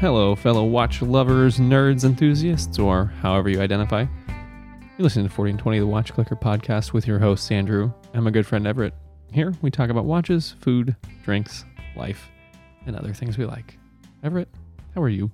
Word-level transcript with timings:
Hello, 0.00 0.34
fellow 0.34 0.64
watch 0.64 1.02
lovers, 1.02 1.58
nerds, 1.58 2.04
enthusiasts, 2.04 2.78
or 2.78 3.06
however 3.20 3.50
you 3.50 3.60
identify. 3.60 4.06
You're 4.28 5.04
listening 5.04 5.28
to 5.28 5.34
40 5.34 5.50
and 5.50 5.58
20, 5.58 5.78
the 5.78 5.86
Watch 5.86 6.12
Clicker 6.14 6.36
podcast 6.36 6.94
with 6.94 7.06
your 7.06 7.18
host, 7.18 7.52
Andrew, 7.52 7.92
and 8.14 8.24
my 8.24 8.30
good 8.30 8.46
friend 8.46 8.66
Everett. 8.66 8.94
Here, 9.30 9.54
we 9.60 9.70
talk 9.70 9.90
about 9.90 10.06
watches, 10.06 10.54
food, 10.60 10.96
drinks, 11.22 11.64
life, 11.96 12.30
and 12.86 12.96
other 12.96 13.12
things 13.12 13.36
we 13.36 13.44
like. 13.44 13.78
Everett, 14.22 14.48
how 14.94 15.02
are 15.02 15.08
you? 15.10 15.30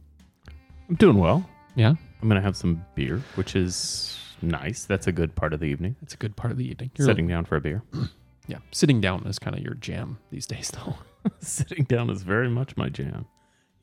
I'm 0.88 0.96
doing 0.96 1.18
well. 1.18 1.48
Yeah, 1.76 1.94
I'm 2.20 2.28
gonna 2.28 2.40
have 2.40 2.56
some 2.56 2.84
beer, 2.96 3.22
which 3.36 3.54
is 3.54 4.18
nice. 4.42 4.84
That's 4.84 5.06
a 5.06 5.12
good 5.12 5.34
part 5.36 5.52
of 5.52 5.60
the 5.60 5.66
evening. 5.66 5.94
it's 6.02 6.14
a 6.14 6.18
good 6.18 6.34
part 6.34 6.50
of 6.50 6.58
the 6.58 6.68
evening. 6.68 6.90
You're- 6.98 7.06
Sitting 7.06 7.28
down 7.28 7.44
for 7.44 7.54
a 7.56 7.60
beer. 7.60 7.82
yeah, 8.48 8.58
sitting 8.72 9.00
down 9.00 9.26
is 9.28 9.38
kind 9.38 9.56
of 9.56 9.62
your 9.62 9.74
jam 9.74 10.18
these 10.30 10.46
days, 10.46 10.72
though. 10.72 10.94
Sitting 11.40 11.84
down 11.84 12.10
is 12.10 12.22
very 12.22 12.48
much 12.48 12.76
my 12.76 12.88
jam. 12.88 13.26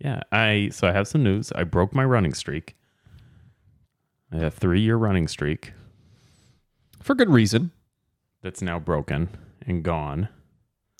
Yeah, 0.03 0.21
I 0.31 0.70
so 0.73 0.88
I 0.88 0.91
have 0.91 1.07
some 1.07 1.23
news. 1.23 1.52
I 1.55 1.63
broke 1.63 1.93
my 1.95 2.03
running 2.03 2.34
streak. 2.34 2.75
I 4.31 4.35
had 4.38 4.45
a 4.45 4.52
three 4.52 4.81
year 4.81 4.98
running 4.98 5.27
streak 5.27 5.71
For 7.02 7.16
good 7.16 7.29
reason. 7.29 7.71
that's 8.41 8.62
now 8.62 8.79
broken 8.79 9.29
and 9.66 9.84
gone. 9.84 10.27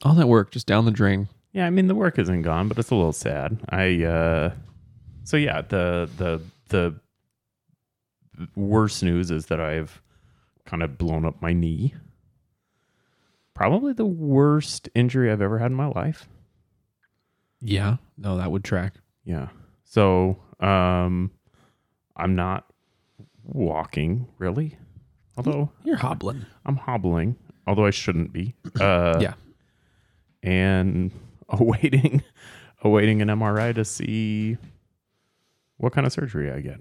All 0.04 0.14
that 0.16 0.28
work 0.28 0.52
just 0.52 0.68
down 0.68 0.86
the 0.86 0.92
drain. 0.92 1.28
Yeah, 1.52 1.66
I 1.66 1.70
mean 1.70 1.88
the 1.88 1.96
work 1.96 2.18
isn't 2.18 2.42
gone, 2.44 2.68
but 2.70 2.78
it's 2.78 2.92
a 2.92 2.96
little 2.96 3.12
sad. 3.14 3.60
I 3.70 4.04
uh 4.04 4.54
so 5.26 5.36
yeah, 5.38 5.62
the 5.62 6.10
the 6.18 6.42
the 6.70 6.96
worst 8.56 9.04
news 9.04 9.30
is 9.32 9.48
that 9.48 9.60
I've 9.60 10.02
kind 10.66 10.82
of 10.82 10.98
blown 10.98 11.26
up 11.26 11.42
my 11.42 11.52
knee. 11.54 11.94
Probably 13.54 13.94
the 13.94 14.06
worst 14.06 14.90
injury 14.96 15.32
I've 15.32 15.42
ever 15.42 15.60
had 15.60 15.72
in 15.72 15.76
my 15.78 15.88
life. 15.88 16.28
Yeah, 17.62 17.98
no, 18.24 18.38
that 18.38 18.50
would 18.52 18.64
track. 18.64 18.94
Yeah. 19.26 19.50
So, 19.84 20.38
um 20.60 21.30
I'm 22.16 22.36
not 22.36 22.66
walking 23.44 24.28
really. 24.40 24.78
Although 25.38 25.72
You're 25.84 25.98
hobbling. 25.98 26.46
I'm 26.66 26.78
hobbling, 26.78 27.36
although 27.68 27.86
I 27.86 27.92
shouldn't 27.92 28.32
be. 28.34 28.56
Uh 28.82 29.20
Yeah. 29.22 29.34
and 30.42 31.12
awaiting 31.50 32.24
awaiting 32.84 33.22
an 33.22 33.28
MRI 33.30 33.74
to 33.76 33.86
see 33.86 34.58
what 35.78 35.94
kind 35.94 36.06
of 36.08 36.14
surgery 36.14 36.52
I 36.52 36.60
get. 36.62 36.80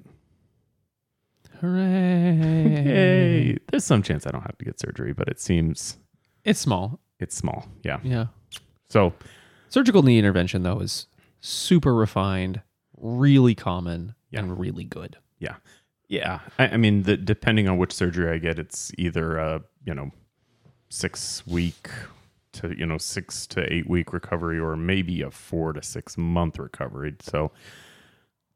Hooray. 1.61 2.83
Yay! 2.85 3.59
There's 3.71 3.85
some 3.85 4.03
chance 4.03 4.27
I 4.27 4.31
don't 4.31 4.43
have 4.43 4.59
to 4.59 4.65
get 4.65 4.81
surgery, 4.81 5.13
but 5.13 5.29
it 5.29 5.41
seems 5.41 5.97
It's 6.45 6.61
small. 6.61 6.99
it's 7.19 7.37
small. 7.37 7.67
Yeah. 7.85 8.01
Yeah. 8.03 8.27
So 8.89 9.13
Surgical 9.69 10.03
knee 10.03 10.19
intervention, 10.19 10.63
though, 10.65 10.81
is 10.81 11.07
super 11.43 11.95
refined, 11.95 12.63
really 12.97 13.55
common, 13.55 14.15
and 14.33 14.59
really 14.59 14.85
good. 14.85 15.19
yeah, 16.09 16.41
I, 16.59 16.69
I 16.69 16.77
mean, 16.79 17.03
the, 17.03 17.17
depending 17.17 17.69
on 17.69 17.77
which 17.79 17.93
surgery 17.93 18.31
I 18.35 18.39
get, 18.39 18.59
it's 18.59 18.93
either 18.97 19.37
a 19.37 19.63
you 19.85 19.95
know 19.95 20.11
six 20.89 21.47
week 21.47 21.89
to 22.53 22.77
you 22.79 22.87
know 22.87 22.99
six 22.99 23.47
to 23.49 23.71
eight 23.73 23.89
week 23.89 24.13
recovery, 24.13 24.59
or 24.59 24.77
maybe 24.77 25.23
a 25.23 25.31
four 25.31 25.73
to 25.73 25.83
six 25.83 26.17
month 26.17 26.59
recovery. 26.59 27.15
So 27.21 27.51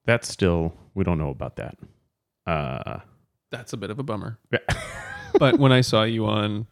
that's 0.05 0.29
still 0.29 0.75
we 0.95 1.05
don't 1.05 1.19
know 1.19 1.31
about 1.31 1.57
that. 1.57 1.77
Uh, 2.47 3.01
That's 3.51 3.73
a 3.73 3.77
bit 3.77 3.91
of 3.91 3.99
a 3.99 4.03
bummer. 4.03 4.39
Yeah. 4.53 4.59
but 5.39 5.59
when 5.59 5.73
I 5.73 5.81
saw 5.81 6.05
you 6.05 6.27
on 6.27 6.67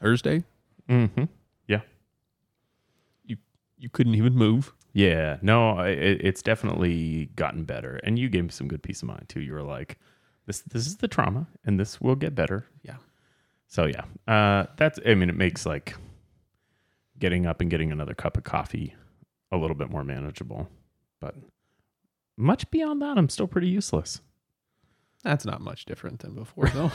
Thursday, 0.00 0.44
mm-hmm. 0.88 1.24
You 3.82 3.88
couldn't 3.90 4.14
even 4.14 4.34
move. 4.34 4.72
Yeah, 4.94 5.38
no, 5.42 5.80
it, 5.80 6.20
it's 6.22 6.42
definitely 6.42 7.26
gotten 7.34 7.64
better, 7.64 8.00
and 8.04 8.18
you 8.18 8.28
gave 8.28 8.44
me 8.44 8.50
some 8.50 8.68
good 8.68 8.82
peace 8.82 9.02
of 9.02 9.08
mind 9.08 9.28
too. 9.28 9.40
You 9.40 9.54
were 9.54 9.62
like, 9.62 9.98
"This, 10.46 10.60
this 10.60 10.86
is 10.86 10.98
the 10.98 11.08
trauma, 11.08 11.48
and 11.64 11.80
this 11.80 12.00
will 12.00 12.14
get 12.14 12.34
better." 12.34 12.66
Yeah. 12.82 12.96
So 13.66 13.86
yeah, 13.86 14.04
uh, 14.32 14.66
that's. 14.76 15.00
I 15.04 15.14
mean, 15.14 15.30
it 15.30 15.36
makes 15.36 15.66
like 15.66 15.96
getting 17.18 17.46
up 17.46 17.60
and 17.60 17.70
getting 17.70 17.90
another 17.90 18.14
cup 18.14 18.36
of 18.36 18.44
coffee 18.44 18.94
a 19.50 19.56
little 19.56 19.76
bit 19.76 19.90
more 19.90 20.04
manageable, 20.04 20.68
but 21.20 21.34
much 22.36 22.70
beyond 22.70 23.02
that, 23.02 23.18
I'm 23.18 23.28
still 23.28 23.48
pretty 23.48 23.68
useless. 23.68 24.20
That's 25.24 25.44
not 25.44 25.60
much 25.60 25.84
different 25.84 26.20
than 26.20 26.34
before, 26.34 26.68
though. 26.68 26.90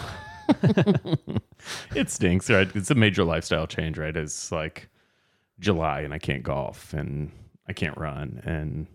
it 1.96 2.10
stinks, 2.10 2.50
right? 2.50 2.70
It's 2.76 2.92
a 2.92 2.96
major 2.96 3.24
lifestyle 3.24 3.68
change, 3.68 3.98
right? 3.98 4.16
It's 4.16 4.52
like 4.52 4.90
July 5.60 6.02
and 6.02 6.14
I 6.14 6.20
can't 6.20 6.44
golf 6.44 6.94
and 6.94 7.32
I 7.68 7.74
can't 7.74 7.98
run 7.98 8.42
and 8.46 8.88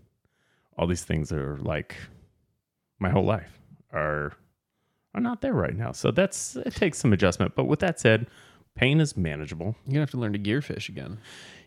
all 0.77 0.87
these 0.87 1.03
things 1.03 1.31
are 1.31 1.57
like 1.57 1.95
my 2.99 3.09
whole 3.09 3.25
life 3.25 3.59
are 3.91 4.33
are 5.15 5.21
not 5.21 5.41
there 5.41 5.53
right 5.53 5.75
now. 5.75 5.91
So 5.91 6.11
that's 6.11 6.55
it 6.55 6.75
takes 6.75 6.97
some 6.97 7.13
adjustment. 7.13 7.55
But 7.55 7.65
with 7.65 7.79
that 7.79 7.99
said, 7.99 8.27
pain 8.75 8.99
is 8.99 9.15
manageable. 9.15 9.75
You're 9.85 9.93
gonna 9.93 10.01
have 10.01 10.11
to 10.11 10.17
learn 10.17 10.33
to 10.33 10.39
gear 10.39 10.61
fish 10.61 10.89
again. 10.89 11.19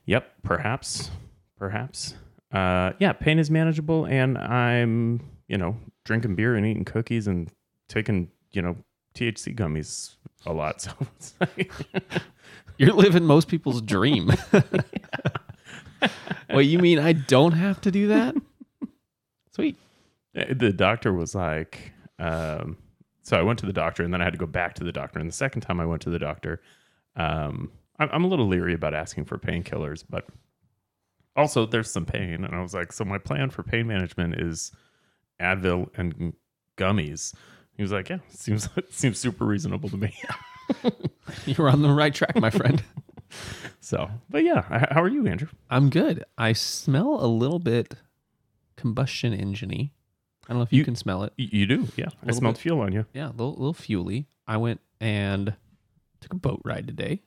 Yep, 0.06 0.32
perhaps, 0.42 1.10
perhaps. 1.58 2.14
Uh, 2.52 2.92
yeah, 2.98 3.12
pain 3.12 3.38
is 3.38 3.50
manageable, 3.50 4.04
and 4.06 4.38
I'm 4.38 5.20
you 5.48 5.58
know 5.58 5.76
drinking 6.04 6.34
beer 6.34 6.54
and 6.56 6.66
eating 6.66 6.84
cookies 6.84 7.26
and 7.26 7.50
taking 7.88 8.30
you 8.52 8.62
know 8.62 8.76
THC 9.14 9.54
gummies 9.54 10.16
a 10.44 10.52
lot. 10.52 10.80
So 10.82 10.92
it's 11.16 11.34
like, 11.40 11.70
You're 12.78 12.92
living 12.92 13.24
most 13.24 13.48
people's 13.48 13.80
dream. 13.82 14.30
Wait, 16.50 16.64
you 16.64 16.78
mean 16.78 16.98
I 16.98 17.12
don't 17.12 17.52
have 17.52 17.80
to 17.82 17.90
do 17.90 18.08
that? 18.08 18.34
Sweet. 19.52 19.76
The 20.34 20.72
doctor 20.72 21.12
was 21.12 21.34
like 21.34 21.92
um, 22.18 22.76
so 23.22 23.36
i 23.36 23.42
went 23.42 23.58
to 23.58 23.66
the 23.66 23.72
doctor 23.72 24.02
and 24.02 24.12
then 24.12 24.20
i 24.20 24.24
had 24.24 24.32
to 24.32 24.38
go 24.38 24.46
back 24.46 24.74
to 24.74 24.84
the 24.84 24.92
doctor 24.92 25.18
and 25.18 25.28
the 25.28 25.34
second 25.34 25.60
time 25.60 25.80
i 25.80 25.86
went 25.86 26.00
to 26.02 26.10
the 26.10 26.18
doctor 26.18 26.60
um, 27.16 27.70
I'm, 27.98 28.08
I'm 28.12 28.24
a 28.24 28.28
little 28.28 28.46
leery 28.46 28.74
about 28.74 28.94
asking 28.94 29.24
for 29.24 29.38
painkillers 29.38 30.04
but 30.08 30.26
also 31.34 31.66
there's 31.66 31.90
some 31.90 32.06
pain 32.06 32.44
and 32.44 32.54
i 32.54 32.60
was 32.60 32.74
like 32.74 32.92
so 32.92 33.04
my 33.04 33.18
plan 33.18 33.50
for 33.50 33.62
pain 33.62 33.86
management 33.86 34.40
is 34.40 34.72
advil 35.40 35.88
and 35.96 36.32
gummies 36.78 37.34
he 37.76 37.82
was 37.82 37.92
like 37.92 38.08
yeah 38.08 38.18
seems 38.30 38.68
seems 38.90 39.18
super 39.18 39.44
reasonable 39.44 39.88
to 39.88 39.96
me 39.96 40.14
You're 41.46 41.68
on 41.68 41.82
the 41.82 41.90
right 41.90 42.14
track, 42.14 42.36
my 42.36 42.50
friend. 42.50 42.82
so 43.80 44.08
but 44.30 44.44
yeah 44.44 44.62
how 44.92 45.02
are 45.02 45.08
you 45.08 45.26
andrew 45.26 45.48
I'm 45.70 45.90
good. 45.90 46.24
I 46.38 46.52
smell 46.52 47.24
a 47.24 47.26
little 47.26 47.58
bit 47.58 47.94
combustion 48.76 49.32
engine-y. 49.32 49.90
I 50.48 50.48
don't 50.52 50.58
know 50.58 50.62
if 50.62 50.72
you, 50.72 50.78
You- 50.78 50.84
can 50.84 50.96
smell 50.96 51.22
it. 51.24 51.32
You 51.36 51.66
do 51.66 51.88
yeah 51.96 52.06
i 52.26 52.30
smelled 52.32 52.54
bit. 52.54 52.62
fuel 52.62 52.80
on 52.80 52.92
you 52.92 53.04
Yeah, 53.12 53.28
a 53.28 53.30
little, 53.30 53.52
little 53.52 53.72
fuely. 53.74 54.26
I 54.46 54.56
went 54.58 54.80
and 55.00 55.54
took 56.20 56.32
a 56.32 56.36
boat 56.36 56.62
ride 56.64 56.86
today 56.86 57.22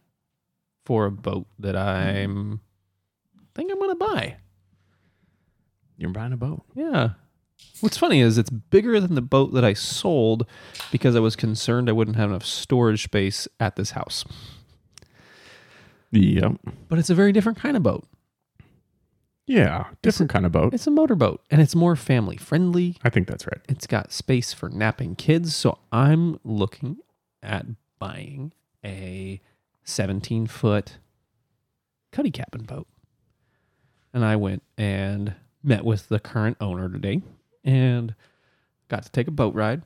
for 0.85 1.05
a 1.05 1.11
boat 1.11 1.47
that 1.59 1.75
I'm 1.75 2.61
think 3.55 3.71
I'm 3.71 3.79
gonna 3.79 3.95
buy. 3.95 4.37
you're 5.97 6.11
buying 6.11 6.33
a 6.33 6.37
boat 6.37 6.63
Yeah. 6.75 7.09
What's 7.81 7.97
funny 7.97 8.19
is 8.19 8.37
it's 8.37 8.49
bigger 8.49 8.99
than 8.99 9.15
the 9.15 9.21
boat 9.21 9.53
that 9.53 9.63
I 9.63 9.73
sold 9.73 10.45
because 10.91 11.15
I 11.15 11.19
was 11.19 11.35
concerned 11.35 11.87
I 11.89 11.93
wouldn't 11.93 12.17
have 12.17 12.29
enough 12.29 12.45
storage 12.45 13.03
space 13.03 13.47
at 13.59 13.75
this 13.77 13.91
house. 13.91 14.25
yep 16.11 16.53
But 16.89 16.99
it's 16.99 17.09
a 17.09 17.15
very 17.15 17.31
different 17.31 17.57
kind 17.57 17.77
of 17.77 17.83
boat. 17.83 18.05
yeah 19.45 19.85
different 20.01 20.29
kind 20.31 20.45
of 20.45 20.51
boat 20.51 20.73
It's 20.73 20.87
a 20.87 20.91
motorboat 20.91 21.41
and 21.49 21.61
it's 21.61 21.75
more 21.75 21.95
family 21.95 22.37
friendly. 22.37 22.97
i 23.03 23.09
think 23.09 23.27
that's 23.27 23.45
right 23.47 23.61
It's 23.69 23.87
got 23.87 24.11
space 24.11 24.51
for 24.53 24.69
napping 24.69 25.15
kids. 25.15 25.55
So 25.55 25.77
I'm 25.91 26.39
looking 26.43 26.97
at 27.41 27.65
buying 27.97 28.51
a 28.83 29.39
17 29.83 30.47
foot 30.47 30.97
cuddy 32.11 32.31
cabin 32.31 32.63
boat. 32.63 32.87
And 34.13 34.25
I 34.25 34.35
went 34.35 34.63
and 34.77 35.35
met 35.63 35.85
with 35.85 36.07
the 36.09 36.19
current 36.19 36.57
owner 36.59 36.89
today 36.89 37.21
and 37.63 38.15
got 38.87 39.03
to 39.03 39.11
take 39.11 39.27
a 39.27 39.31
boat 39.31 39.53
ride. 39.53 39.83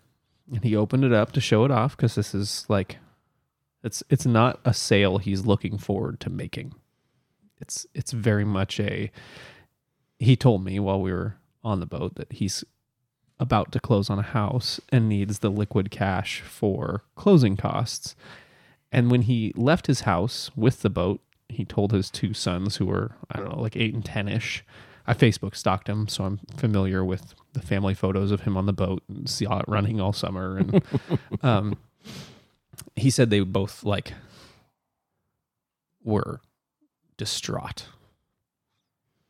And 0.53 0.63
he 0.63 0.75
opened 0.75 1.03
it 1.03 1.13
up 1.13 1.31
to 1.33 1.41
show 1.41 1.63
it 1.65 1.71
off 1.71 1.95
because 1.95 2.15
this 2.15 2.35
is 2.35 2.65
like 2.67 2.97
it's 3.83 4.03
it's 4.09 4.25
not 4.25 4.59
a 4.65 4.73
sale 4.73 5.17
he's 5.17 5.45
looking 5.45 5.77
forward 5.77 6.19
to 6.21 6.29
making. 6.29 6.73
It's 7.59 7.87
it's 7.93 8.11
very 8.11 8.45
much 8.45 8.79
a 8.79 9.11
he 10.19 10.35
told 10.35 10.63
me 10.63 10.79
while 10.79 11.01
we 11.01 11.11
were 11.11 11.35
on 11.63 11.79
the 11.79 11.85
boat 11.85 12.15
that 12.15 12.31
he's 12.33 12.63
about 13.39 13.71
to 13.71 13.79
close 13.79 14.09
on 14.09 14.19
a 14.19 14.23
house 14.23 14.79
and 14.89 15.09
needs 15.09 15.39
the 15.39 15.49
liquid 15.49 15.91
cash 15.91 16.41
for 16.41 17.03
closing 17.15 17.57
costs. 17.57 18.15
And 18.91 19.09
when 19.09 19.23
he 19.23 19.53
left 19.55 19.87
his 19.87 20.01
house 20.01 20.51
with 20.55 20.81
the 20.81 20.89
boat, 20.89 21.19
he 21.49 21.65
told 21.65 21.91
his 21.91 22.09
two 22.09 22.33
sons, 22.33 22.77
who 22.77 22.85
were, 22.85 23.15
I 23.29 23.39
don't 23.39 23.49
know, 23.49 23.61
like 23.61 23.75
eight 23.75 23.93
and 23.93 24.05
10 24.05 24.27
ish. 24.27 24.63
I 25.05 25.13
Facebook 25.13 25.55
stalked 25.55 25.89
him, 25.89 26.07
so 26.07 26.23
I'm 26.23 26.39
familiar 26.55 27.03
with 27.03 27.33
the 27.53 27.61
family 27.61 27.93
photos 27.93 28.31
of 28.31 28.41
him 28.41 28.55
on 28.55 28.65
the 28.65 28.73
boat 28.73 29.03
and 29.09 29.29
saw 29.29 29.59
it 29.59 29.65
running 29.67 29.99
all 29.99 30.13
summer. 30.13 30.57
And 30.57 30.81
um, 31.43 31.77
he 32.95 33.09
said 33.09 33.29
they 33.29 33.41
both 33.41 33.83
like 33.83 34.13
were 36.03 36.41
distraught 37.17 37.87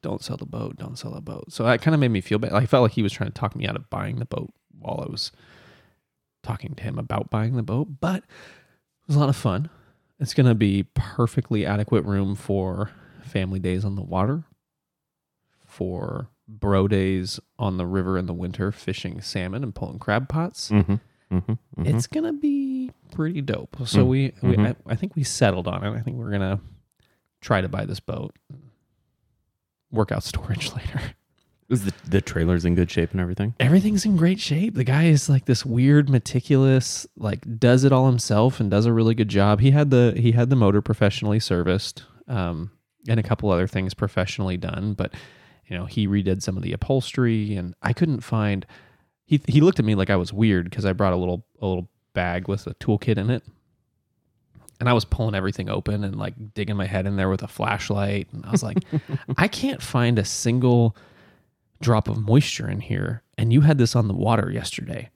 don't 0.03 0.21
sell 0.21 0.37
the 0.37 0.45
boat, 0.45 0.75
don't 0.75 0.99
sell 0.99 1.11
the 1.11 1.21
boat. 1.21 1.45
So 1.51 1.63
that 1.63 1.81
kind 1.81 1.95
of 1.95 1.99
made 1.99 2.11
me 2.11 2.21
feel 2.21 2.37
bad. 2.37 2.53
I 2.53 2.67
felt 2.67 2.83
like 2.83 2.91
he 2.91 3.01
was 3.01 3.13
trying 3.13 3.31
to 3.31 3.33
talk 3.33 3.55
me 3.55 3.65
out 3.65 3.75
of 3.75 3.89
buying 3.89 4.17
the 4.17 4.25
boat 4.25 4.53
while 4.77 5.03
I 5.03 5.09
was 5.09 5.31
talking 6.43 6.75
to 6.75 6.83
him 6.83 6.99
about 6.99 7.31
buying 7.31 7.55
the 7.55 7.63
boat. 7.63 7.87
But 7.99 8.17
it 8.17 9.07
was 9.07 9.15
a 9.15 9.19
lot 9.19 9.29
of 9.29 9.35
fun. 9.35 9.69
It's 10.19 10.35
going 10.35 10.45
to 10.45 10.55
be 10.55 10.83
perfectly 10.93 11.65
adequate 11.65 12.05
room 12.05 12.35
for 12.35 12.91
family 13.23 13.59
days 13.59 13.83
on 13.83 13.95
the 13.95 14.03
water, 14.03 14.43
for 15.73 16.29
bro 16.47 16.87
days 16.87 17.39
on 17.57 17.77
the 17.77 17.85
river 17.85 18.17
in 18.17 18.25
the 18.27 18.33
winter, 18.33 18.71
fishing 18.71 19.21
salmon 19.21 19.63
and 19.63 19.73
pulling 19.73 19.97
crab 19.99 20.29
pots. 20.29 20.69
Mm-hmm. 20.69 20.93
Mm-hmm. 21.35 21.51
Mm-hmm. 21.51 21.85
It's 21.85 22.05
gonna 22.07 22.33
be 22.33 22.91
pretty 23.11 23.41
dope. 23.41 23.75
So 23.85 24.05
Mm. 24.05 24.07
we, 24.07 24.33
we 24.43 24.55
Mhm. 24.57 24.67
I, 24.87 24.91
I 24.91 24.95
think 24.95 25.15
we 25.15 25.23
settled 25.23 25.67
on 25.67 25.83
it. 25.83 25.97
I 25.97 26.01
think 26.01 26.17
we're 26.17 26.31
gonna 26.31 26.59
try 27.41 27.61
to 27.61 27.67
buy 27.69 27.85
this 27.85 27.99
boat. 27.99 28.35
Work 29.91 30.11
out 30.11 30.23
storage 30.23 30.71
later. 30.75 31.01
Is 31.69 31.85
the 31.85 31.93
the 32.07 32.21
trailer's 32.21 32.65
in 32.65 32.75
good 32.75 32.91
shape 32.91 33.11
and 33.11 33.21
everything? 33.21 33.55
Everything's 33.59 34.05
in 34.05 34.17
great 34.17 34.39
shape. 34.39 34.75
The 34.75 34.83
guy 34.83 35.05
is 35.05 35.29
like 35.29 35.45
this 35.45 35.65
weird, 35.65 36.09
meticulous, 36.09 37.07
like 37.15 37.45
does 37.59 37.83
it 37.83 37.91
all 37.91 38.07
himself 38.07 38.59
and 38.59 38.69
does 38.69 38.85
a 38.85 38.93
really 38.93 39.15
good 39.15 39.29
job. 39.29 39.59
He 39.61 39.71
had 39.71 39.89
the 39.89 40.13
he 40.17 40.33
had 40.33 40.49
the 40.49 40.55
motor 40.55 40.81
professionally 40.81 41.39
serviced, 41.39 42.03
um, 42.27 42.69
and 43.07 43.19
a 43.19 43.23
couple 43.23 43.49
other 43.49 43.65
things 43.67 43.93
professionally 43.93 44.57
done. 44.57 44.93
But 44.93 45.13
you 45.67 45.77
know, 45.77 45.85
he 45.85 46.07
redid 46.07 46.41
some 46.41 46.57
of 46.57 46.63
the 46.63 46.73
upholstery, 46.73 47.55
and 47.55 47.75
I 47.81 47.93
couldn't 47.93 48.21
find. 48.21 48.65
He 49.25 49.41
he 49.47 49.61
looked 49.61 49.79
at 49.79 49.85
me 49.85 49.95
like 49.95 50.09
I 50.09 50.15
was 50.15 50.33
weird 50.33 50.69
because 50.69 50.85
I 50.85 50.93
brought 50.93 51.13
a 51.13 51.17
little 51.17 51.45
a 51.61 51.67
little 51.67 51.89
bag 52.13 52.47
with 52.47 52.67
a 52.67 52.73
toolkit 52.75 53.17
in 53.17 53.29
it, 53.29 53.43
and 54.79 54.89
I 54.89 54.93
was 54.93 55.05
pulling 55.05 55.35
everything 55.35 55.69
open 55.69 56.03
and 56.03 56.17
like 56.17 56.53
digging 56.53 56.75
my 56.75 56.85
head 56.85 57.05
in 57.07 57.15
there 57.15 57.29
with 57.29 57.43
a 57.43 57.47
flashlight, 57.47 58.27
and 58.33 58.45
I 58.45 58.51
was 58.51 58.63
like, 58.63 58.77
I 59.37 59.47
can't 59.47 59.81
find 59.81 60.19
a 60.19 60.25
single 60.25 60.95
drop 61.81 62.07
of 62.07 62.17
moisture 62.17 62.69
in 62.69 62.79
here 62.79 63.21
and 63.37 63.53
you 63.53 63.61
had 63.61 63.77
this 63.77 63.95
on 63.95 64.07
the 64.07 64.13
water 64.13 64.49
yesterday. 64.51 65.09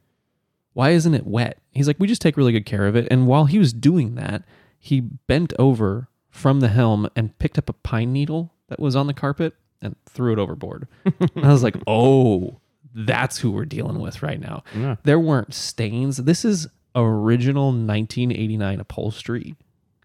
Why 0.74 0.92
isn't 0.92 1.14
it 1.14 1.26
wet? 1.26 1.60
He's 1.72 1.88
like 1.88 2.00
we 2.00 2.08
just 2.08 2.22
take 2.22 2.38
really 2.38 2.52
good 2.52 2.66
care 2.66 2.88
of 2.88 2.96
it. 2.96 3.08
And 3.10 3.26
while 3.26 3.46
he 3.46 3.58
was 3.58 3.74
doing 3.74 4.16
that 4.16 4.44
he 4.80 5.00
bent 5.02 5.54
over 5.58 6.08
from 6.30 6.60
the 6.60 6.68
helm 6.68 7.10
and 7.16 7.38
picked 7.40 7.58
up 7.58 7.70
a 7.70 7.74
pine 7.74 8.14
needle 8.14 8.54
that 8.68 8.80
was 8.80 8.96
on 8.96 9.08
the 9.08 9.14
carpet 9.14 9.56
and 9.82 9.96
threw 10.08 10.34
it 10.34 10.40
overboard 10.40 10.88
and 11.06 11.46
i 11.46 11.52
was 11.52 11.64
like 11.64 11.76
oh 11.88 12.60
that's 12.94 13.38
who 13.38 13.52
we're 13.52 13.66
dealing 13.66 14.00
with 14.00 14.24
right 14.24 14.40
now 14.40 14.64
Yeah. 14.76 14.96
there 15.04 15.20
weren't 15.20 15.54
stains 15.54 16.18
this 16.18 16.44
is 16.46 16.68
original 16.96 17.68
1989 17.68 18.80
upholstery 18.80 19.56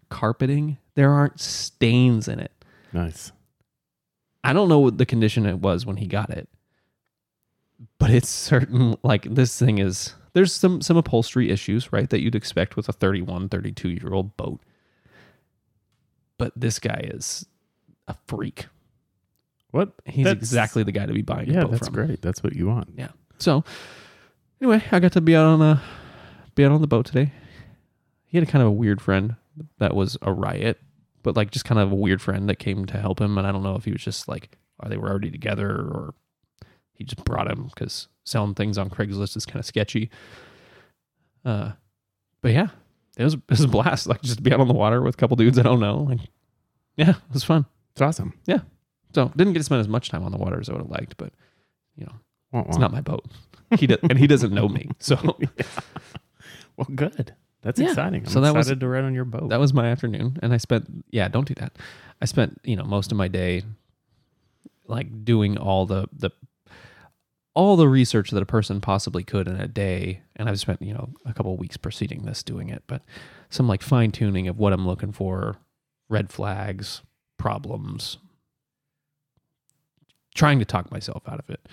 carpeting 0.09 0.77
there 0.95 1.09
aren't 1.11 1.39
stains 1.39 2.27
in 2.27 2.39
it 2.39 2.51
Nice. 2.91 3.31
I 4.43 4.53
don't 4.53 4.69
know 4.69 4.77
what 4.79 4.99
the 4.99 5.05
condition 5.07 5.47
it 5.47 5.59
was 5.59 5.83
when 5.85 5.97
he 5.97 6.05
got 6.05 6.29
it, 6.29 6.47
but 7.97 8.11
it's 8.11 8.29
certain 8.29 8.95
like 9.01 9.23
this 9.33 9.57
thing 9.57 9.79
is 9.79 10.13
there's 10.33 10.53
some 10.53 10.79
some 10.81 10.97
upholstery 10.97 11.49
issues, 11.49 11.91
right, 11.91 12.07
that 12.11 12.21
you'd 12.21 12.35
expect 12.35 12.75
with 12.75 12.87
a 12.89 12.93
31, 12.93 13.49
32 13.49 13.89
year 13.89 14.13
old 14.13 14.37
boat. 14.37 14.61
But 16.37 16.51
this 16.55 16.77
guy 16.77 17.01
is 17.11 17.45
a 18.07 18.15
freak. 18.27 18.65
What? 19.73 19.91
He's 20.05 20.23
That's- 20.25 20.41
exactly 20.43 20.83
the 20.83 20.91
guy 20.91 21.05
to 21.07 21.13
be 21.13 21.23
buying 21.23 21.49
a 21.49 21.53
Yeah, 21.53 21.61
boat 21.63 21.71
that's 21.71 21.87
from. 21.87 21.95
great. 21.95 22.21
That's 22.21 22.43
what 22.43 22.55
you 22.55 22.67
want. 22.67 22.89
Yeah. 22.95 23.09
So 23.39 23.63
anyway, 24.61 24.83
I 24.91 24.99
got 24.99 25.13
to 25.13 25.21
be 25.21 25.35
out 25.35 25.45
on 25.47 25.61
a 25.63 25.81
be 26.55 26.63
out 26.63 26.71
on 26.71 26.79
the 26.81 26.87
boat 26.87 27.07
today. 27.07 27.31
He 28.25 28.37
had 28.37 28.47
a 28.47 28.51
kind 28.51 28.61
of 28.61 28.67
a 28.67 28.71
weird 28.71 29.01
friend 29.01 29.35
that 29.79 29.95
was 29.95 30.15
a 30.21 30.31
riot, 30.31 30.79
but 31.23 31.35
like 31.35 31.49
just 31.49 31.65
kind 31.65 31.79
of 31.79 31.91
a 31.91 31.95
weird 31.95 32.21
friend 32.21 32.47
that 32.49 32.59
came 32.59 32.85
to 32.85 32.97
help 32.99 33.19
him. 33.19 33.35
And 33.39 33.47
I 33.47 33.51
don't 33.51 33.63
know 33.63 33.75
if 33.75 33.85
he 33.85 33.91
was 33.91 34.03
just 34.03 34.27
like, 34.27 34.57
or 34.79 34.89
they 34.89 34.97
were 34.97 35.09
already 35.09 35.31
together, 35.31 35.69
or 35.71 36.13
he 36.93 37.03
just 37.03 37.23
brought 37.25 37.49
him 37.49 37.71
because 37.73 38.07
selling 38.25 38.53
things 38.53 38.77
on 38.77 38.91
Craigslist 38.91 39.35
is 39.35 39.45
kind 39.47 39.59
of 39.59 39.65
sketchy. 39.65 40.11
Uh, 41.43 41.71
but 42.41 42.51
yeah, 42.53 42.67
it 43.17 43.23
was 43.23 43.33
it 43.33 43.41
was 43.49 43.61
a 43.63 43.67
blast. 43.67 44.05
Like 44.05 44.21
just 44.21 44.37
to 44.37 44.43
be 44.43 44.53
out 44.53 44.59
on 44.59 44.67
the 44.67 44.73
water 44.75 45.01
with 45.01 45.15
a 45.15 45.17
couple 45.17 45.35
dudes 45.35 45.57
I 45.57 45.63
don't 45.63 45.79
know. 45.79 46.03
Like, 46.03 46.19
yeah, 46.95 47.09
it 47.11 47.33
was 47.33 47.43
fun. 47.43 47.65
It's 47.93 48.01
awesome. 48.01 48.33
So 49.13 49.31
didn't 49.35 49.53
get 49.53 49.59
to 49.59 49.63
spend 49.63 49.79
as 49.81 49.87
much 49.87 50.09
time 50.09 50.23
on 50.23 50.31
the 50.31 50.37
water 50.37 50.59
as 50.59 50.69
I 50.69 50.73
would 50.73 50.81
have 50.81 50.89
liked, 50.91 51.17
but 51.17 51.33
you 51.95 52.05
know, 52.05 52.63
it's 52.67 52.77
not 52.77 52.91
my 52.91 53.01
boat. 53.01 53.25
He 53.77 53.87
does, 53.87 53.97
and 54.03 54.17
he 54.17 54.27
doesn't 54.27 54.53
know 54.53 54.67
me, 54.69 54.89
so 54.99 55.15
Well, 56.77 56.87
good. 56.93 57.33
That's 57.61 57.79
Yeah. 57.79 57.87
exciting. 57.89 58.21
I'm 58.23 58.27
So 58.27 58.41
that 58.41 58.53
was- 58.53 58.67
to 58.67 58.87
ride 58.87 59.03
on 59.05 59.13
your 59.13 59.25
boat. 59.25 59.49
that 59.49 59.59
was 59.59 59.73
my 59.73 59.87
afternoon 59.87 60.37
and 60.41 60.53
i 60.53 60.57
spent 60.57 61.05
yeah 61.11 61.27
don't 61.29 61.47
do 61.47 61.53
that 61.55 61.77
i 62.21 62.25
spent 62.25 62.59
you 62.63 62.75
know 62.75 62.83
most 62.83 63.11
of 63.11 63.17
my 63.17 63.27
day 63.29 63.63
like 64.87 65.23
doing 65.23 65.57
all 65.57 65.85
the 65.85 66.07
the 66.11 66.29
all 67.55 67.75
the 67.77 67.87
research 67.87 68.31
that 68.31 68.41
a 68.43 68.45
person 68.45 68.81
possibly 68.81 69.23
could 69.23 69.47
in 69.47 69.55
a 69.61 69.67
day 69.67 70.21
and 70.35 70.49
i've 70.49 70.59
spent 70.59 70.81
you 70.81 70.93
know 70.93 71.09
a 71.25 71.33
couple 71.33 71.53
of 71.53 71.59
weeks 71.59 71.77
preceding 71.77 72.25
this 72.25 72.43
doing 72.43 72.69
it 72.69 72.83
but 72.87 73.01
some 73.49 73.67
like 73.67 73.81
fine 73.81 74.11
tuning 74.11 74.47
of 74.49 74.57
what 74.59 74.73
i'm 74.73 74.85
looking 74.85 75.11
for 75.13 75.55
red 76.09 76.29
flags 76.31 77.01
problems 77.37 78.17
trying 80.33 80.59
to 80.59 80.65
talk 80.65 80.91
myself 80.91 81.23
out 81.27 81.39
of 81.39 81.49
it 81.49 81.67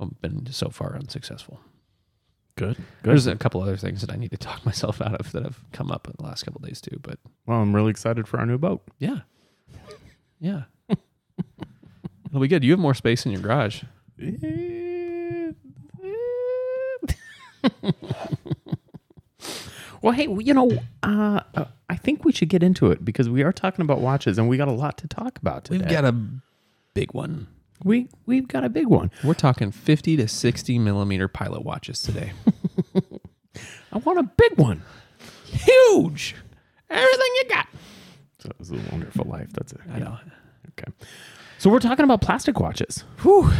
i've 0.00 0.20
been 0.20 0.46
so 0.50 0.68
far 0.68 0.94
unsuccessful 0.96 1.60
good. 2.56 2.76
Good. 2.76 2.84
there's 3.02 3.26
a 3.26 3.36
couple 3.36 3.60
other 3.62 3.76
things 3.76 4.00
that 4.00 4.12
i 4.12 4.16
need 4.16 4.30
to 4.30 4.36
talk 4.36 4.64
myself 4.66 5.00
out 5.00 5.20
of 5.20 5.32
that 5.32 5.42
have 5.42 5.58
come 5.72 5.90
up 5.90 6.06
in 6.06 6.14
the 6.18 6.24
last 6.24 6.44
couple 6.44 6.60
of 6.62 6.68
days 6.68 6.80
too 6.80 6.98
but 7.02 7.18
well, 7.46 7.60
I'm 7.60 7.74
really 7.74 7.90
excited 7.90 8.26
for 8.26 8.40
our 8.40 8.46
new 8.46 8.58
boat. 8.58 8.82
yeah. 8.98 9.20
Yeah. 10.40 10.62
It'll 12.26 12.40
be 12.40 12.48
good. 12.48 12.64
You 12.64 12.72
have 12.72 12.80
more 12.80 12.92
space 12.92 13.24
in 13.24 13.32
your 13.32 13.40
garage. 13.40 13.84
well, 20.02 20.12
hey, 20.12 20.28
you 20.28 20.52
know, 20.52 20.70
uh, 21.02 21.40
uh, 21.54 21.64
I 21.88 21.96
think 21.96 22.24
we 22.24 22.32
should 22.32 22.48
get 22.48 22.62
into 22.62 22.90
it 22.90 23.04
because 23.04 23.30
we 23.30 23.42
are 23.42 23.52
talking 23.52 23.82
about 23.82 24.00
watches 24.00 24.38
and 24.38 24.48
we 24.48 24.56
got 24.56 24.68
a 24.68 24.72
lot 24.72 24.98
to 24.98 25.08
talk 25.08 25.38
about 25.38 25.64
today. 25.64 25.78
We've 25.78 25.88
got 25.88 26.04
a 26.04 26.14
big 26.94 27.14
one. 27.14 27.46
We 27.84 28.08
we've 28.26 28.48
got 28.48 28.64
a 28.64 28.68
big 28.68 28.86
one. 28.86 29.10
We're 29.24 29.34
talking 29.34 29.70
50 29.70 30.16
to 30.16 30.28
60 30.28 30.78
millimeter 30.78 31.28
pilot 31.28 31.64
watches 31.64 32.02
today. 32.02 32.32
I 33.92 33.98
want 33.98 34.18
a 34.18 34.24
big 34.24 34.58
one. 34.58 34.82
Huge. 35.44 36.34
Everything 36.90 37.28
you 37.36 37.44
got. 37.48 37.68
So 38.38 38.52
it's 38.60 38.70
a 38.70 38.92
wonderful 38.92 39.26
life. 39.26 39.48
That's 39.52 39.72
it. 39.72 39.80
I 39.92 39.98
know. 39.98 40.18
Okay. 40.78 40.92
So 41.58 41.70
we're 41.70 41.80
talking 41.80 42.04
about 42.04 42.20
plastic 42.20 42.60
watches. 42.60 43.04
Whew. 43.22 43.50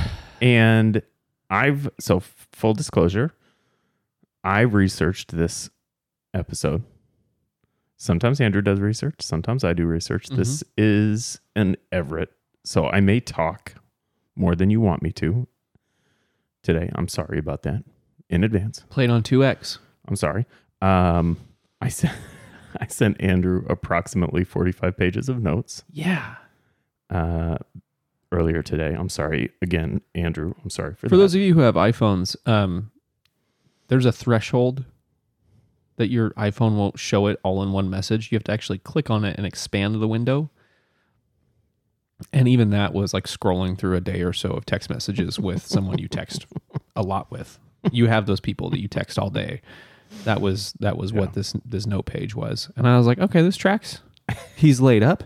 And 0.41 1.03
I've 1.49 1.89
so 1.99 2.21
full 2.21 2.75
disclosure, 2.75 3.33
I 4.45 4.61
researched 4.61 5.37
this 5.37 5.71
episode. 6.35 6.85
Sometimes 7.97 8.41
Andrew 8.41 8.61
does 8.61 8.79
research, 8.79 9.23
sometimes 9.23 9.65
I 9.65 9.73
do 9.73 9.87
research. 9.87 10.29
This 10.29 10.63
mm-hmm. 10.63 10.73
is 10.77 11.41
an 11.55 11.77
Everett. 11.91 12.31
So 12.65 12.89
I 12.89 13.01
may 13.01 13.21
talk 13.21 13.75
more 14.37 14.55
than 14.55 14.71
you 14.71 14.81
want 14.81 15.03
me 15.03 15.11
to 15.13 15.47
today. 16.63 16.91
I'm 16.95 17.09
sorry 17.09 17.39
about 17.39 17.63
that 17.63 17.83
in 18.29 18.45
advance. 18.45 18.85
Played 18.91 19.11
on 19.11 19.23
2X. 19.23 19.79
I'm 20.09 20.17
sorry. 20.17 20.47
Um 20.83 21.39
I 21.81 21.89
sent 21.89 22.15
I 22.81 22.87
sent 22.89 23.21
Andrew 23.21 23.65
approximately 23.69 24.45
45 24.45 24.97
pages 24.97 25.29
of 25.29 25.43
notes 25.43 25.85
Yeah. 25.91 26.37
uh 27.11 27.57
earlier 28.33 28.63
today. 28.63 28.95
I'm 28.95 29.09
sorry 29.09 29.51
again, 29.63 30.01
Andrew. 30.15 30.53
I'm 30.63 30.71
sorry 30.71 30.95
for, 30.95 31.09
For 31.09 31.17
that. 31.17 31.17
those 31.17 31.35
of 31.35 31.41
you 31.41 31.55
who 31.55 31.61
have 31.61 31.77
iPhones, 31.77 32.37
um, 32.47 32.91
there's 33.89 34.05
a 34.05 34.11
threshold 34.13 34.85
that 35.95 36.11
your 36.11 36.31
iPhone 36.33 36.77
won't 36.77 36.99
show 36.99 37.29
it 37.29 37.39
all 37.45 37.63
in 37.63 37.71
one 37.73 37.89
message. 37.89 38.31
You 38.31 38.37
have 38.37 38.45
to 38.45 38.53
actually 38.53 38.79
click 38.79 39.11
on 39.11 39.25
it 39.25 39.37
and 39.39 39.47
expand 39.47 39.95
the 39.95 40.09
window. 40.09 40.51
And 42.33 42.49
even 42.49 42.71
that 42.71 42.95
was 42.95 43.13
like 43.13 43.25
scrolling 43.25 43.77
through 43.79 43.95
a 43.97 44.01
day 44.01 44.23
or 44.23 44.33
so 44.33 44.51
of 44.51 44.65
text 44.65 44.89
messages 44.89 45.39
with 45.39 45.67
someone 45.67 45.99
you 45.99 46.09
text 46.09 46.47
a 46.95 47.03
lot 47.03 47.31
with. 47.31 47.59
You 47.93 48.07
have 48.07 48.27
those 48.27 48.41
people 48.41 48.71
that 48.71 48.81
you 48.81 48.89
text 48.89 49.19
all 49.19 49.29
day. 49.31 49.61
That 50.25 50.41
was 50.41 50.73
that 50.81 50.97
was 50.97 51.13
Yeah. 51.13 51.21
what 51.21 51.35
this 51.35 51.55
this 51.65 51.87
note 51.87 52.07
page 52.07 52.35
was. 52.35 52.71
And 52.77 52.89
I 52.89 52.97
was 52.97 53.07
like, 53.07 53.19
okay, 53.19 53.43
this 53.43 53.57
tracks. 53.57 54.01
He's 54.57 54.81
laid 54.81 55.03
up. 55.03 55.25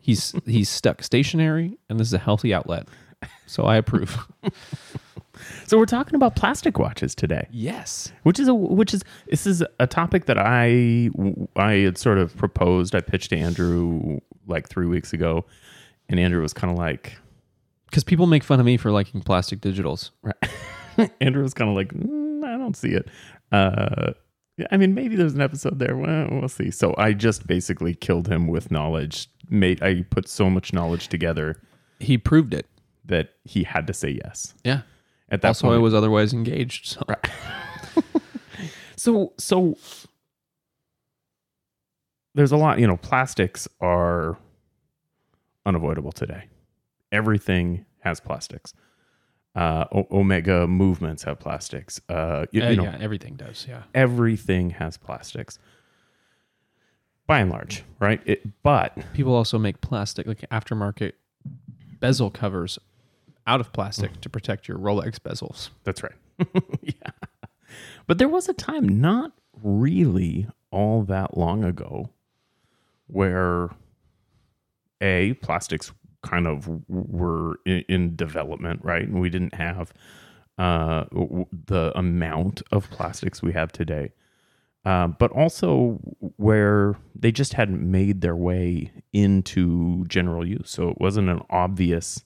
He's 0.00 0.34
he's 0.44 0.68
stuck 0.68 1.02
stationary 1.02 1.78
and 1.88 2.00
this 2.00 2.08
is 2.08 2.14
a 2.14 2.18
healthy 2.18 2.52
outlet. 2.52 2.88
So 3.46 3.64
I 3.64 3.76
approve. 3.76 4.26
So 5.66 5.78
we're 5.78 5.86
talking 5.86 6.14
about 6.14 6.36
plastic 6.36 6.78
watches 6.78 7.14
today, 7.14 7.48
Yes. 7.50 8.12
which 8.22 8.38
is 8.38 8.48
a 8.48 8.54
which 8.54 8.92
is 8.94 9.02
this 9.28 9.46
is 9.46 9.64
a 9.80 9.86
topic 9.86 10.26
that 10.26 10.38
I 10.38 11.10
I 11.56 11.72
had 11.84 11.98
sort 11.98 12.18
of 12.18 12.36
proposed. 12.36 12.94
I 12.94 13.00
pitched 13.00 13.30
to 13.30 13.38
Andrew 13.38 14.20
like 14.46 14.68
three 14.68 14.86
weeks 14.86 15.12
ago, 15.12 15.44
and 16.12 16.20
Andrew 16.20 16.40
was 16.42 16.52
kind 16.52 16.70
of 16.70 16.78
like, 16.78 17.14
Because 17.90 18.04
people 18.04 18.26
make 18.26 18.44
fun 18.44 18.60
of 18.60 18.66
me 18.66 18.76
for 18.76 18.92
liking 18.92 19.20
plastic 19.22 19.60
digitals. 19.60 20.10
Right. 20.22 21.10
Andrew 21.20 21.42
was 21.42 21.54
kind 21.54 21.68
of 21.70 21.74
like, 21.76 21.88
"Mm, 21.92 22.44
I 22.44 22.56
don't 22.58 22.76
see 22.76 22.90
it. 22.90 23.08
Uh, 23.50 24.12
I 24.70 24.76
mean, 24.76 24.94
maybe 24.94 25.16
there's 25.16 25.32
an 25.34 25.40
episode 25.40 25.78
there. 25.78 25.96
Well, 25.96 26.28
we'll 26.30 26.48
see. 26.48 26.70
So 26.70 26.94
I 26.98 27.12
just 27.14 27.46
basically 27.46 27.94
killed 27.94 28.28
him 28.28 28.46
with 28.46 28.70
knowledge. 28.70 29.28
Made 29.48 29.82
I 29.82 30.02
put 30.02 30.28
so 30.28 30.48
much 30.50 30.72
knowledge 30.72 31.08
together. 31.08 31.60
he 31.98 32.16
proved 32.18 32.54
it. 32.54 32.66
that 33.06 33.30
he 33.44 33.64
had 33.64 33.86
to 33.88 33.92
say 33.92 34.20
yes. 34.24 34.54
Yeah. 34.64 34.82
At 35.30 35.40
that 35.42 35.48
Also, 35.48 35.72
I 35.72 35.78
was 35.78 35.94
otherwise 35.94 36.32
engaged. 36.34 36.86
So 36.86 37.02
so 38.96 39.32
so 39.38 39.76
there's 42.34 42.52
a 42.52 42.56
lot. 42.56 42.78
You 42.78 42.86
know, 42.86 42.96
plastics 42.98 43.66
are 43.80 44.36
unavoidable 45.66 46.12
today. 46.12 46.44
Everything 47.10 47.84
has 48.00 48.20
plastics. 48.20 48.74
Uh, 49.54 49.84
o- 49.92 50.06
Omega 50.10 50.66
movements 50.66 51.24
have 51.24 51.38
plastics. 51.38 52.00
Uh, 52.08 52.46
you, 52.52 52.62
Uh, 52.62 52.70
you 52.70 52.76
know, 52.76 52.84
yeah, 52.84 52.96
everything 53.00 53.34
does. 53.36 53.66
Yeah. 53.68 53.82
everything 53.94 54.70
has 54.70 54.96
plastics. 54.96 55.58
By 57.26 57.40
and 57.40 57.50
large, 57.50 57.84
right? 58.00 58.20
It, 58.24 58.62
but 58.62 58.96
People 59.12 59.34
also 59.34 59.58
make 59.58 59.80
plastic, 59.80 60.26
like 60.26 60.40
aftermarket 60.50 61.12
bezel 62.00 62.30
covers 62.30 62.78
out 63.46 63.60
of 63.60 63.72
plastic 63.72 64.20
to 64.22 64.28
protect 64.28 64.68
your 64.68 64.78
Rolex 64.78 65.18
bezels. 65.18 65.70
That's 65.84 66.02
right. 66.02 66.14
yeah. 66.82 67.10
But 68.06 68.18
there 68.18 68.28
was 68.28 68.48
a 68.48 68.52
time 68.54 69.00
not 69.00 69.32
really 69.62 70.48
all 70.70 71.02
that 71.04 71.36
long 71.38 71.62
ago 71.64 72.10
where 73.06 73.70
a 75.02 75.34
plastics 75.34 75.92
kind 76.22 76.46
of 76.46 76.68
were 76.88 77.56
in, 77.66 77.84
in 77.88 78.16
development, 78.16 78.80
right? 78.82 79.02
And 79.02 79.20
we 79.20 79.28
didn't 79.28 79.54
have 79.54 79.92
uh, 80.56 81.04
the 81.10 81.92
amount 81.94 82.62
of 82.70 82.88
plastics 82.90 83.42
we 83.42 83.52
have 83.52 83.72
today. 83.72 84.12
Uh, 84.84 85.06
but 85.06 85.30
also 85.30 86.00
where 86.36 86.96
they 87.14 87.30
just 87.30 87.54
hadn't 87.54 87.88
made 87.88 88.20
their 88.20 88.34
way 88.34 88.90
into 89.12 90.04
general 90.06 90.46
use. 90.46 90.70
So 90.70 90.88
it 90.88 91.00
wasn't 91.00 91.28
an 91.28 91.40
obvious 91.50 92.24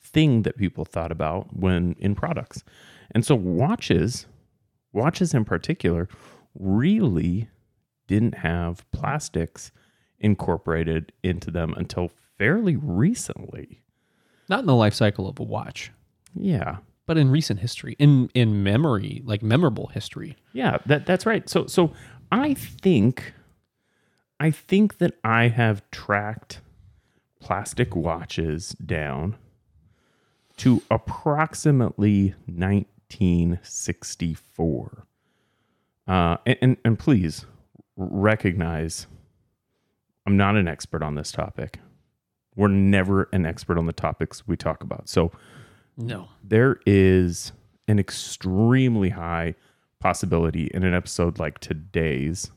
thing 0.00 0.42
that 0.42 0.56
people 0.56 0.86
thought 0.86 1.12
about 1.12 1.54
when 1.54 1.96
in 1.98 2.14
products. 2.14 2.64
And 3.10 3.26
so 3.26 3.34
watches, 3.34 4.26
watches 4.92 5.34
in 5.34 5.44
particular, 5.44 6.08
really 6.58 7.48
didn't 8.06 8.36
have 8.36 8.90
plastics 8.90 9.70
incorporated 10.20 11.12
into 11.22 11.50
them 11.50 11.74
until 11.76 12.10
fairly 12.38 12.76
recently. 12.76 13.82
Not 14.48 14.60
in 14.60 14.66
the 14.66 14.74
life 14.74 14.94
cycle 14.94 15.28
of 15.28 15.38
a 15.38 15.42
watch, 15.42 15.92
Yeah. 16.34 16.78
but 17.06 17.18
in 17.18 17.30
recent 17.30 17.60
history, 17.60 17.94
in 17.98 18.30
in 18.34 18.62
memory, 18.62 19.22
like 19.24 19.42
memorable 19.42 19.88
history. 19.88 20.36
Yeah, 20.52 20.78
that 20.86 21.06
that's 21.06 21.26
right. 21.26 21.48
So 21.48 21.66
so 21.66 21.92
I 22.32 22.54
think 22.54 23.32
I 24.40 24.50
think 24.50 24.98
that 24.98 25.14
I 25.24 25.48
have 25.48 25.82
tracked 25.90 26.60
plastic 27.40 27.94
watches 27.96 28.70
down 28.84 29.36
to 30.58 30.82
approximately 30.90 32.34
1964. 32.46 35.06
Uh, 36.06 36.36
and, 36.46 36.58
and, 36.62 36.76
and 36.84 36.98
please 36.98 37.46
recognize 37.96 39.06
I'm 40.28 40.36
not 40.36 40.56
an 40.56 40.68
expert 40.68 41.02
on 41.02 41.14
this 41.14 41.32
topic. 41.32 41.78
We're 42.54 42.68
never 42.68 43.30
an 43.32 43.46
expert 43.46 43.78
on 43.78 43.86
the 43.86 43.94
topics 43.94 44.46
we 44.46 44.58
talk 44.58 44.82
about. 44.82 45.08
So 45.08 45.32
No. 45.96 46.28
there 46.44 46.76
is 46.84 47.52
an 47.88 47.98
extremely 47.98 49.08
high 49.08 49.54
possibility 50.00 50.66
in 50.74 50.84
an 50.84 50.92
episode 50.92 51.38
like 51.38 51.60
today's 51.60 52.50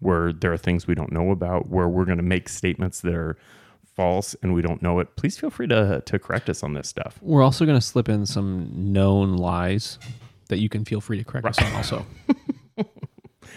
where 0.00 0.32
there 0.32 0.52
are 0.52 0.56
things 0.56 0.88
we 0.88 0.96
don't 0.96 1.12
know 1.12 1.30
about, 1.30 1.68
where 1.68 1.88
we're 1.88 2.04
going 2.04 2.18
to 2.18 2.24
make 2.24 2.48
statements 2.48 3.00
that 3.02 3.14
are 3.14 3.36
false 3.84 4.34
and 4.42 4.52
we 4.52 4.60
don't 4.60 4.82
know 4.82 4.98
it. 4.98 5.14
Please 5.14 5.38
feel 5.38 5.50
free 5.50 5.68
to 5.68 6.02
to 6.04 6.18
correct 6.18 6.50
us 6.50 6.64
on 6.64 6.74
this 6.74 6.88
stuff. 6.88 7.20
We're 7.22 7.42
also 7.44 7.64
going 7.64 7.78
to 7.78 7.86
slip 7.86 8.08
in 8.08 8.26
some 8.26 8.92
known 8.92 9.36
lies 9.36 10.00
that 10.48 10.58
you 10.58 10.68
can 10.68 10.84
feel 10.84 11.00
free 11.00 11.18
to 11.18 11.24
correct 11.24 11.46
us 11.46 11.58
on 11.62 11.72
also. 11.74 12.04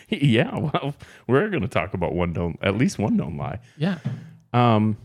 yeah, 0.22 0.58
well, 0.58 0.96
we're 1.28 1.50
going 1.50 1.62
to 1.62 1.68
talk 1.68 1.94
about 1.94 2.14
one 2.14 2.34
known, 2.34 2.58
at 2.62 2.78
least 2.78 2.98
one 3.00 3.18
known 3.18 3.38
lie. 3.38 3.60
Yeah. 3.78 4.00
Um, 4.54 4.98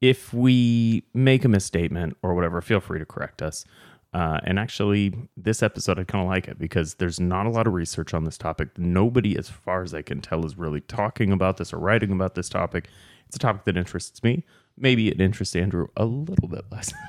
if 0.00 0.34
we 0.34 1.04
make 1.14 1.44
a 1.44 1.48
misstatement 1.48 2.16
or 2.22 2.34
whatever, 2.34 2.60
feel 2.60 2.80
free 2.80 2.98
to 2.98 3.06
correct 3.06 3.40
us. 3.40 3.64
Uh, 4.12 4.38
and 4.44 4.58
actually, 4.58 5.12
this 5.36 5.62
episode, 5.62 5.98
I 5.98 6.04
kind 6.04 6.22
of 6.22 6.28
like 6.30 6.46
it 6.46 6.58
because 6.58 6.94
there's 6.94 7.18
not 7.18 7.46
a 7.46 7.50
lot 7.50 7.66
of 7.66 7.72
research 7.72 8.14
on 8.14 8.24
this 8.24 8.38
topic. 8.38 8.68
Nobody, 8.78 9.36
as 9.36 9.48
far 9.48 9.82
as 9.82 9.92
I 9.92 10.02
can 10.02 10.20
tell, 10.20 10.44
is 10.46 10.56
really 10.56 10.80
talking 10.82 11.32
about 11.32 11.56
this 11.56 11.72
or 11.72 11.78
writing 11.78 12.12
about 12.12 12.34
this 12.36 12.48
topic. 12.48 12.88
It's 13.26 13.36
a 13.36 13.40
topic 13.40 13.64
that 13.64 13.76
interests 13.76 14.22
me. 14.22 14.44
Maybe 14.76 15.08
it 15.08 15.20
interests 15.20 15.56
Andrew 15.56 15.88
a 15.96 16.04
little 16.04 16.48
bit 16.48 16.64
less. 16.70 16.92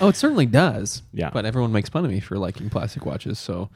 Oh, 0.00 0.08
it 0.08 0.16
certainly 0.16 0.46
does. 0.46 1.02
Yeah. 1.12 1.30
But 1.30 1.44
everyone 1.44 1.72
makes 1.72 1.88
fun 1.88 2.04
of 2.04 2.10
me 2.10 2.20
for 2.20 2.38
liking 2.38 2.70
plastic 2.70 3.04
watches. 3.04 3.38
So 3.38 3.70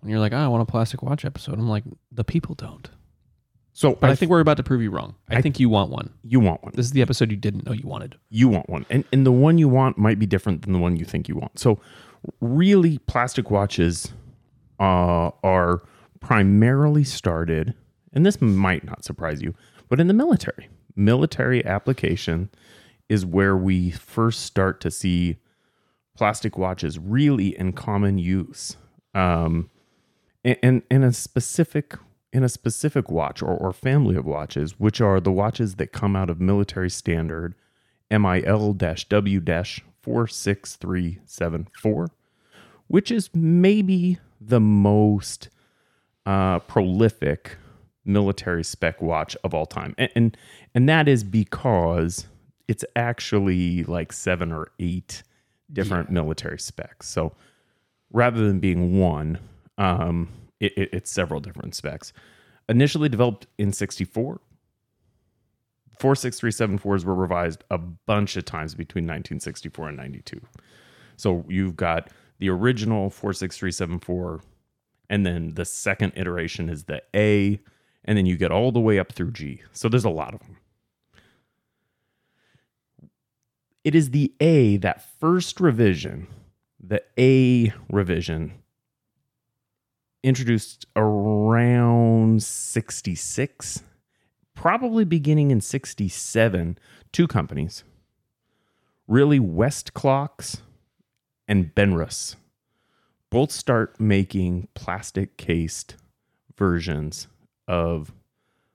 when 0.00 0.10
you're 0.10 0.20
like, 0.20 0.32
oh, 0.32 0.38
I 0.38 0.48
want 0.48 0.62
a 0.62 0.70
plastic 0.70 1.02
watch 1.02 1.24
episode, 1.24 1.58
I'm 1.58 1.68
like, 1.68 1.84
the 2.12 2.24
people 2.24 2.54
don't. 2.54 2.88
so, 3.72 3.94
But 3.94 4.10
I, 4.10 4.14
think 4.14 4.30
we're 4.30 4.40
about 4.40 4.56
to 4.58 4.62
prove 4.62 4.82
you 4.82 4.90
wrong. 4.90 5.14
I, 5.28 5.40
think 5.42 5.58
you 5.58 5.68
want 5.68 5.90
one. 5.90 6.10
you 6.22 6.40
want 6.40 6.62
one. 6.62 6.72
This 6.74 6.86
is 6.86 6.92
the 6.92 7.02
episode 7.02 7.30
you 7.30 7.36
didn't 7.36 7.66
know 7.66 7.72
you 7.72 7.86
wanted. 7.86 8.16
you 8.30 8.48
want 8.48 8.68
one 8.68 8.86
and, 8.90 9.04
and 9.12 9.26
the 9.26 9.32
one 9.32 9.58
you 9.58 9.68
want 9.68 9.98
might 9.98 10.18
be 10.18 10.26
different 10.26 10.62
than 10.62 10.72
the 10.72 10.78
one 10.78 10.96
you 10.96 11.04
think 11.04 11.28
you 11.28 11.36
want 11.36 11.58
so 11.58 11.78
really 12.40 12.98
plastic 12.98 13.50
watches 13.50 14.12
uh, 14.80 15.30
are 15.42 15.82
primarily 16.20 17.04
started 17.04 17.74
and 18.12 18.26
this 18.26 18.40
might 18.40 18.84
not 18.84 19.04
surprise 19.04 19.40
you 19.40 19.54
but 19.88 20.00
in 20.00 20.08
the 20.08 20.14
military 20.14 20.68
military 20.96 21.64
application 21.64 22.50
is 23.08 23.24
where 23.24 23.56
we 23.56 23.90
first 23.90 24.40
start 24.40 24.80
to 24.80 24.90
see 24.90 25.36
plastic 26.16 26.58
watches 26.58 26.98
really 26.98 27.56
in 27.56 27.72
common 27.72 28.18
use 28.18 28.76
um, 29.14 29.70
and, 30.48 30.58
and 30.62 30.82
in 30.90 31.04
a 31.04 31.12
specific 31.12 31.94
in 32.30 32.44
a 32.44 32.48
specific 32.48 33.10
watch 33.10 33.42
or, 33.42 33.56
or 33.56 33.72
family 33.72 34.14
of 34.14 34.26
watches 34.26 34.78
which 34.78 35.00
are 35.00 35.20
the 35.20 35.32
watches 35.32 35.76
that 35.76 35.92
come 35.92 36.14
out 36.14 36.28
of 36.28 36.40
military 36.40 36.90
standard 36.90 37.54
MIL 38.10 38.74
W 38.74 39.40
46374, 40.08 42.08
which 42.86 43.10
is 43.10 43.28
maybe 43.34 44.18
the 44.40 44.60
most 44.60 45.48
uh, 46.24 46.60
prolific 46.60 47.56
military 48.04 48.64
spec 48.64 49.02
watch 49.02 49.36
of 49.44 49.52
all 49.52 49.66
time. 49.66 49.94
And, 49.98 50.10
and, 50.14 50.36
and 50.74 50.88
that 50.88 51.08
is 51.08 51.24
because 51.24 52.26
it's 52.68 52.84
actually 52.96 53.84
like 53.84 54.12
seven 54.12 54.52
or 54.52 54.70
eight 54.78 55.22
different 55.70 56.10
military 56.10 56.58
specs. 56.58 57.08
So 57.08 57.32
rather 58.10 58.46
than 58.46 58.60
being 58.60 58.98
one, 58.98 59.38
um, 59.78 60.28
it, 60.60 60.76
it, 60.76 60.90
it's 60.92 61.10
several 61.10 61.40
different 61.40 61.74
specs. 61.74 62.12
Initially 62.68 63.08
developed 63.08 63.46
in 63.56 63.72
64, 63.72 64.40
46374s 65.98 67.04
were 67.04 67.14
revised 67.14 67.64
a 67.70 67.78
bunch 67.78 68.36
of 68.36 68.44
times 68.44 68.74
between 68.74 69.04
1964 69.04 69.88
and 69.88 69.96
92. 69.96 70.40
So 71.16 71.44
you've 71.48 71.76
got 71.76 72.10
the 72.38 72.50
original 72.50 73.10
46374, 73.10 74.42
and 75.10 75.26
then 75.26 75.54
the 75.54 75.64
second 75.64 76.12
iteration 76.14 76.68
is 76.68 76.84
the 76.84 77.02
A, 77.16 77.58
and 78.04 78.16
then 78.16 78.26
you 78.26 78.36
get 78.36 78.52
all 78.52 78.70
the 78.70 78.80
way 78.80 78.98
up 78.98 79.12
through 79.12 79.32
G. 79.32 79.62
So 79.72 79.88
there's 79.88 80.04
a 80.04 80.10
lot 80.10 80.34
of 80.34 80.40
them. 80.40 80.58
It 83.82 83.94
is 83.94 84.10
the 84.10 84.32
A, 84.40 84.76
that 84.78 85.02
first 85.18 85.60
revision, 85.60 86.28
the 86.78 87.02
A 87.18 87.72
revision, 87.90 88.52
introduced 90.22 90.86
around 90.96 92.42
66 92.42 93.82
probably 94.58 95.04
beginning 95.04 95.52
in 95.52 95.60
67, 95.60 96.76
two 97.12 97.28
companies, 97.28 97.84
really 99.06 99.38
Westclox 99.38 100.62
and 101.46 101.72
Benrus, 101.76 102.34
both 103.30 103.52
start 103.52 104.00
making 104.00 104.66
plastic 104.74 105.36
cased 105.36 105.94
versions 106.56 107.28
of 107.68 108.12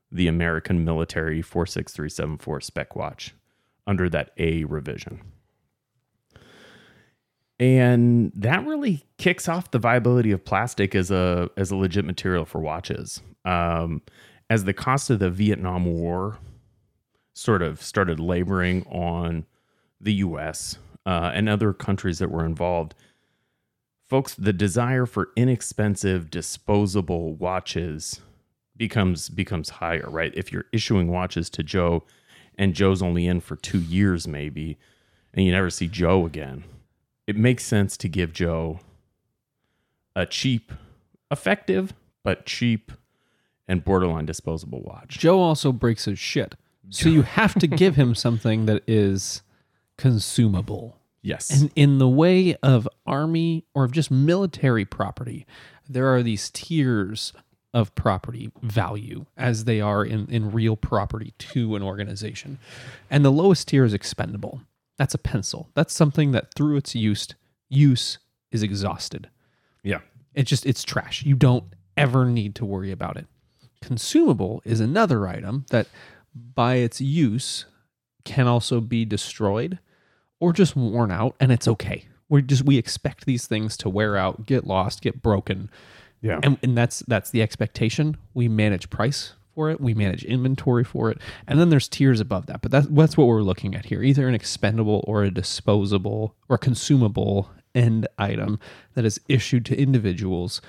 the 0.09 0.29
American 0.29 0.85
military 0.85 1.41
46374 1.41 2.61
spec 2.61 2.95
watch 2.95 3.35
under 3.85 4.07
that 4.07 4.31
A 4.37 4.63
revision. 4.63 5.21
And 7.59 8.31
that 8.35 8.65
really 8.65 9.05
kicks 9.17 9.47
off 9.47 9.71
the 9.71 9.79
viability 9.79 10.31
of 10.31 10.43
plastic 10.43 10.95
as 10.95 11.11
a 11.11 11.49
as 11.55 11.71
a 11.71 11.75
legit 11.75 12.03
material 12.03 12.45
for 12.45 12.59
watches. 12.59 13.21
Um, 13.45 14.01
as 14.49 14.63
the 14.65 14.73
cost 14.73 15.09
of 15.09 15.19
the 15.19 15.29
Vietnam 15.29 15.85
War 15.85 16.39
sort 17.33 17.61
of 17.61 17.81
started 17.81 18.19
laboring 18.19 18.85
on 18.87 19.45
the 19.99 20.13
US 20.15 20.77
uh, 21.05 21.31
and 21.33 21.47
other 21.47 21.73
countries 21.73 22.19
that 22.19 22.29
were 22.31 22.45
involved, 22.45 22.95
folks, 24.07 24.35
the 24.35 24.53
desire 24.53 25.05
for 25.05 25.29
inexpensive 25.35 26.29
disposable 26.29 27.33
watches 27.35 28.21
becomes 28.75 29.29
becomes 29.29 29.69
higher, 29.69 30.07
right? 30.09 30.33
If 30.35 30.51
you're 30.51 30.65
issuing 30.71 31.07
watches 31.07 31.49
to 31.51 31.63
Joe 31.63 32.03
and 32.57 32.73
Joe's 32.73 33.01
only 33.01 33.27
in 33.27 33.39
for 33.39 33.55
two 33.55 33.79
years, 33.79 34.27
maybe, 34.27 34.77
and 35.33 35.45
you 35.45 35.51
never 35.51 35.69
see 35.69 35.87
Joe 35.87 36.25
again, 36.25 36.63
it 37.27 37.35
makes 37.35 37.63
sense 37.63 37.97
to 37.97 38.09
give 38.09 38.33
Joe 38.33 38.79
a 40.15 40.25
cheap, 40.25 40.71
effective, 41.31 41.93
but 42.23 42.45
cheap 42.45 42.91
and 43.67 43.83
borderline 43.83 44.25
disposable 44.25 44.81
watch. 44.81 45.17
Joe 45.17 45.39
also 45.39 45.71
breaks 45.71 46.05
his 46.05 46.19
shit. 46.19 46.55
So 46.89 47.09
you 47.09 47.21
have 47.23 47.55
to 47.55 47.67
give 47.67 47.95
him 47.95 48.15
something 48.15 48.65
that 48.65 48.83
is 48.87 49.41
consumable. 49.97 50.97
Yes. 51.21 51.49
And 51.49 51.71
in 51.75 51.99
the 51.99 52.09
way 52.09 52.55
of 52.55 52.87
army 53.05 53.65
or 53.73 53.85
of 53.85 53.91
just 53.91 54.11
military 54.11 54.85
property, 54.85 55.45
there 55.87 56.13
are 56.13 56.21
these 56.21 56.49
tiers 56.49 57.33
of 57.73 57.95
property 57.95 58.51
value 58.61 59.25
as 59.35 59.63
they 59.63 59.81
are 59.81 60.05
in, 60.05 60.27
in 60.27 60.51
real 60.51 60.75
property 60.75 61.33
to 61.39 61.75
an 61.75 61.81
organization. 61.81 62.59
And 63.09 63.25
the 63.25 63.31
lowest 63.31 63.69
tier 63.69 63.83
is 63.83 63.93
expendable. 63.93 64.61
That's 64.97 65.13
a 65.13 65.17
pencil. 65.17 65.69
That's 65.73 65.93
something 65.93 66.31
that 66.31 66.53
through 66.53 66.77
its 66.77 66.95
use 66.95 67.27
use 67.69 68.19
is 68.51 68.63
exhausted. 68.63 69.29
yeah. 69.83 69.99
It's 70.35 70.49
just 70.49 70.65
it's 70.65 70.83
trash. 70.83 71.23
You 71.23 71.35
don't 71.35 71.65
ever 71.95 72.25
need 72.25 72.55
to 72.55 72.65
worry 72.65 72.91
about 72.91 73.17
it. 73.17 73.27
Consumable 73.81 74.61
is 74.65 74.79
another 74.79 75.27
item 75.27 75.65
that 75.69 75.87
by 76.55 76.75
its 76.75 76.99
use 76.99 77.65
can 78.23 78.47
also 78.47 78.81
be 78.81 79.05
destroyed 79.05 79.77
or 80.39 80.51
just 80.51 80.75
worn 80.75 81.11
out 81.11 81.35
and 81.39 81.51
it's 81.51 81.67
okay. 81.67 82.05
We 82.29 82.41
just 82.41 82.63
we 82.63 82.77
expect 82.77 83.25
these 83.25 83.45
things 83.45 83.77
to 83.77 83.89
wear 83.89 84.17
out, 84.17 84.45
get 84.47 84.65
lost, 84.65 85.01
get 85.01 85.21
broken. 85.21 85.69
Yeah. 86.21 86.39
And, 86.41 86.57
and 86.63 86.75
that's 86.75 86.99
that's 87.01 87.29
the 87.29 87.41
expectation. 87.43 88.17
We 88.33 88.47
manage 88.47 88.89
price 88.89 89.33
for 89.53 89.69
it, 89.69 89.79
we 89.79 89.93
manage 89.93 90.23
inventory 90.23 90.83
for 90.83 91.09
it, 91.11 91.19
and 91.47 91.59
then 91.59 91.69
there's 91.69 91.87
tiers 91.87 92.19
above 92.19 92.45
that. 92.47 92.61
But 92.61 92.71
that's 92.71 92.87
that's 92.87 93.17
what 93.17 93.27
we're 93.27 93.41
looking 93.41 93.75
at 93.75 93.85
here. 93.85 94.03
Either 94.03 94.27
an 94.27 94.35
expendable 94.35 95.03
or 95.07 95.23
a 95.23 95.31
disposable 95.31 96.35
or 96.49 96.57
consumable 96.57 97.51
end 97.75 98.07
item 98.17 98.59
that 98.93 99.05
is 99.05 99.19
issued 99.27 99.65
to 99.65 99.79
individuals 99.79 100.61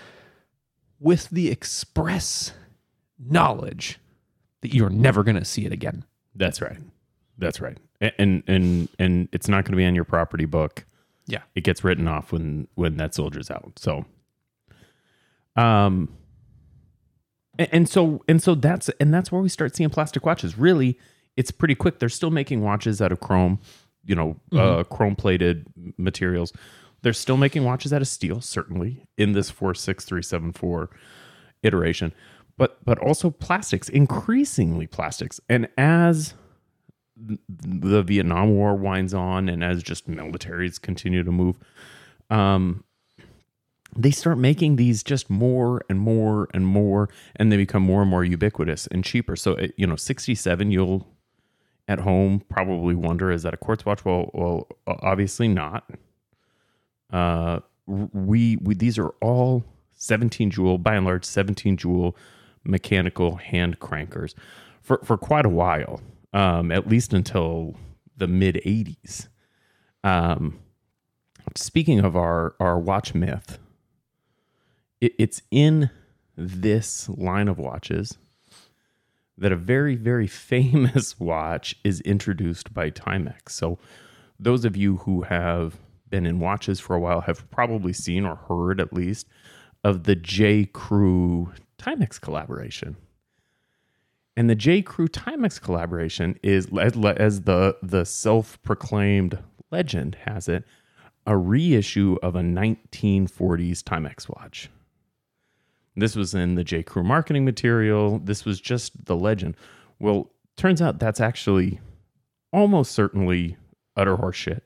with 0.98 1.28
the 1.30 1.50
express 1.50 2.52
knowledge 3.18 3.98
that 4.62 4.74
you're 4.74 4.90
never 4.90 5.22
going 5.22 5.36
to 5.36 5.44
see 5.44 5.66
it 5.66 5.72
again. 5.72 6.04
That's 6.34 6.60
right. 6.60 6.78
That's 7.38 7.60
right. 7.60 7.78
And 8.00 8.42
and 8.46 8.88
and 8.98 9.28
it's 9.32 9.48
not 9.48 9.64
going 9.64 9.72
to 9.72 9.76
be 9.76 9.86
on 9.86 9.94
your 9.94 10.04
property 10.04 10.46
book. 10.46 10.84
Yeah. 11.26 11.42
It 11.54 11.64
gets 11.64 11.84
written 11.84 12.08
off 12.08 12.32
when 12.32 12.68
when 12.74 12.96
that 12.96 13.14
soldier's 13.14 13.50
out. 13.50 13.78
So 13.78 14.04
um 15.56 16.08
and 17.58 17.88
so 17.88 18.22
and 18.28 18.42
so 18.42 18.54
that's 18.54 18.88
and 19.00 19.12
that's 19.12 19.30
where 19.30 19.40
we 19.40 19.48
start 19.48 19.74
seeing 19.76 19.90
plastic 19.90 20.26
watches. 20.26 20.58
Really, 20.58 20.98
it's 21.36 21.50
pretty 21.50 21.74
quick. 21.74 21.98
They're 21.98 22.08
still 22.08 22.30
making 22.30 22.62
watches 22.62 23.00
out 23.00 23.12
of 23.12 23.20
chrome, 23.20 23.58
you 24.04 24.14
know, 24.14 24.36
uh, 24.52 24.84
chrome 24.84 25.16
plated 25.16 25.66
materials. 25.96 26.52
They're 27.02 27.12
still 27.12 27.36
making 27.36 27.64
watches 27.64 27.92
out 27.92 28.00
of 28.00 28.08
steel, 28.08 28.40
certainly 28.40 29.06
in 29.18 29.32
this 29.32 29.50
four 29.50 29.74
six 29.74 30.04
three 30.04 30.22
seven 30.22 30.52
four 30.52 30.90
iteration, 31.62 32.12
but 32.56 32.84
but 32.84 32.98
also 32.98 33.30
plastics, 33.30 33.88
increasingly 33.88 34.86
plastics. 34.86 35.40
And 35.48 35.68
as 35.76 36.34
the 37.16 38.02
Vietnam 38.02 38.50
War 38.50 38.74
winds 38.74 39.14
on, 39.14 39.48
and 39.48 39.62
as 39.62 39.82
just 39.82 40.08
militaries 40.10 40.80
continue 40.80 41.22
to 41.22 41.30
move, 41.32 41.58
um, 42.30 42.83
they 43.96 44.10
start 44.10 44.38
making 44.38 44.76
these 44.76 45.02
just 45.02 45.30
more 45.30 45.82
and 45.88 45.98
more 45.98 46.48
and 46.52 46.66
more, 46.66 47.08
and 47.36 47.50
they 47.50 47.56
become 47.56 47.82
more 47.82 48.02
and 48.02 48.10
more 48.10 48.24
ubiquitous 48.24 48.86
and 48.88 49.04
cheaper. 49.04 49.36
So, 49.36 49.56
you 49.76 49.86
know, 49.86 49.96
67, 49.96 50.70
you'll 50.70 51.06
at 51.86 52.00
home 52.00 52.42
probably 52.48 52.94
wonder, 52.94 53.30
is 53.30 53.42
that 53.42 53.54
a 53.54 53.58
quartz 53.58 53.84
watch? 53.84 54.04
Well, 54.04 54.30
well, 54.32 54.68
obviously 54.86 55.48
not. 55.48 55.90
Uh, 57.12 57.60
we, 57.86 58.56
we 58.56 58.74
these 58.74 58.98
are 58.98 59.10
all 59.20 59.64
17 59.94 60.50
jewel, 60.50 60.78
by 60.78 60.94
and 60.94 61.04
large, 61.04 61.24
17 61.24 61.76
jewel 61.76 62.16
mechanical 62.64 63.36
hand 63.36 63.78
crankers 63.78 64.34
for 64.84 65.00
for 65.04 65.16
quite 65.16 65.46
a 65.46 65.50
while, 65.50 66.00
um, 66.32 66.70
at 66.70 66.86
least 66.86 67.12
until 67.12 67.74
the 68.16 68.26
mid 68.26 68.60
80s. 68.66 69.28
Um, 70.04 70.60
speaking 71.56 72.00
of 72.00 72.16
our 72.16 72.54
our 72.60 72.78
watch 72.78 73.14
myth, 73.14 73.58
it, 75.00 75.14
it's 75.18 75.42
in 75.50 75.90
this 76.36 77.08
line 77.08 77.48
of 77.48 77.58
watches 77.58 78.18
that 79.36 79.52
a 79.52 79.56
very 79.56 79.96
very 79.96 80.26
famous 80.50 81.18
watch 81.18 81.74
is 81.84 82.00
introduced 82.02 82.72
by 82.74 82.90
Timex. 82.90 83.50
So 83.50 83.78
those 84.38 84.64
of 84.64 84.76
you 84.76 84.96
who 84.98 85.22
have 85.22 85.76
been 86.08 86.26
in 86.26 86.38
watches 86.38 86.80
for 86.80 86.94
a 86.94 87.00
while 87.00 87.22
have 87.22 87.48
probably 87.50 87.92
seen 87.92 88.24
or 88.24 88.36
heard 88.36 88.80
at 88.80 88.92
least 88.92 89.26
of 89.82 90.04
the 90.04 90.14
J 90.14 90.64
Crew 90.64 91.52
Timex 91.78 92.20
collaboration. 92.20 92.96
And 94.36 94.50
the 94.50 94.54
J 94.54 94.82
Crew 94.82 95.06
Timex 95.06 95.60
collaboration 95.60 96.38
is 96.42 96.68
as 96.76 97.42
the 97.42 97.76
the 97.82 98.04
self-proclaimed 98.04 99.38
legend 99.70 100.16
has 100.26 100.48
it, 100.48 100.64
a 101.26 101.36
reissue 101.36 102.16
of 102.22 102.34
a 102.34 102.40
1940s 102.40 103.82
Timex 103.82 104.28
watch. 104.28 104.70
This 105.96 106.16
was 106.16 106.34
in 106.34 106.54
the 106.56 106.64
J 106.64 106.82
Crew 106.82 107.04
marketing 107.04 107.44
material. 107.44 108.18
This 108.18 108.44
was 108.44 108.60
just 108.60 109.04
the 109.04 109.16
legend. 109.16 109.56
Well, 109.98 110.30
turns 110.56 110.82
out 110.82 110.98
that's 110.98 111.20
actually 111.20 111.80
almost 112.52 112.92
certainly 112.92 113.56
utter 113.96 114.16
horseshit. 114.16 114.60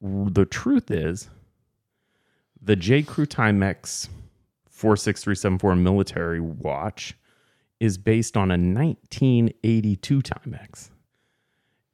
The 0.00 0.46
truth 0.46 0.90
is, 0.90 1.28
the 2.62 2.76
J 2.76 3.02
Crew 3.02 3.26
Timex 3.26 4.08
46374 4.68 5.76
military 5.76 6.40
watch 6.40 7.14
is 7.80 7.98
based 7.98 8.36
on 8.36 8.50
a 8.50 8.54
1982 8.54 10.22
Timex. 10.22 10.90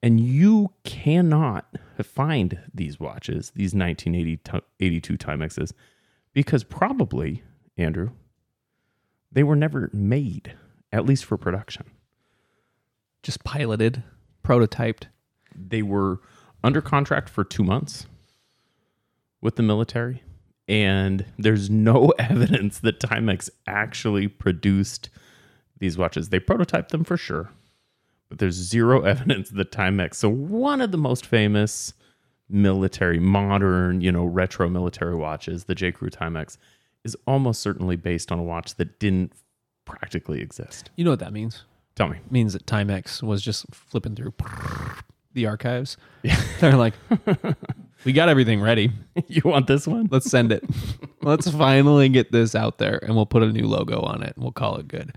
And 0.03 0.21
you 0.21 0.73
cannot 0.85 1.79
find 2.03 2.59
these 2.75 3.01
watches, 3.01 3.51
these 3.57 3.75
1982 3.75 5.17
Timexes, 5.17 5.73
because 6.37 6.65
probably, 6.65 7.43
Andrew, 7.79 8.11
they 9.33 9.43
were 9.43 9.57
never 9.57 9.89
made, 9.95 10.55
at 10.93 11.07
least 11.07 11.25
for 11.25 11.39
production. 11.39 11.87
Just 13.23 13.43
piloted, 13.43 14.03
prototyped. 14.45 15.05
They 15.55 15.81
were 15.81 16.21
under 16.63 16.83
contract 16.83 17.31
for 17.31 17.43
two 17.43 17.65
months 17.65 18.07
with 19.41 19.57
the 19.57 19.63
military, 19.63 20.23
and 20.69 21.25
there's 21.39 21.71
no 21.71 22.13
evidence 22.19 22.81
that 22.81 23.01
Timex 23.01 23.49
actually 23.67 24.29
produced 24.29 25.09
these 25.79 25.97
watches. 25.97 26.29
They 26.29 26.39
prototyped 26.39 26.89
them 26.89 27.05
for 27.05 27.17
sure, 27.17 27.49
but 28.29 28.41
there's 28.41 28.57
zero 28.57 29.01
evidence 29.05 29.49
that 29.49 29.73
Timex. 29.73 30.17
So 30.17 30.29
one 30.29 30.83
of 30.83 30.93
the 30.93 30.99
most 30.99 31.25
famous 31.25 31.95
military, 32.49 33.19
modern, 33.19 34.01
you 34.01 34.13
know, 34.13 34.25
retro 34.25 34.69
military 34.69 35.15
watches, 35.15 35.65
the 35.65 35.75
J. 35.75 35.93
Crew 35.93 36.11
Timex, 36.11 36.57
is 37.05 37.17
almost 37.27 37.61
certainly 37.61 37.97
based 37.97 38.33
on 38.33 38.39
a 38.39 38.43
watch 38.43 38.75
that 38.77 38.99
didn't 38.99 39.33
practically 39.85 40.41
exist. 40.41 40.91
You 40.97 41.05
know 41.05 41.11
what 41.11 41.21
that 41.21 41.33
means? 41.33 41.65
Tell 41.95 42.09
me. 42.09 42.19
It 42.19 42.33
means 42.33 42.53
that 42.53 42.67
Timex 42.67 43.23
was 43.23 43.43
just 43.43 43.65
flipping 43.73 44.15
through 44.15 44.35
the 45.33 45.47
archives. 45.47 45.97
Yeah. 46.23 46.41
They're 46.61 46.77
like, 46.77 46.95
we 48.05 48.13
got 48.13 48.29
everything 48.29 48.61
ready. 48.61 48.93
you 49.29 49.43
want 49.45 49.67
this 49.67 49.87
one? 49.87 50.09
Let's 50.11 50.31
send 50.31 50.53
it. 50.53 50.65
Let's 51.23 51.49
finally 51.51 52.09
get 52.09 52.33
this 52.33 52.55
out 52.55 52.79
there 52.79 52.99
and 53.03 53.17
we'll 53.17 53.27
put 53.27 53.43
a 53.43 53.53
new 53.53 53.67
logo 53.67 54.01
on 54.03 54.23
it 54.23 54.35
and 54.35 54.43
we'll 54.43 54.53
call 54.53 54.77
it 54.77 54.89
good. 54.89 55.17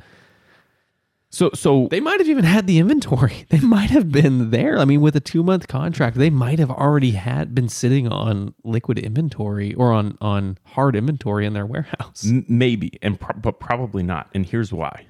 So, 1.32 1.52
so 1.54 1.88
They 1.92 2.00
might 2.00 2.20
have 2.20 2.28
even 2.28 2.44
had 2.44 2.66
the 2.66 2.80
inventory. 2.80 3.46
They 3.50 3.60
might 3.60 3.92
have 3.92 4.12
been 4.12 4.50
there. 4.50 4.80
I 4.80 4.86
mean, 4.86 5.02
with 5.02 5.16
a 5.16 5.20
two 5.20 5.44
month 5.44 5.68
contract, 5.68 6.18
they 6.18 6.30
might 6.30 6.58
have 6.60 6.72
already 6.72 7.12
had 7.12 7.54
been 7.54 7.70
sitting 7.70 8.08
on 8.08 8.54
liquid 8.64 8.98
inventory 8.98 9.74
or 9.76 9.92
on 9.92 10.18
on 10.22 10.58
hard 10.64 10.96
inventory 10.96 11.46
in 11.46 11.54
their 11.54 11.66
warehouse. 11.66 12.26
Maybe, 12.26 12.98
and 13.02 13.20
pro- 13.20 13.40
but 13.40 13.60
probably 13.60 14.02
not. 14.04 14.30
And 14.34 14.46
here's 14.46 14.74
why: 14.74 15.06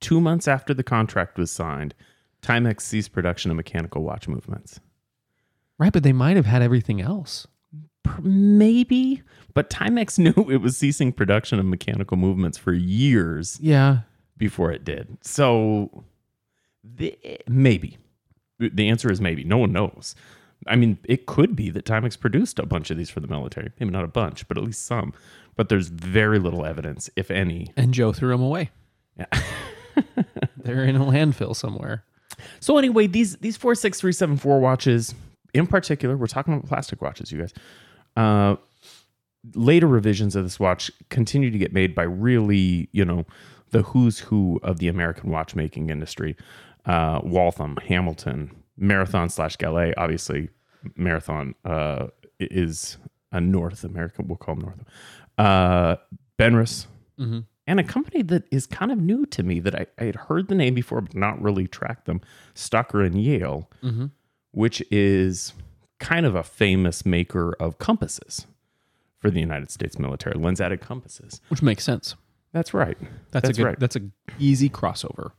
two 0.00 0.20
months 0.20 0.48
after 0.48 0.72
the 0.72 0.82
contract 0.82 1.38
was 1.38 1.50
signed, 1.50 1.94
Timex 2.42 2.80
ceased 2.82 3.12
production 3.12 3.50
of 3.50 3.56
mechanical 3.56 4.02
watch 4.02 4.26
movements. 4.28 4.80
Right, 5.78 5.92
but 5.92 6.02
they 6.02 6.12
might 6.12 6.36
have 6.36 6.46
had 6.46 6.62
everything 6.62 7.00
else. 7.00 7.46
Maybe, 8.22 9.22
but 9.54 9.70
Timex 9.70 10.18
knew 10.36 10.50
it 10.50 10.58
was 10.62 10.76
ceasing 10.76 11.12
production 11.12 11.58
of 11.58 11.66
mechanical 11.66 12.16
movements 12.16 12.56
for 12.58 12.72
years 12.72 13.58
Yeah. 13.60 14.00
Before 14.38 14.72
it 14.72 14.84
did. 14.84 15.18
So, 15.20 16.04
the, 16.82 17.18
maybe. 17.46 17.98
The 18.58 18.88
answer 18.88 19.10
is 19.10 19.20
maybe. 19.20 19.44
No 19.44 19.58
one 19.58 19.72
knows. 19.72 20.14
I 20.66 20.76
mean, 20.76 20.98
it 21.04 21.26
could 21.26 21.54
be 21.54 21.70
that 21.70 21.84
Timex 21.84 22.18
produced 22.18 22.58
a 22.58 22.66
bunch 22.66 22.90
of 22.90 22.96
these 22.96 23.10
for 23.10 23.20
the 23.20 23.28
military. 23.28 23.70
Maybe 23.78 23.92
not 23.92 24.04
a 24.04 24.08
bunch, 24.08 24.46
but 24.48 24.58
at 24.58 24.64
least 24.64 24.86
some. 24.86 25.12
But 25.56 25.68
there's 25.68 25.88
very 25.88 26.38
little 26.38 26.64
evidence, 26.64 27.10
if 27.16 27.30
any, 27.30 27.72
And 27.76 27.92
Joe 27.94 28.12
threw 28.12 28.30
them 28.30 28.42
away. 28.42 28.70
Yeah. 29.16 29.26
They're 30.56 30.84
in 30.84 30.96
a 30.96 31.04
landfill 31.04 31.54
somewhere. 31.54 32.04
So 32.60 32.78
anyway, 32.78 33.06
these 33.06 33.36
these 33.36 33.56
four 33.56 33.74
six 33.74 34.00
three 34.00 34.12
seven 34.12 34.36
four 34.36 34.60
watches 34.60 35.14
in 35.54 35.66
particular, 35.66 36.16
we're 36.16 36.26
talking 36.26 36.54
about 36.54 36.66
plastic 36.66 37.02
watches, 37.02 37.32
you 37.32 37.40
guys. 37.40 37.52
Uh, 38.16 38.56
later 39.54 39.86
revisions 39.86 40.36
of 40.36 40.44
this 40.44 40.60
watch 40.60 40.90
continue 41.10 41.50
to 41.50 41.58
get 41.58 41.72
made 41.72 41.94
by 41.94 42.02
really, 42.02 42.88
you 42.92 43.04
know, 43.04 43.24
the 43.70 43.82
who's 43.82 44.18
who 44.20 44.58
of 44.62 44.78
the 44.78 44.88
American 44.88 45.30
watchmaking 45.30 45.90
industry. 45.90 46.36
Uh, 46.84 47.20
Waltham, 47.22 47.76
Hamilton, 47.86 48.50
Marathon 48.76 49.28
slash 49.28 49.56
Gallet. 49.56 49.94
Obviously, 49.98 50.48
Marathon 50.96 51.54
uh, 51.64 52.06
is 52.40 52.96
a 53.32 53.40
North 53.40 53.84
American. 53.84 54.26
We'll 54.28 54.36
call 54.36 54.54
them 54.54 54.64
North. 54.64 54.84
Uh, 55.36 55.96
Benrus, 56.38 56.86
Mhm. 57.18 57.44
and 57.66 57.80
a 57.80 57.84
company 57.84 58.22
that 58.22 58.44
is 58.50 58.66
kind 58.66 58.90
of 58.92 58.98
new 58.98 59.26
to 59.26 59.42
me 59.42 59.60
that 59.60 59.74
I, 59.74 59.86
I 59.98 60.04
had 60.04 60.14
heard 60.16 60.48
the 60.48 60.54
name 60.54 60.74
before, 60.74 61.00
but 61.00 61.14
not 61.14 61.40
really 61.42 61.66
tracked 61.66 62.06
them. 62.06 62.20
Stocker 62.54 63.04
and 63.04 63.20
Yale, 63.20 63.68
Mm-hmm. 63.82 64.06
which 64.52 64.82
is 64.90 65.52
kind 65.98 66.24
of 66.24 66.34
a 66.36 66.42
famous 66.44 67.04
maker 67.04 67.54
of 67.60 67.78
compasses 67.78 68.46
for 69.18 69.30
the 69.30 69.40
United 69.40 69.70
States 69.70 69.98
military, 69.98 70.36
lensatic 70.36 70.80
compasses. 70.80 71.40
Which 71.48 71.60
makes 71.62 71.82
sense. 71.84 72.14
That's 72.52 72.72
right. 72.72 72.96
That's, 73.30 73.46
That's 73.46 73.48
a 73.50 73.52
good, 73.52 73.66
right. 73.66 73.80
That's 73.80 73.96
a 73.96 74.00
easy 74.38 74.68
crossover. 74.70 75.32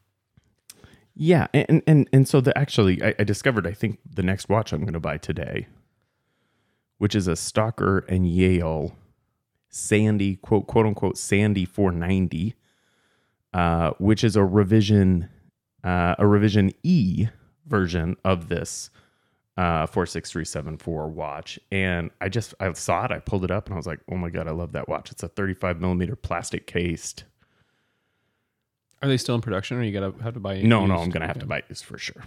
Yeah, 1.15 1.47
and 1.53 1.83
and 1.85 2.09
and 2.13 2.27
so 2.27 2.39
the 2.39 2.57
actually 2.57 3.03
I, 3.03 3.13
I 3.19 3.23
discovered 3.23 3.67
I 3.67 3.73
think 3.73 3.99
the 4.09 4.23
next 4.23 4.47
watch 4.47 4.71
I'm 4.71 4.81
going 4.81 4.93
to 4.93 4.99
buy 4.99 5.17
today, 5.17 5.67
which 6.97 7.13
is 7.13 7.27
a 7.27 7.33
Stocker 7.33 8.07
and 8.07 8.27
Yale 8.27 8.95
Sandy 9.69 10.37
quote 10.37 10.67
quote 10.67 10.85
unquote 10.85 11.17
Sandy 11.17 11.65
490, 11.65 12.55
uh, 13.53 13.91
which 13.99 14.23
is 14.23 14.35
a 14.35 14.43
revision 14.45 15.27
uh, 15.83 16.15
a 16.17 16.25
revision 16.25 16.71
E 16.83 17.27
version 17.65 18.15
of 18.23 18.49
this 18.49 18.89
uh 19.59 19.85
46374 19.87 21.09
watch 21.09 21.59
and 21.71 22.11
i 22.21 22.29
just 22.29 22.53
i 22.61 22.71
saw 22.73 23.03
it 23.05 23.11
i 23.11 23.19
pulled 23.19 23.43
it 23.43 23.51
up 23.51 23.65
and 23.65 23.73
i 23.73 23.77
was 23.77 23.85
like 23.87 23.99
oh 24.11 24.15
my 24.15 24.29
god 24.29 24.47
i 24.47 24.51
love 24.51 24.71
that 24.71 24.87
watch 24.87 25.11
it's 25.11 25.21
a 25.23 25.27
35 25.27 25.81
millimeter 25.81 26.15
plastic 26.15 26.65
cased 26.65 27.25
Are 29.01 29.09
they 29.09 29.17
still 29.17 29.35
in 29.35 29.41
production, 29.41 29.77
or 29.77 29.83
you 29.83 29.91
gotta 29.91 30.13
have 30.23 30.33
to 30.35 30.39
buy? 30.39 30.61
No, 30.61 30.85
no. 30.85 30.97
I'm 30.97 31.09
gonna 31.09 31.27
have 31.27 31.39
to 31.39 31.45
buy 31.45 31.63
this 31.69 31.81
for 31.81 31.97
sure. 31.97 32.23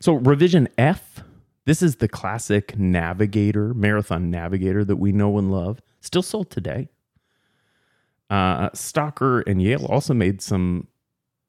So 0.00 0.14
revision 0.14 0.68
F, 0.78 1.22
this 1.66 1.82
is 1.82 1.96
the 1.96 2.08
classic 2.08 2.78
Navigator 2.78 3.74
marathon 3.74 4.30
Navigator 4.30 4.84
that 4.84 4.96
we 4.96 5.12
know 5.12 5.36
and 5.38 5.50
love, 5.52 5.80
still 6.00 6.22
sold 6.22 6.50
today. 6.50 6.88
Uh, 8.30 8.70
Stocker 8.70 9.42
and 9.46 9.60
Yale 9.62 9.86
also 9.86 10.14
made 10.14 10.40
some 10.42 10.88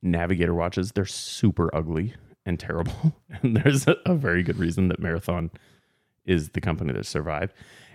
Navigator 0.01 0.53
watches. 0.53 0.91
They're 0.91 1.05
super 1.05 1.73
ugly 1.73 2.13
and 2.47 2.59
terrible, 2.59 3.15
and 3.29 3.57
there's 3.57 3.87
a, 3.87 3.95
a 4.05 4.15
very 4.15 4.41
good 4.41 4.57
reason 4.57 4.87
that 4.87 4.99
Marathon 4.99 5.51
is 6.25 6.49
the 6.49 6.61
company 6.61 6.93
that 6.93 7.05
survived. 7.05 7.53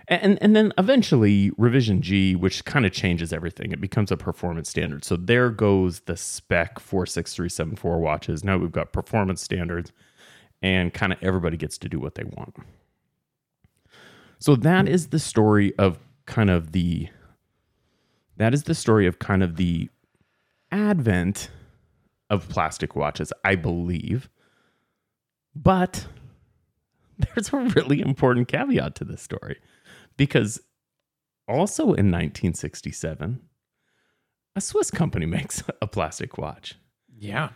And 0.09 0.37
and 0.41 0.53
then 0.53 0.73
eventually 0.77 1.51
revision 1.57 2.01
G, 2.01 2.35
which 2.35 2.65
kind 2.65 2.85
of 2.85 2.91
changes 2.91 3.31
everything. 3.31 3.71
It 3.71 3.79
becomes 3.79 4.11
a 4.11 4.17
performance 4.17 4.69
standard. 4.69 5.05
So 5.05 5.15
there 5.15 5.49
goes 5.49 6.01
the 6.01 6.17
spec 6.17 6.79
46374 6.79 7.99
watches. 7.99 8.43
Now 8.43 8.57
we've 8.57 8.71
got 8.71 8.91
performance 8.91 9.41
standards 9.41 9.93
and 10.61 10.93
kind 10.93 11.13
of 11.13 11.19
everybody 11.21 11.55
gets 11.55 11.77
to 11.77 11.89
do 11.89 11.99
what 11.99 12.15
they 12.15 12.25
want. 12.25 12.55
So 14.39 14.57
that 14.57 14.89
is 14.89 15.07
the 15.07 15.19
story 15.19 15.73
of 15.77 15.99
kind 16.25 16.49
of 16.49 16.73
the 16.73 17.07
that 18.35 18.53
is 18.53 18.63
the 18.63 18.75
story 18.75 19.07
of 19.07 19.19
kind 19.19 19.41
of 19.41 19.55
the 19.55 19.89
advent 20.71 21.49
of 22.29 22.49
plastic 22.49 22.95
watches, 22.95 23.31
I 23.45 23.55
believe. 23.55 24.29
But 25.55 26.07
there's 27.17 27.53
a 27.53 27.57
really 27.57 28.01
important 28.01 28.47
caveat 28.47 28.95
to 28.95 29.05
this 29.05 29.21
story 29.21 29.59
because 30.17 30.61
also 31.47 31.83
in 31.83 32.11
1967, 32.11 33.41
a 34.55 34.61
Swiss 34.61 34.91
company 34.91 35.25
makes 35.27 35.63
a 35.81 35.87
plastic 35.87 36.37
watch. 36.37 36.75
Yeah. 37.17 37.49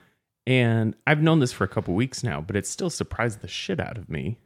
And 0.46 0.96
I've 1.06 1.22
known 1.22 1.40
this 1.40 1.52
for 1.52 1.66
a 1.66 1.70
couple 1.70 1.94
weeks 1.94 2.24
now, 2.24 2.40
but 2.40 2.56
it 2.56 2.66
still 2.66 2.90
surprised 2.90 3.42
the 3.42 3.48
shit 3.48 3.80
out 3.80 3.98
of 3.98 4.10
me. 4.10 4.38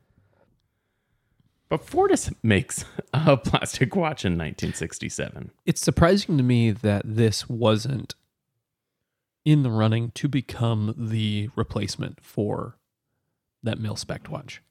But 1.70 1.86
Fortis 1.86 2.32
makes 2.44 2.86
a 3.14 3.38
plastic 3.38 3.96
watch 3.96 4.26
in 4.26 4.34
1967. 4.34 5.52
It's 5.66 5.82
surprising 5.82 6.38
to 6.38 6.44
me 6.44 6.72
that 6.72 7.04
this 7.06 7.48
wasn't 7.48 8.16
in 9.46 9.64
the 9.64 9.72
running 9.72 10.12
to 10.12 10.28
become 10.28 10.94
the 10.98 11.50
replacement 11.56 12.22
for 12.24 12.78
that 13.64 13.80
mil 13.80 13.96
spec 13.96 14.30
watch. 14.30 14.62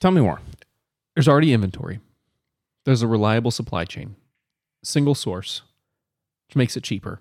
Tell 0.00 0.10
me 0.10 0.20
more. 0.20 0.40
There's 1.14 1.28
already 1.28 1.52
inventory. 1.52 2.00
There's 2.84 3.02
a 3.02 3.06
reliable 3.06 3.50
supply 3.50 3.84
chain, 3.84 4.16
single 4.82 5.14
source, 5.14 5.62
which 6.48 6.56
makes 6.56 6.76
it 6.76 6.82
cheaper 6.82 7.20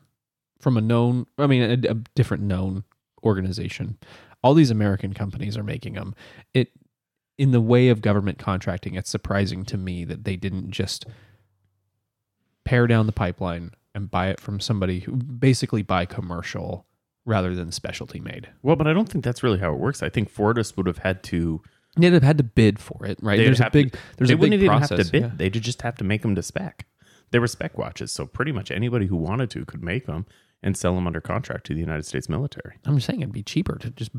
from 0.60 0.78
a 0.78 0.82
known, 0.82 1.28
I 1.38 1.48
mean, 1.48 1.64
a, 1.64 1.92
a 1.92 1.96
different 2.16 2.44
known 2.44 2.84
organization. 3.24 3.98
All 4.44 4.54
these 4.54 4.72
American 4.72 5.14
companies 5.14 5.58
are 5.58 5.64
making 5.64 5.94
them. 5.94 6.16
It, 6.54 6.72
in 7.38 7.52
the 7.52 7.62
way 7.62 7.90
of 7.90 8.02
government 8.02 8.38
contracting, 8.38 8.96
it's 8.96 9.10
surprising 9.10 9.66
to 9.66 9.78
me 9.78 10.04
that 10.06 10.24
they 10.24 10.36
didn't 10.36 10.72
just 10.72 11.06
pare 12.64 12.88
down 12.88 13.06
the 13.06 13.12
pipeline 13.12 13.72
and 13.94 14.10
buy 14.10 14.30
it 14.30 14.40
from 14.40 14.60
somebody 14.60 15.00
who 15.00 15.14
basically 15.14 15.82
buy 15.82 16.06
commercial 16.06 16.86
rather 17.26 17.54
than 17.56 17.72
specialty 17.72 18.20
made. 18.20 18.50
Well, 18.64 18.76
but 18.76 18.88
I 18.88 18.94
don't 18.94 19.08
think 19.10 19.24
that's 19.24 19.44
really 19.44 19.60
how 19.60 19.74
it 19.74 19.80
works. 19.80 20.02
I 20.04 20.10
think 20.10 20.30
Fortis 20.30 20.76
would 20.78 20.88
have 20.88 21.00
had 21.00 21.24
to. 21.24 21.62
They'd 21.98 22.14
have 22.14 22.24
had 22.24 22.38
to 22.38 22.44
bid 22.44 22.80
for 22.80 23.06
it, 23.06 23.20
right? 23.22 23.38
There's 23.38 23.60
a 23.60 23.64
have 23.64 23.72
to- 23.74 23.84
big, 23.84 23.96
there's 24.18 24.30
they 24.30 24.34
a 24.34 24.38
big 24.38 24.40
wouldn't 24.42 24.62
even 24.64 24.68
process. 24.78 24.98
have 24.98 25.06
to 25.08 25.12
bid. 25.12 25.22
yeah. 25.24 25.32
They'd 25.36 25.54
just 25.54 25.82
have 25.82 25.96
to 25.98 26.04
make 26.04 26.22
them 26.22 26.36
to 26.36 26.42
spec. 26.42 26.86
They 27.32 27.40
were 27.40 27.48
spec 27.48 27.78
watches, 27.78 28.12
so 28.12 28.26
pretty 28.26 28.52
much 28.52 28.72
anybody 28.72 29.08
who 29.08 29.16
wanted 29.16 29.50
to 29.52 29.66
could 29.66 29.84
make 29.84 30.06
them 30.06 30.26
and 30.64 30.76
sell 30.78 30.96
them 30.96 31.08
under 31.08 31.22
contract 31.22 31.66
to 31.68 31.74
the 31.74 31.80
United 31.80 32.06
States 32.06 32.28
military. 32.30 32.78
I'm 32.86 32.96
just 32.96 33.08
saying 33.08 33.22
it'd 33.22 33.34
be 33.34 33.44
cheaper 33.44 33.78
to 33.80 33.90
just 33.90 34.12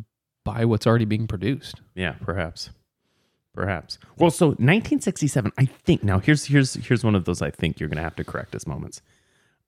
buy 0.44 0.64
what's 0.64 0.86
already 0.86 1.04
being 1.04 1.26
produced. 1.26 1.80
Yeah, 1.94 2.12
perhaps. 2.20 2.70
Perhaps. 3.54 3.98
Well, 4.16 4.30
so 4.30 4.46
1967, 4.48 5.52
I 5.58 5.66
think 5.66 6.02
now 6.02 6.18
here's 6.20 6.46
here's 6.46 6.74
here's 6.74 7.04
one 7.04 7.14
of 7.14 7.26
those 7.26 7.42
I 7.42 7.50
think 7.50 7.78
you're 7.78 7.88
going 7.88 7.98
to 7.98 8.02
have 8.02 8.16
to 8.16 8.24
correct 8.24 8.54
as 8.54 8.66
moments. 8.66 9.02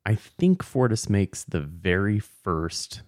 I 0.06 0.14
think 0.14 0.62
Fortis 0.62 1.08
makes 1.10 1.44
the 1.44 1.60
very 1.60 2.18
first 2.18 3.02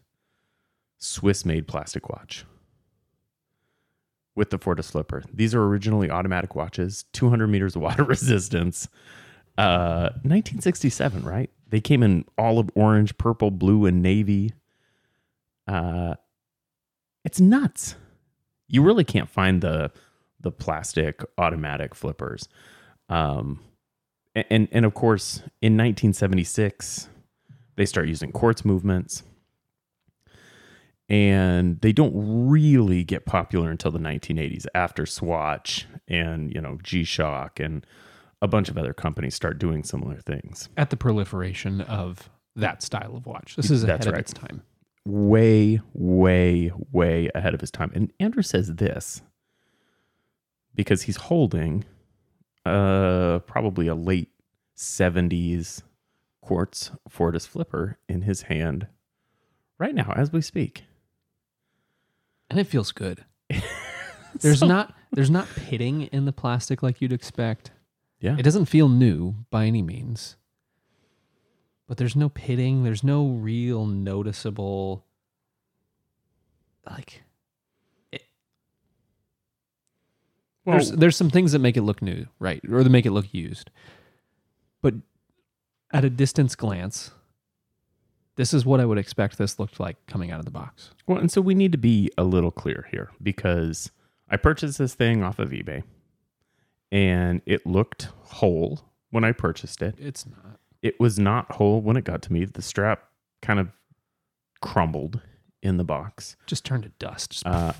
Swiss-made 0.98 1.66
plastic 1.68 2.08
watch 2.08 2.44
with 4.34 4.50
the 4.50 4.58
Fortis 4.58 4.90
flipper. 4.90 5.22
These 5.32 5.54
are 5.54 5.64
originally 5.64 6.10
automatic 6.10 6.54
watches, 6.54 7.04
200 7.12 7.46
meters 7.46 7.76
of 7.76 7.82
water 7.82 8.04
resistance. 8.04 8.88
Uh 9.58 10.10
1967, 10.22 11.24
right? 11.24 11.50
They 11.68 11.80
came 11.80 12.02
in 12.02 12.24
olive 12.36 12.68
orange, 12.74 13.16
purple, 13.16 13.50
blue 13.50 13.86
and 13.86 14.02
navy. 14.02 14.52
Uh 15.66 16.16
it's 17.24 17.40
nuts 17.40 17.96
you 18.68 18.82
really 18.82 19.04
can't 19.04 19.28
find 19.28 19.62
the 19.62 19.90
the 20.40 20.50
plastic 20.50 21.22
automatic 21.38 21.94
flippers. 21.94 22.48
Um, 23.08 23.60
and 24.34 24.68
and 24.70 24.84
of 24.84 24.94
course, 24.94 25.38
in 25.62 25.74
1976, 25.74 27.08
they 27.76 27.86
start 27.86 28.08
using 28.08 28.32
quartz 28.32 28.64
movements, 28.64 29.22
and 31.08 31.80
they 31.80 31.92
don't 31.92 32.12
really 32.14 33.04
get 33.04 33.26
popular 33.26 33.70
until 33.70 33.90
the 33.90 33.98
1980s 33.98 34.66
after 34.74 35.06
Swatch 35.06 35.86
and 36.08 36.52
you 36.52 36.60
know 36.60 36.78
G 36.82 37.04
Shock 37.04 37.60
and 37.60 37.86
a 38.42 38.48
bunch 38.48 38.68
of 38.68 38.76
other 38.76 38.92
companies 38.92 39.34
start 39.34 39.58
doing 39.58 39.82
similar 39.82 40.16
things. 40.20 40.68
At 40.76 40.90
the 40.90 40.96
proliferation 40.96 41.80
of 41.82 42.28
that 42.54 42.82
style 42.82 43.16
of 43.16 43.26
watch. 43.26 43.56
This 43.56 43.70
is 43.70 43.84
ahead 43.84 43.98
That's 44.00 44.06
of 44.06 44.12
right. 44.12 44.20
its 44.20 44.32
time. 44.32 44.62
way, 45.04 45.80
way, 45.94 46.72
way 46.92 47.30
ahead 47.34 47.54
of 47.54 47.60
his 47.60 47.70
time. 47.70 47.92
And 47.94 48.12
Andrew 48.20 48.42
says 48.42 48.74
this 48.74 49.22
because 50.74 51.02
he's 51.02 51.16
holding 51.16 51.84
uh 52.64 53.38
probably 53.46 53.86
a 53.86 53.94
late 53.94 54.30
70s 54.76 55.82
quartz 56.42 56.90
Fortis 57.08 57.46
flipper 57.46 57.98
in 58.08 58.22
his 58.22 58.42
hand 58.42 58.86
right 59.78 59.94
now 59.94 60.12
as 60.16 60.32
we 60.32 60.40
speak. 60.42 60.84
And 62.50 62.58
it 62.60 62.64
feels 62.66 62.92
good. 62.92 63.24
There's 64.40 64.60
So- 64.60 64.66
not 64.66 64.94
there's 65.12 65.30
not 65.30 65.48
pitting 65.48 66.02
in 66.02 66.26
the 66.26 66.32
plastic 66.32 66.82
like 66.82 67.00
you'd 67.00 67.12
expect. 67.12 67.70
Yeah. 68.20 68.36
It 68.38 68.42
doesn't 68.42 68.66
feel 68.66 68.88
new 68.88 69.34
by 69.50 69.64
any 69.64 69.80
means. 69.80 70.36
But 71.86 71.96
there's 71.96 72.16
no 72.16 72.28
pitting, 72.28 72.82
there's 72.84 73.02
no 73.04 73.26
real 73.28 73.86
noticeable 73.86 75.04
like 76.84 77.22
it, 78.12 78.24
Well, 80.64 80.76
there's 80.76 80.90
there's 80.90 81.16
some 81.16 81.30
things 81.30 81.52
that 81.52 81.60
make 81.60 81.76
it 81.76 81.82
look 81.82 82.02
new, 82.02 82.26
right? 82.38 82.60
Or 82.70 82.82
that 82.84 82.90
make 82.90 83.06
it 83.06 83.12
look 83.12 83.32
used. 83.32 83.70
But 84.82 84.94
at 85.92 86.04
a 86.04 86.10
distance 86.10 86.54
glance, 86.56 87.10
This 88.36 88.54
is 88.54 88.66
what 88.66 88.80
I 88.80 88.84
would 88.84 88.98
expect 88.98 89.38
this 89.38 89.58
looked 89.58 89.80
like 89.80 89.96
coming 90.06 90.30
out 90.30 90.38
of 90.38 90.44
the 90.44 90.50
box. 90.50 90.90
Well, 91.06 91.18
and 91.18 91.30
so 91.30 91.40
we 91.40 91.54
need 91.54 91.72
to 91.72 91.78
be 91.78 92.10
a 92.18 92.24
little 92.24 92.50
clear 92.50 92.86
here 92.90 93.10
because 93.22 93.90
I 94.28 94.36
purchased 94.36 94.78
this 94.78 94.94
thing 94.94 95.22
off 95.22 95.38
of 95.38 95.50
eBay 95.50 95.82
and 96.92 97.40
it 97.46 97.66
looked 97.66 98.08
whole 98.22 98.80
when 99.10 99.24
I 99.24 99.32
purchased 99.32 99.82
it. 99.82 99.94
It's 99.98 100.26
not. 100.26 100.60
It 100.82 101.00
was 101.00 101.18
not 101.18 101.52
whole 101.52 101.80
when 101.80 101.96
it 101.96 102.04
got 102.04 102.22
to 102.22 102.32
me. 102.32 102.44
The 102.44 102.62
strap 102.62 103.04
kind 103.42 103.58
of 103.58 103.68
crumbled 104.60 105.20
in 105.62 105.78
the 105.78 105.84
box. 105.84 106.36
Just 106.46 106.64
turned 106.64 106.84
to 106.84 106.90
dust. 106.98 107.42
Uh, 107.46 107.72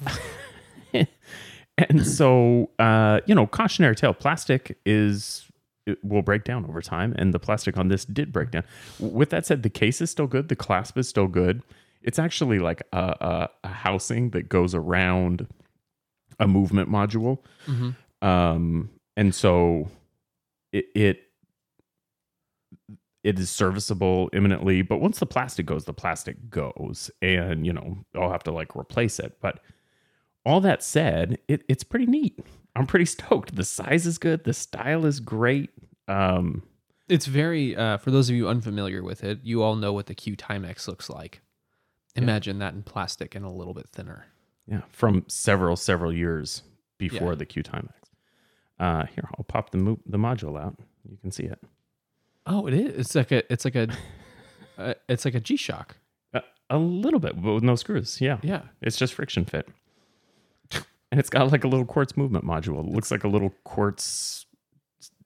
and 1.79 2.07
so, 2.07 2.71
uh, 2.79 3.21
you 3.27 3.35
know, 3.35 3.47
cautionary 3.47 3.97
tale 3.97 4.15
plastic 4.15 4.79
is. 4.85 5.45
It 5.87 6.03
will 6.05 6.23
break 6.23 6.45
down 6.45 6.65
over 6.67 6.83
time, 6.83 7.15
and 7.17 7.33
the 7.33 7.39
plastic 7.39 7.77
on 7.79 7.89
this 7.89 8.05
did 8.05 8.33
break 8.33 8.51
down. 8.51 8.65
With 8.99 9.31
that 9.31 9.47
said, 9.47 9.63
the 9.63 9.71
case 9.71 10.01
is 10.01 10.11
still 10.11 10.27
good. 10.27 10.49
The 10.49 10.57
clasp 10.57 10.99
is 10.99 11.09
still 11.09 11.29
good. 11.29 11.63
It's 12.03 12.19
actually 12.19 12.59
like 12.59 12.83
a, 12.93 12.99
a, 13.21 13.49
a 13.65 13.69
housing 13.69 14.31
that 14.31 14.49
goes 14.49 14.75
around 14.75 15.47
a 16.39 16.47
movement 16.47 16.91
module, 16.91 17.39
um, 18.21 18.91
and 19.17 19.35
so 19.35 19.89
it, 20.73 20.87
it 20.95 21.23
it 23.25 23.39
is 23.41 23.51
serviceable 23.51 24.29
imminently. 24.33 24.83
But 24.83 24.99
once 24.99 25.19
the 25.19 25.27
plastic 25.27 25.67
goes, 25.67 25.85
the 25.85 25.93
plastic 25.93 26.51
goes, 26.51 27.11
and 27.23 27.67
you 27.67 27.73
know 27.73 27.99
I'll 28.15 28.31
have 28.31 28.45
to 28.45 28.53
like 28.53 28.77
replace 28.77 29.19
it. 29.19 29.39
But 29.41 29.61
all 30.45 30.61
that 30.61 30.83
said, 30.83 31.39
it, 31.49 31.65
it's 31.69 31.83
pretty 31.83 32.07
neat. 32.07 32.39
I'm 32.77 32.87
pretty 32.87 33.05
stoked. 33.07 33.55
The 33.57 33.65
size 33.65 34.07
is 34.07 34.19
good. 34.19 34.45
The 34.45 34.53
style 34.53 35.07
is 35.07 35.21
great. 35.21 35.71
Um, 36.09 36.63
It's 37.09 37.27
very 37.27 37.75
uh, 37.77 37.97
for 37.99 38.11
those 38.11 38.29
of 38.31 38.37
you 38.37 38.49
unfamiliar 38.49 39.03
with 39.03 39.25
it. 39.25 39.41
You 39.43 39.63
all 39.63 39.77
know 39.77 39.93
what 39.93 40.07
the 40.07 40.15
Q 40.15 40.37
Timex 40.37 40.87
looks 40.89 41.09
like. 41.09 41.41
Imagine 42.15 42.59
that 42.61 42.75
in 42.75 42.83
plastic 42.83 43.35
and 43.35 43.45
a 43.45 43.51
little 43.51 43.75
bit 43.75 43.89
thinner. 43.91 44.27
yeah, 44.67 44.83
from 44.91 45.25
several 45.29 45.77
several 45.77 46.13
years 46.13 46.63
before 46.99 47.33
Yeah. 47.33 47.37
the 47.37 47.47
Q 47.47 47.63
Timex. 47.63 47.93
Uh, 48.79 49.07
here, 49.07 49.29
I'll 49.39 49.45
pop 49.45 49.71
the 49.71 49.79
mo- 49.79 50.01
the 50.07 50.19
module 50.19 50.61
out. 50.61 50.77
You 51.11 51.17
can 51.19 51.31
see 51.31 51.45
it. 51.45 51.59
Oh, 52.47 52.67
it 52.67 52.75
is. 52.75 52.99
It's 52.99 53.15
like 53.15 53.33
a. 53.33 53.53
It's 53.53 53.65
like 53.65 53.75
a. 53.77 53.89
uh, 54.79 54.95
it's 55.09 55.25
like 55.25 55.35
a 55.35 55.41
G 55.41 55.57
Shock. 55.57 55.97
Uh, 56.35 56.41
a 56.71 56.79
little 56.79 57.21
bit, 57.21 57.41
but 57.41 57.55
with 57.55 57.63
no 57.63 57.75
screws. 57.77 58.21
Yeah, 58.21 58.39
Yeah. 58.43 58.63
it's 58.83 58.97
just 58.97 59.15
friction 59.15 59.45
fit. 59.45 59.69
And 61.13 61.21
it's 61.21 61.31
got 61.31 61.51
like 61.53 61.65
a 61.65 61.69
little 61.69 61.87
quartz 61.87 62.17
movement 62.17 62.45
module. 62.45 62.81
It 62.81 62.87
looks 62.93 63.11
like 63.11 63.25
a 63.25 63.29
little 63.29 63.55
quartz 63.65 64.45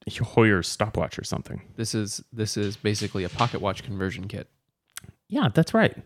Heuer 0.09 0.65
stopwatch 0.65 1.19
or 1.19 1.25
something. 1.25 1.63
This 1.77 1.95
is 1.95 2.23
this 2.33 2.57
is 2.57 2.77
basically 2.77 3.25
a 3.25 3.29
pocket 3.29 3.61
watch 3.61 3.83
conversion 3.85 4.29
kit. 4.29 4.49
Yeah, 5.29 5.49
that's 5.53 5.73
right. 5.75 5.97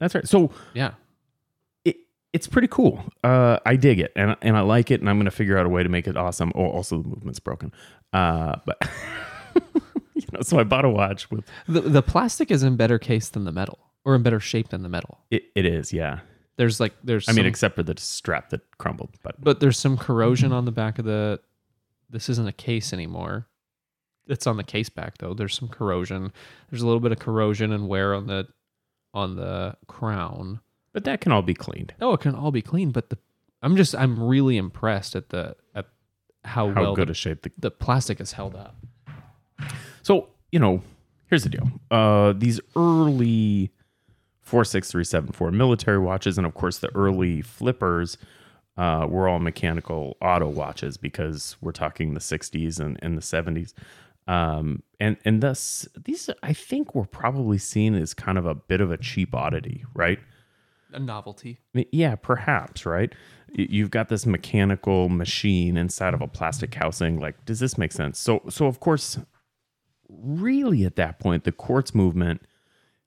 That's 0.00 0.14
right. 0.14 0.26
So 0.28 0.50
Yeah. 0.74 0.92
it, 1.84 1.96
it's 2.32 2.46
pretty 2.46 2.68
cool. 2.68 3.02
Uh, 3.24 3.58
I 3.66 3.76
dig 3.76 3.98
it, 4.00 4.12
and 4.16 4.36
and 4.42 4.56
I 4.56 4.60
like 4.60 4.90
it, 4.90 5.00
and 5.00 5.08
I'm 5.08 5.16
going 5.16 5.24
to 5.26 5.30
figure 5.30 5.56
out 5.58 5.66
a 5.66 5.68
way 5.68 5.82
to 5.82 5.88
make 5.88 6.06
it 6.06 6.16
awesome. 6.16 6.52
Oh, 6.54 6.66
also 6.66 7.02
the 7.02 7.08
movement's 7.08 7.40
broken. 7.40 7.72
Uh, 8.12 8.56
but 8.66 8.76
you 10.14 10.24
know, 10.32 10.40
so 10.42 10.58
I 10.58 10.64
bought 10.64 10.84
a 10.84 10.90
watch 10.90 11.30
with 11.30 11.44
The 11.66 11.80
the 11.82 12.02
plastic 12.02 12.50
is 12.50 12.62
in 12.62 12.76
better 12.76 12.98
case 12.98 13.28
than 13.28 13.44
the 13.44 13.52
metal, 13.52 13.78
or 14.04 14.14
in 14.14 14.22
better 14.22 14.40
shape 14.40 14.68
than 14.68 14.82
the 14.82 14.88
metal. 14.88 15.18
it. 15.30 15.44
It 15.54 15.64
is, 15.66 15.92
yeah. 15.92 16.20
There's 16.58 16.78
like 16.80 16.92
there's 17.02 17.26
I 17.28 17.32
mean, 17.32 17.44
some- 17.44 17.46
except 17.46 17.76
for 17.76 17.82
the 17.82 17.94
strap 17.96 18.50
that 18.50 18.60
crumbled, 18.76 19.16
but 19.22 19.40
but 19.42 19.60
there's 19.60 19.78
some 19.78 19.96
corrosion 19.96 20.52
on 20.52 20.66
the 20.66 20.72
back 20.72 20.98
of 20.98 21.06
the. 21.06 21.40
This 22.10 22.28
isn't 22.28 22.46
a 22.48 22.52
case 22.52 22.92
anymore. 22.92 23.46
It's 24.26 24.46
on 24.46 24.56
the 24.58 24.64
case 24.64 24.88
back 24.90 25.18
though. 25.18 25.32
There's 25.34 25.54
some 25.54 25.68
corrosion. 25.68 26.32
There's 26.70 26.82
a 26.82 26.86
little 26.86 27.00
bit 27.00 27.12
of 27.12 27.18
corrosion 27.18 27.72
and 27.72 27.88
wear 27.88 28.12
on 28.14 28.26
the 28.26 28.46
on 29.14 29.36
the 29.36 29.76
crown. 29.86 30.60
but 30.92 31.04
that 31.04 31.20
can 31.22 31.32
all 31.32 31.40
be 31.42 31.54
cleaned. 31.54 31.94
Oh, 32.00 32.12
it 32.12 32.20
can 32.20 32.34
all 32.34 32.50
be 32.50 32.60
cleaned. 32.60 32.92
but 32.92 33.08
the 33.08 33.18
I'm 33.62 33.76
just 33.76 33.94
I'm 33.94 34.22
really 34.22 34.56
impressed 34.58 35.16
at 35.16 35.30
the 35.30 35.56
at 35.74 35.86
how, 36.44 36.72
How 36.72 36.80
well 36.82 36.94
good 36.94 37.08
the, 37.08 37.12
a 37.12 37.14
shape 37.14 37.42
the 37.42 37.52
the 37.58 37.70
plastic 37.70 38.20
is 38.20 38.32
held 38.32 38.54
up. 38.54 38.76
So, 40.02 40.28
you 40.52 40.58
know, 40.58 40.82
here's 41.28 41.42
the 41.44 41.50
deal. 41.50 41.70
Uh, 41.90 42.32
these 42.36 42.60
early 42.76 43.70
46374 44.48 45.50
military 45.52 45.98
watches, 45.98 46.38
and 46.38 46.46
of 46.46 46.54
course 46.54 46.78
the 46.78 46.94
early 46.94 47.42
flippers, 47.42 48.18
uh, 48.78 49.06
were 49.08 49.28
all 49.28 49.40
mechanical 49.40 50.16
auto 50.22 50.48
watches 50.48 50.96
because 50.96 51.56
we're 51.60 51.72
talking 51.72 52.14
the 52.14 52.20
60s 52.20 52.78
and, 52.78 52.96
and 53.02 53.18
the 53.18 53.22
70s. 53.22 53.74
Um, 54.28 54.82
and, 55.00 55.16
and 55.24 55.42
thus, 55.42 55.88
these 56.04 56.30
I 56.42 56.52
think 56.52 56.94
were 56.94 57.06
probably 57.06 57.58
seen 57.58 57.94
as 57.94 58.14
kind 58.14 58.38
of 58.38 58.46
a 58.46 58.54
bit 58.54 58.80
of 58.80 58.92
a 58.92 58.96
cheap 58.96 59.34
oddity, 59.34 59.84
right? 59.94 60.20
A 60.92 61.00
novelty. 61.00 61.58
Yeah, 61.74 62.14
perhaps, 62.14 62.86
right? 62.86 63.12
You've 63.52 63.90
got 63.90 64.10
this 64.10 64.26
mechanical 64.26 65.08
machine 65.08 65.76
inside 65.76 66.14
of 66.14 66.20
a 66.20 66.28
plastic 66.28 66.74
housing. 66.74 67.18
Like, 67.18 67.44
does 67.46 67.58
this 67.58 67.76
make 67.78 67.92
sense? 67.92 68.18
So, 68.18 68.42
so 68.48 68.66
of 68.66 68.78
course, 68.80 69.18
really 70.08 70.84
at 70.84 70.96
that 70.96 71.18
point, 71.18 71.44
the 71.44 71.52
quartz 71.52 71.94
movement 71.94 72.42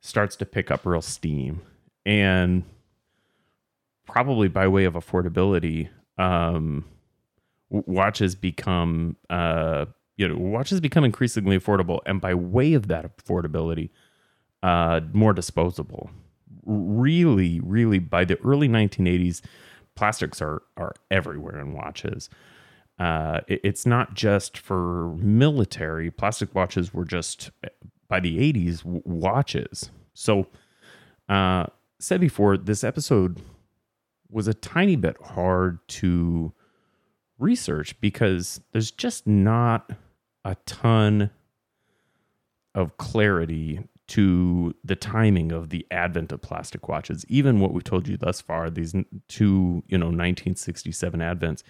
starts 0.02 0.36
to 0.38 0.46
pick 0.46 0.70
up 0.72 0.86
real 0.86 1.02
steam, 1.02 1.62
and 2.06 2.64
probably 4.06 4.48
by 4.48 4.68
way 4.68 4.84
of 4.86 4.94
affordability, 4.96 5.90
um, 6.18 6.86
watches 7.70 8.36
become, 8.36 9.16
uh, 9.30 9.86
you 10.18 10.28
know, 10.28 10.38
watches 10.38 10.80
become 10.82 11.04
increasingly 11.04 11.58
affordable, 11.58 12.00
and 12.06 12.20
by 12.20 12.34
way 12.34 12.74
of 12.74 12.88
that 12.88 13.18
affordability, 13.18 13.90
uh, 14.64 15.02
more 15.14 15.34
disposable 15.34 16.12
really, 16.64 17.60
really 17.62 17.98
by 17.98 18.24
the 18.24 18.38
early 18.42 18.68
1980s, 18.68 19.42
plastics 19.96 20.42
are 20.44 20.62
are 20.78 20.94
everywhere 21.10 21.60
in 21.60 21.74
watches. 21.74 22.30
Uh, 23.00 23.42
it- 23.48 23.62
it's 23.64 23.84
not 23.88 24.14
just 24.14 24.60
for 24.60 25.16
military. 25.16 26.12
Plastic 26.12 26.54
watches 26.54 26.94
were 26.94 27.04
just 27.06 27.50
by 28.12 28.20
the 28.20 28.40
80s 28.40 28.80
w- 28.80 29.02
watches. 29.06 29.90
So, 30.14 30.48
uh, 31.30 31.68
said 31.98 32.20
before, 32.20 32.58
this 32.58 32.84
episode 32.84 33.40
was 34.30 34.50
a 34.50 34.54
tiny 34.54 34.98
bit 34.98 35.16
hard 35.24 35.80
to 35.88 36.52
research 37.40 38.00
because 38.02 38.60
there's 38.74 38.92
just 38.92 39.26
not 39.26 39.92
a 40.44 40.56
ton 40.66 41.30
of 42.76 42.98
clarity 42.98 43.80
to 44.08 44.76
the 44.84 44.98
timing 44.98 45.54
of 45.54 45.70
the 45.70 45.88
advent 45.90 46.34
of 46.34 46.42
plastic 46.42 46.90
watches. 46.90 47.26
Even 47.30 47.62
what 47.62 47.74
we've 47.74 47.82
told 47.82 48.10
you 48.10 48.18
thus 48.18 48.42
far, 48.42 48.70
these 48.70 48.94
two, 49.30 49.84
you 49.88 49.98
know, 49.98 50.08
1967 50.08 51.22
advents, 51.22 51.64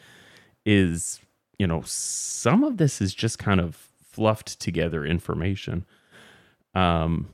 is, 0.65 1.19
you 1.60 1.67
know, 1.67 1.84
some 1.86 2.63
of 2.63 2.77
this 2.77 2.99
is 2.99 3.13
just 3.13 3.38
kind 3.38 3.60
of 3.60 3.89
fluffed 4.01 4.60
together 4.60 5.06
information. 5.06 5.86
Um, 6.74 7.30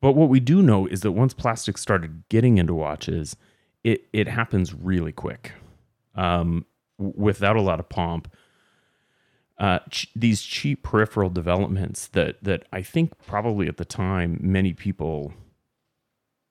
but 0.00 0.12
what 0.12 0.28
we 0.28 0.40
do 0.40 0.62
know 0.62 0.86
is 0.86 1.00
that 1.00 1.12
once 1.12 1.34
plastic 1.34 1.78
started 1.78 2.24
getting 2.28 2.58
into 2.58 2.74
watches, 2.74 3.36
it 3.84 4.04
it 4.12 4.28
happens 4.28 4.74
really 4.74 5.12
quick, 5.12 5.52
um, 6.14 6.66
without 6.98 7.56
a 7.56 7.62
lot 7.62 7.80
of 7.80 7.88
pomp. 7.88 8.32
Uh, 9.58 9.80
ch- 9.90 10.08
these 10.14 10.42
cheap 10.42 10.84
peripheral 10.84 11.30
developments 11.30 12.06
that 12.08 12.42
that 12.42 12.64
I 12.72 12.82
think 12.82 13.18
probably 13.26 13.66
at 13.66 13.76
the 13.76 13.84
time 13.84 14.38
many 14.40 14.72
people 14.72 15.32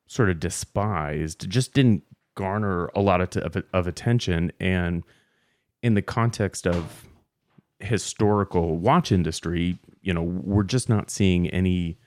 sort 0.08 0.30
of 0.30 0.40
despised, 0.40 1.50
just 1.50 1.74
didn't 1.74 2.04
garner 2.36 2.88
a 2.96 3.02
lot 3.02 3.20
of, 3.20 3.30
t- 3.30 3.42
of, 3.42 3.64
of 3.74 3.88
attention, 3.88 4.52
and 4.60 5.04
in 5.84 5.94
the 5.96 6.02
context 6.02 6.66
of 6.66 7.08
historical 7.80 8.78
watch 8.78 9.12
industry, 9.12 9.78
you 10.08 10.14
know, 10.14 10.24
we're 10.24 10.64
just 10.64 10.88
not 10.88 11.12
seeing 11.12 11.50
any 11.50 11.98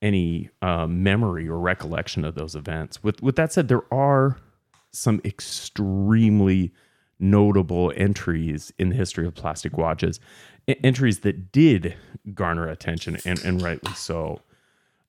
any 0.00 0.48
uh, 0.62 0.86
memory 0.86 1.46
or 1.46 1.58
recollection 1.58 2.24
of 2.24 2.34
those 2.34 2.54
events. 2.54 3.04
With 3.04 3.22
with 3.22 3.36
that 3.36 3.52
said, 3.52 3.68
there 3.68 3.84
are 3.92 4.38
some 4.90 5.20
extremely 5.22 6.72
notable 7.18 7.92
entries 7.94 8.72
in 8.78 8.88
the 8.88 8.94
history 8.96 9.26
of 9.26 9.34
plastic 9.34 9.76
watches, 9.76 10.18
entries 10.82 11.20
that 11.20 11.52
did 11.52 11.94
garner 12.32 12.68
attention 12.68 13.18
and, 13.26 13.38
and 13.44 13.60
rightly 13.60 13.92
so. 13.92 14.40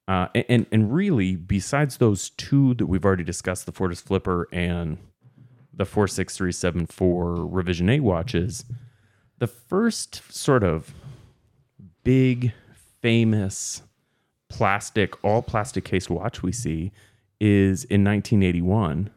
Uh, 0.10 0.28
and 0.50 0.66
and 0.70 0.94
really, 0.94 1.38
besides 1.38 1.96
those 1.96 2.32
two 2.32 2.74
that 2.74 2.88
we've 2.88 3.06
already 3.06 3.24
discussed, 3.24 3.66
the 3.66 3.72
Fortis 3.72 4.02
Flipper 4.02 4.50
and 4.52 4.98
the 5.74 5.86
four 5.86 6.10
six 6.10 6.36
three 6.36 6.52
seven 6.52 6.88
four 6.88 7.36
Revision 7.36 7.90
A 7.90 8.02
watches, 8.02 8.66
the 9.38 9.48
first 9.48 10.30
sort 10.30 10.64
of 10.66 10.94
big 12.08 12.54
famous 13.02 13.84
plastic 14.48 15.22
all 15.26 15.42
plastic 15.42 15.84
cased 15.84 16.10
watch 16.10 16.42
we 16.42 16.54
see 16.54 16.94
is 17.42 17.84
in 17.84 18.02
1981 18.02 19.10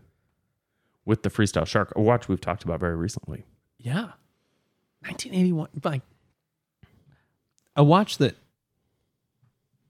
with 1.05 1.23
the 1.23 1.31
Freestyle 1.31 1.65
Shark, 1.65 1.93
a 1.95 2.03
watch 2.03 2.27
we've 2.27 2.41
talked 2.41 2.65
about 2.65 2.81
very 2.81 2.97
recently. 2.97 3.45
Yeah. 3.79 4.11
1981. 5.07 5.69
Like 5.85 6.03
a 7.77 7.85
watch 7.85 8.19
that 8.19 8.35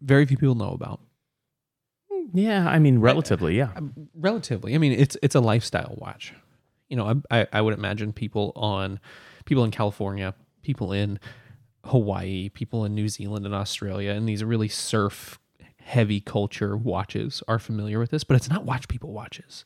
very 0.02 0.26
few 0.26 0.36
people 0.36 0.54
know 0.54 0.72
about. 0.72 1.00
Yeah, 2.34 2.68
I 2.68 2.78
mean, 2.80 2.98
relatively, 2.98 3.56
yeah. 3.56 3.70
Um, 3.76 3.94
relatively, 4.14 4.74
I 4.74 4.78
mean, 4.78 4.92
it's 4.92 5.16
it's 5.22 5.34
a 5.34 5.40
lifestyle 5.40 5.94
watch. 5.96 6.34
You 6.90 6.96
know, 6.96 7.22
I 7.30 7.40
I, 7.40 7.46
I 7.54 7.60
would 7.62 7.72
imagine 7.72 8.12
people 8.12 8.52
on 8.54 9.00
people 9.46 9.64
in 9.64 9.70
California, 9.70 10.34
people 10.62 10.92
in 10.92 11.18
Hawaii, 11.84 12.48
people 12.48 12.84
in 12.84 12.94
New 12.94 13.08
Zealand 13.08 13.46
and 13.46 13.54
Australia, 13.54 14.12
and 14.12 14.28
these 14.28 14.44
really 14.44 14.68
surf 14.68 15.38
heavy 15.80 16.20
culture 16.20 16.76
watches 16.76 17.42
are 17.48 17.58
familiar 17.58 17.98
with 17.98 18.10
this, 18.10 18.24
but 18.24 18.36
it's 18.36 18.48
not 18.48 18.64
watch 18.64 18.86
people 18.88 19.12
watches. 19.12 19.64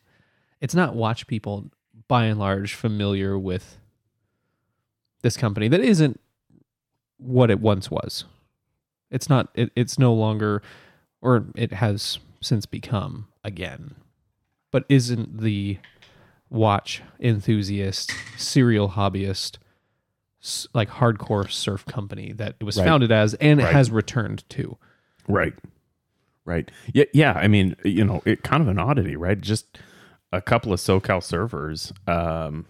It's 0.60 0.74
not 0.74 0.94
watch 0.94 1.26
people 1.26 1.70
by 2.08 2.24
and 2.24 2.38
large 2.38 2.74
familiar 2.74 3.38
with 3.38 3.78
this 5.22 5.36
company 5.36 5.68
that 5.68 5.80
isn't 5.80 6.20
what 7.18 7.50
it 7.50 7.60
once 7.60 7.90
was. 7.90 8.24
It's 9.10 9.28
not 9.28 9.48
it, 9.54 9.70
it's 9.76 9.98
no 9.98 10.12
longer 10.12 10.62
or 11.20 11.46
it 11.54 11.72
has 11.72 12.18
since 12.40 12.66
become 12.66 13.28
again, 13.42 13.94
but 14.70 14.84
isn't 14.88 15.40
the 15.40 15.78
watch 16.50 17.02
enthusiast, 17.20 18.12
serial 18.36 18.90
hobbyist, 18.90 19.58
like 20.74 20.88
hardcore 20.90 21.50
surf 21.50 21.86
company 21.86 22.32
that 22.32 22.56
it 22.60 22.64
was 22.64 22.76
Right. 22.76 22.84
founded 22.84 23.10
as 23.12 23.34
and 23.34 23.60
Right. 23.60 23.72
has 23.72 23.90
returned 23.90 24.48
to. 24.50 24.76
Right. 25.28 25.54
Right. 26.44 26.70
Yeah. 26.92 27.04
Yeah. 27.14 27.32
I 27.32 27.48
mean, 27.48 27.74
you 27.84 28.04
know, 28.04 28.22
it 28.26 28.42
kind 28.42 28.62
of 28.62 28.68
an 28.68 28.78
oddity, 28.78 29.16
right? 29.16 29.40
Just 29.40 29.78
a 30.32 30.42
couple 30.42 30.72
of 30.72 30.80
SoCal 30.80 31.22
servers. 31.22 31.92
Um, 32.06 32.66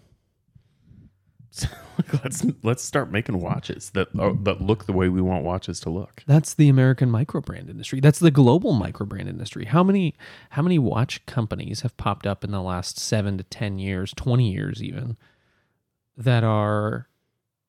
so 1.51 1.69
let's 2.25 2.45
let's 2.63 2.83
start 2.83 3.11
making 3.11 3.41
watches 3.41 3.91
that 3.91 4.09
uh, 4.19 4.33
that 4.43 4.61
look 4.61 4.87
the 4.87 4.93
way 4.93 5.09
we 5.09 5.21
want 5.21 5.45
watches 5.45 5.81
to 5.81 5.91
look. 5.91 6.23
That's 6.27 6.55
the 6.55 6.69
American 6.69 7.11
microbrand 7.11 7.69
industry. 7.71 8.01
That's 8.01 8.19
the 8.19 8.31
global 8.31 8.75
microbrand 8.75 9.29
industry. 9.29 9.65
How 9.67 9.83
many 9.83 10.15
how 10.51 10.63
many 10.63 10.79
watch 10.79 11.25
companies 11.27 11.81
have 11.83 11.97
popped 11.97 12.27
up 12.27 12.43
in 12.45 12.51
the 12.51 12.63
last 12.63 12.99
7 12.99 13.39
to 13.39 13.45
10 13.45 13.79
years, 13.79 14.13
20 14.17 14.53
years 14.53 14.83
even 14.83 15.17
that 16.17 16.45
are 16.45 17.09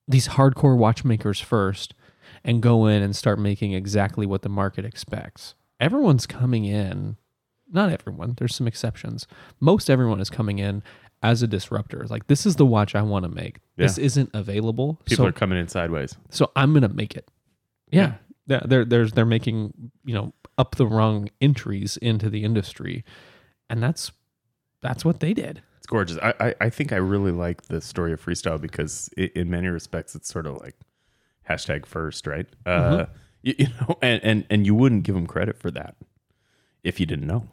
these 0.08 0.30
hardcore 0.30 0.78
watchmakers 0.78 1.39
first 1.39 1.94
and 2.44 2.62
go 2.62 2.86
in 2.86 3.02
and 3.02 3.15
start 3.15 3.39
making 3.39 3.74
exactly 3.74 4.26
what 4.26 4.41
the 4.41 4.50
market 4.50 4.86
expects. 4.86 5.56
Everyone's 5.80 6.26
coming 6.26 6.65
in, 6.65 7.18
not 7.72 7.89
everyone, 7.89 8.36
there's 8.38 8.56
some 8.56 8.68
exceptions. 8.68 9.28
Most 9.60 9.89
everyone 9.89 10.22
is 10.22 10.30
coming 10.30 10.60
in 10.60 10.84
as 11.24 11.41
a 11.41 11.48
disruptor. 11.48 12.06
Like 12.08 12.28
this 12.28 12.46
is 12.46 12.56
the 12.56 12.65
watch 12.65 12.96
I 12.96 13.02
want 13.02 13.24
to 13.24 13.30
make. 13.30 13.60
This 13.78 13.98
isn't 13.98 14.30
available. 14.34 15.00
People 15.06 15.26
so 15.26 15.30
are 15.30 15.34
coming 15.34 15.58
in 15.58 15.68
sideways. 15.68 16.15
so 16.30 16.52
I'm 16.56 16.74
gonna 16.74 16.89
make 16.89 17.15
it. 17.15 17.30
Yeah, 17.91 18.13
yeah. 18.48 18.62
They're 18.65 18.86
they're 18.86 19.08
they're 19.08 19.26
making 19.26 19.91
you 20.06 20.13
know 20.13 20.34
up 20.58 20.76
the 20.76 20.86
wrong 20.86 21.30
entries 21.41 21.98
into 21.98 22.30
the 22.30 22.44
industry, 22.44 23.04
and 23.70 23.82
that's 23.82 24.12
that's 24.82 25.04
what 25.04 25.20
they 25.20 25.34
did. 25.34 25.62
It's 25.86 25.91
gorgeous. 25.91 26.17
I, 26.17 26.34
I, 26.39 26.56
I 26.62 26.69
think 26.71 26.91
I 26.93 26.95
really 26.95 27.32
like 27.32 27.62
the 27.67 27.80
story 27.80 28.12
of 28.12 28.26
freestyle 28.26 28.60
because 28.60 29.08
i 29.19 29.30
in 29.36 29.52
many 29.52 29.67
respects 29.67 30.15
it's 30.15 30.28
sort 30.28 30.48
of 30.48 30.60
like 30.60 30.74
hashtag 31.48 31.86
first, 31.86 32.26
right? 32.26 32.48
Uh, 32.65 33.06
you, 33.43 33.54
you 33.60 33.67
know, 33.80 33.95
and, 34.02 34.19
and 34.24 34.45
and 34.50 34.65
you 34.65 34.74
wouldn't 34.74 35.04
give 35.04 35.13
them 35.13 35.28
credit 35.28 35.60
for 35.60 35.69
that 35.69 35.95
if 36.84 37.00
you 37.00 37.06
didn't 37.06 37.28
know. 37.28 37.48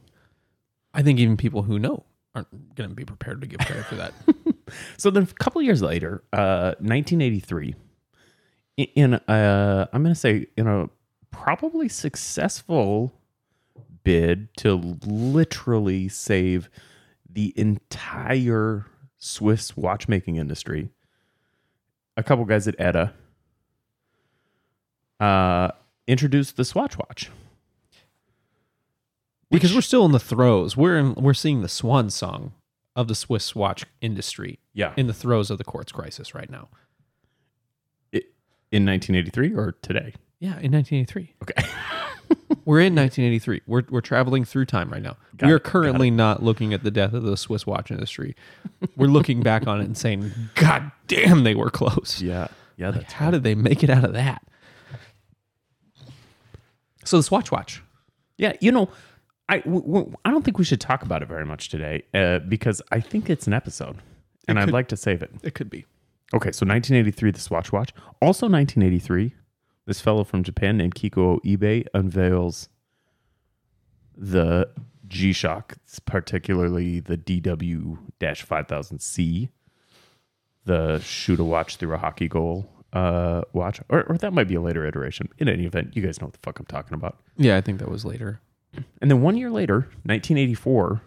I 0.94 1.02
think 1.02 1.18
even 1.18 1.36
people 1.36 1.60
who 1.60 1.78
know 1.78 2.04
aren't 2.34 2.74
gonna 2.74 2.94
be 2.94 3.04
prepared 3.04 3.42
to 3.42 3.46
give 3.46 3.60
credit 3.60 3.84
for 3.84 3.96
that. 3.96 4.14
So 4.96 5.10
then, 5.10 5.24
a 5.24 5.26
couple 5.26 5.60
years 5.60 5.82
later, 5.82 6.24
uh, 6.32 6.72
1983, 6.78 7.74
in 8.78 9.12
uh, 9.12 9.86
I'm 9.92 10.02
going 10.02 10.14
to 10.14 10.18
say 10.18 10.46
in 10.56 10.66
a 10.66 10.88
probably 11.30 11.90
successful 11.90 13.12
bid 14.02 14.48
to 14.56 14.96
literally 15.04 16.08
save 16.08 16.70
the 17.32 17.52
entire 17.58 18.86
Swiss 19.18 19.76
watchmaking 19.76 20.36
industry, 20.36 20.90
a 22.16 22.22
couple 22.22 22.44
guys 22.44 22.66
at 22.68 22.78
ETA 22.80 23.12
uh, 25.20 25.70
introduced 26.06 26.56
the 26.56 26.64
Swatch 26.64 26.98
watch. 26.98 27.30
because 29.50 29.74
we're 29.74 29.80
still 29.80 30.04
in 30.04 30.12
the 30.12 30.18
throes. 30.20 30.76
We're 30.76 30.98
in 30.98 31.14
we're 31.14 31.34
seeing 31.34 31.62
the 31.62 31.68
swan 31.68 32.10
song 32.10 32.52
of 32.96 33.08
the 33.08 33.14
Swiss 33.14 33.54
watch 33.54 33.84
industry 34.00 34.58
Yeah, 34.74 34.92
in 34.96 35.06
the 35.06 35.14
throes 35.14 35.50
of 35.50 35.58
the 35.58 35.64
quartz 35.64 35.92
crisis 35.92 36.34
right 36.34 36.50
now. 36.50 36.68
in 38.12 38.86
1983 38.86 39.54
or 39.54 39.72
today. 39.82 40.14
Yeah, 40.40 40.58
in 40.60 40.72
1983. 40.72 41.34
Okay. 41.42 41.68
We're 42.64 42.80
in 42.80 42.94
1983. 42.94 43.62
We're 43.66 43.82
we're 43.90 44.00
traveling 44.00 44.44
through 44.44 44.66
time 44.66 44.90
right 44.90 45.02
now. 45.02 45.16
Got 45.36 45.46
we 45.48 45.52
are 45.52 45.56
it, 45.56 45.64
currently 45.64 46.10
not 46.10 46.42
looking 46.42 46.72
at 46.72 46.84
the 46.84 46.90
death 46.90 47.12
of 47.12 47.22
the 47.24 47.36
Swiss 47.36 47.66
watch 47.66 47.90
industry. 47.90 48.36
We're 48.96 49.08
looking 49.08 49.42
back 49.42 49.66
on 49.66 49.80
it 49.80 49.84
and 49.84 49.96
saying, 49.98 50.30
"God 50.54 50.92
damn, 51.08 51.42
they 51.44 51.54
were 51.54 51.70
close. 51.70 52.22
Yeah, 52.22 52.48
yeah, 52.76 52.90
Like, 52.90 53.10
how 53.10 53.30
did 53.30 53.42
they 53.42 53.54
make 53.54 53.82
it 53.82 53.90
out 53.90 54.04
of 54.04 54.12
that?" 54.12 54.42
So 57.04 57.16
the 57.16 57.22
Swatch 57.22 57.50
watch. 57.50 57.82
Yeah, 58.38 58.52
you 58.60 58.70
know, 58.72 58.88
I 59.48 59.58
w- 59.58 59.82
w- 59.82 60.14
I 60.24 60.30
don't 60.30 60.44
think 60.44 60.58
we 60.58 60.64
should 60.64 60.80
talk 60.80 61.02
about 61.02 61.22
it 61.22 61.28
very 61.28 61.44
much 61.44 61.68
today 61.68 62.04
uh, 62.14 62.38
because 62.40 62.80
I 62.92 63.00
think 63.00 63.28
it's 63.28 63.46
an 63.46 63.52
episode, 63.52 63.96
and 64.48 64.58
I'd 64.58 64.70
like 64.70 64.88
to 64.88 64.96
save 64.96 65.22
it. 65.22 65.30
It 65.42 65.54
could 65.54 65.68
be. 65.70 65.84
Okay, 66.34 66.52
so 66.52 66.64
1983, 66.64 67.30
the 67.32 67.40
Swatch 67.40 67.72
watch. 67.72 67.92
Also 68.22 68.48
1983, 68.48 69.34
this 69.86 70.00
fellow 70.00 70.24
from 70.24 70.42
Japan 70.42 70.76
named 70.76 70.94
Kikuo 70.94 71.40
Ibe 71.44 71.86
unveils 71.94 72.68
the 74.16 74.68
G-Shock, 75.08 75.76
particularly 76.06 77.00
the 77.00 77.18
DW-5000C, 77.18 79.48
the 80.64 81.00
shoot 81.00 81.40
a 81.40 81.44
watch 81.44 81.76
through 81.76 81.94
a 81.94 81.98
hockey 81.98 82.28
goal 82.28 82.72
uh, 82.92 83.42
watch, 83.52 83.80
or, 83.88 84.04
or 84.04 84.16
that 84.18 84.32
might 84.32 84.48
be 84.48 84.54
a 84.54 84.60
later 84.60 84.86
iteration. 84.86 85.28
In 85.38 85.48
any 85.48 85.64
event, 85.64 85.96
you 85.96 86.02
guys 86.02 86.20
know 86.20 86.26
what 86.26 86.34
the 86.34 86.40
fuck 86.40 86.60
I'm 86.60 86.66
talking 86.66 86.94
about. 86.94 87.18
Yeah, 87.36 87.56
I 87.56 87.60
think 87.60 87.78
that 87.78 87.90
was 87.90 88.04
later. 88.04 88.40
And 89.00 89.10
then 89.10 89.22
one 89.22 89.36
year 89.36 89.50
later, 89.50 89.80
1984, 90.04 91.00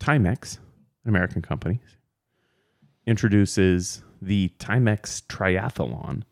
Timex, 0.00 0.58
an 1.04 1.08
American 1.08 1.42
company, 1.42 1.80
introduces 3.06 4.02
the 4.20 4.50
Timex 4.58 5.22
Triathlon, 5.26 6.22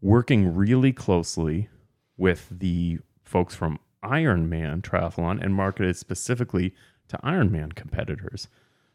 working 0.00 0.54
really 0.54 0.92
closely 0.92 1.68
with 2.16 2.48
the 2.50 2.98
folks 3.24 3.54
from 3.54 3.78
Ironman 4.02 4.82
Triathlon 4.82 5.42
and 5.42 5.54
marketed 5.54 5.96
specifically 5.96 6.74
to 7.08 7.18
Ironman 7.18 7.74
competitors. 7.74 8.48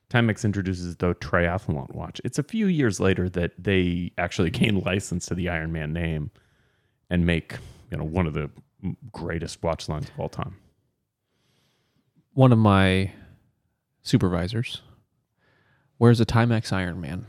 Timex 0.09 0.45
introduces 0.45 0.95
the 0.97 1.15
Triathlon 1.15 1.93
watch. 1.93 2.21
It's 2.23 2.37
a 2.37 2.43
few 2.43 2.67
years 2.67 2.99
later 2.99 3.29
that 3.29 3.51
they 3.57 4.11
actually 4.17 4.49
gain 4.51 4.79
license 4.81 5.25
to 5.27 5.35
the 5.35 5.47
Ironman 5.47 5.91
name 5.91 6.31
and 7.09 7.25
make, 7.25 7.57
you 7.91 7.97
know, 7.97 8.03
one 8.03 8.27
of 8.27 8.33
the 8.33 8.49
greatest 9.11 9.63
watch 9.63 9.89
lines 9.89 10.09
of 10.09 10.19
all 10.19 10.29
time. 10.29 10.57
One 12.33 12.51
of 12.51 12.59
my 12.59 13.11
supervisors 14.01 14.81
wears 15.99 16.19
a 16.19 16.25
Timex 16.25 16.71
Ironman 16.71 17.25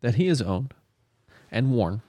that 0.00 0.16
he 0.16 0.26
has 0.28 0.42
owned 0.42 0.74
and 1.50 1.72
worn 1.72 2.02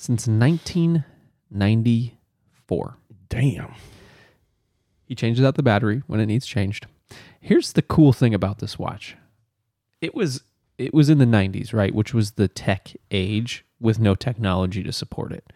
since 0.00 0.26
1994. 0.26 2.96
Damn. 3.28 3.74
He 5.04 5.14
changes 5.14 5.44
out 5.44 5.56
the 5.56 5.62
battery 5.62 6.02
when 6.06 6.20
it 6.20 6.26
needs 6.26 6.46
changed. 6.46 6.86
Here's 7.40 7.74
the 7.74 7.82
cool 7.82 8.14
thing 8.14 8.32
about 8.32 8.60
this 8.60 8.78
watch. 8.78 9.16
It 10.00 10.14
was 10.14 10.42
it 10.78 10.94
was 10.94 11.10
in 11.10 11.18
the 11.18 11.26
90s, 11.26 11.74
right, 11.74 11.94
which 11.94 12.14
was 12.14 12.30
the 12.32 12.48
tech 12.48 12.92
age 13.10 13.66
with 13.78 13.98
no 13.98 14.14
technology 14.14 14.82
to 14.82 14.92
support 14.92 15.32
it. 15.32 15.52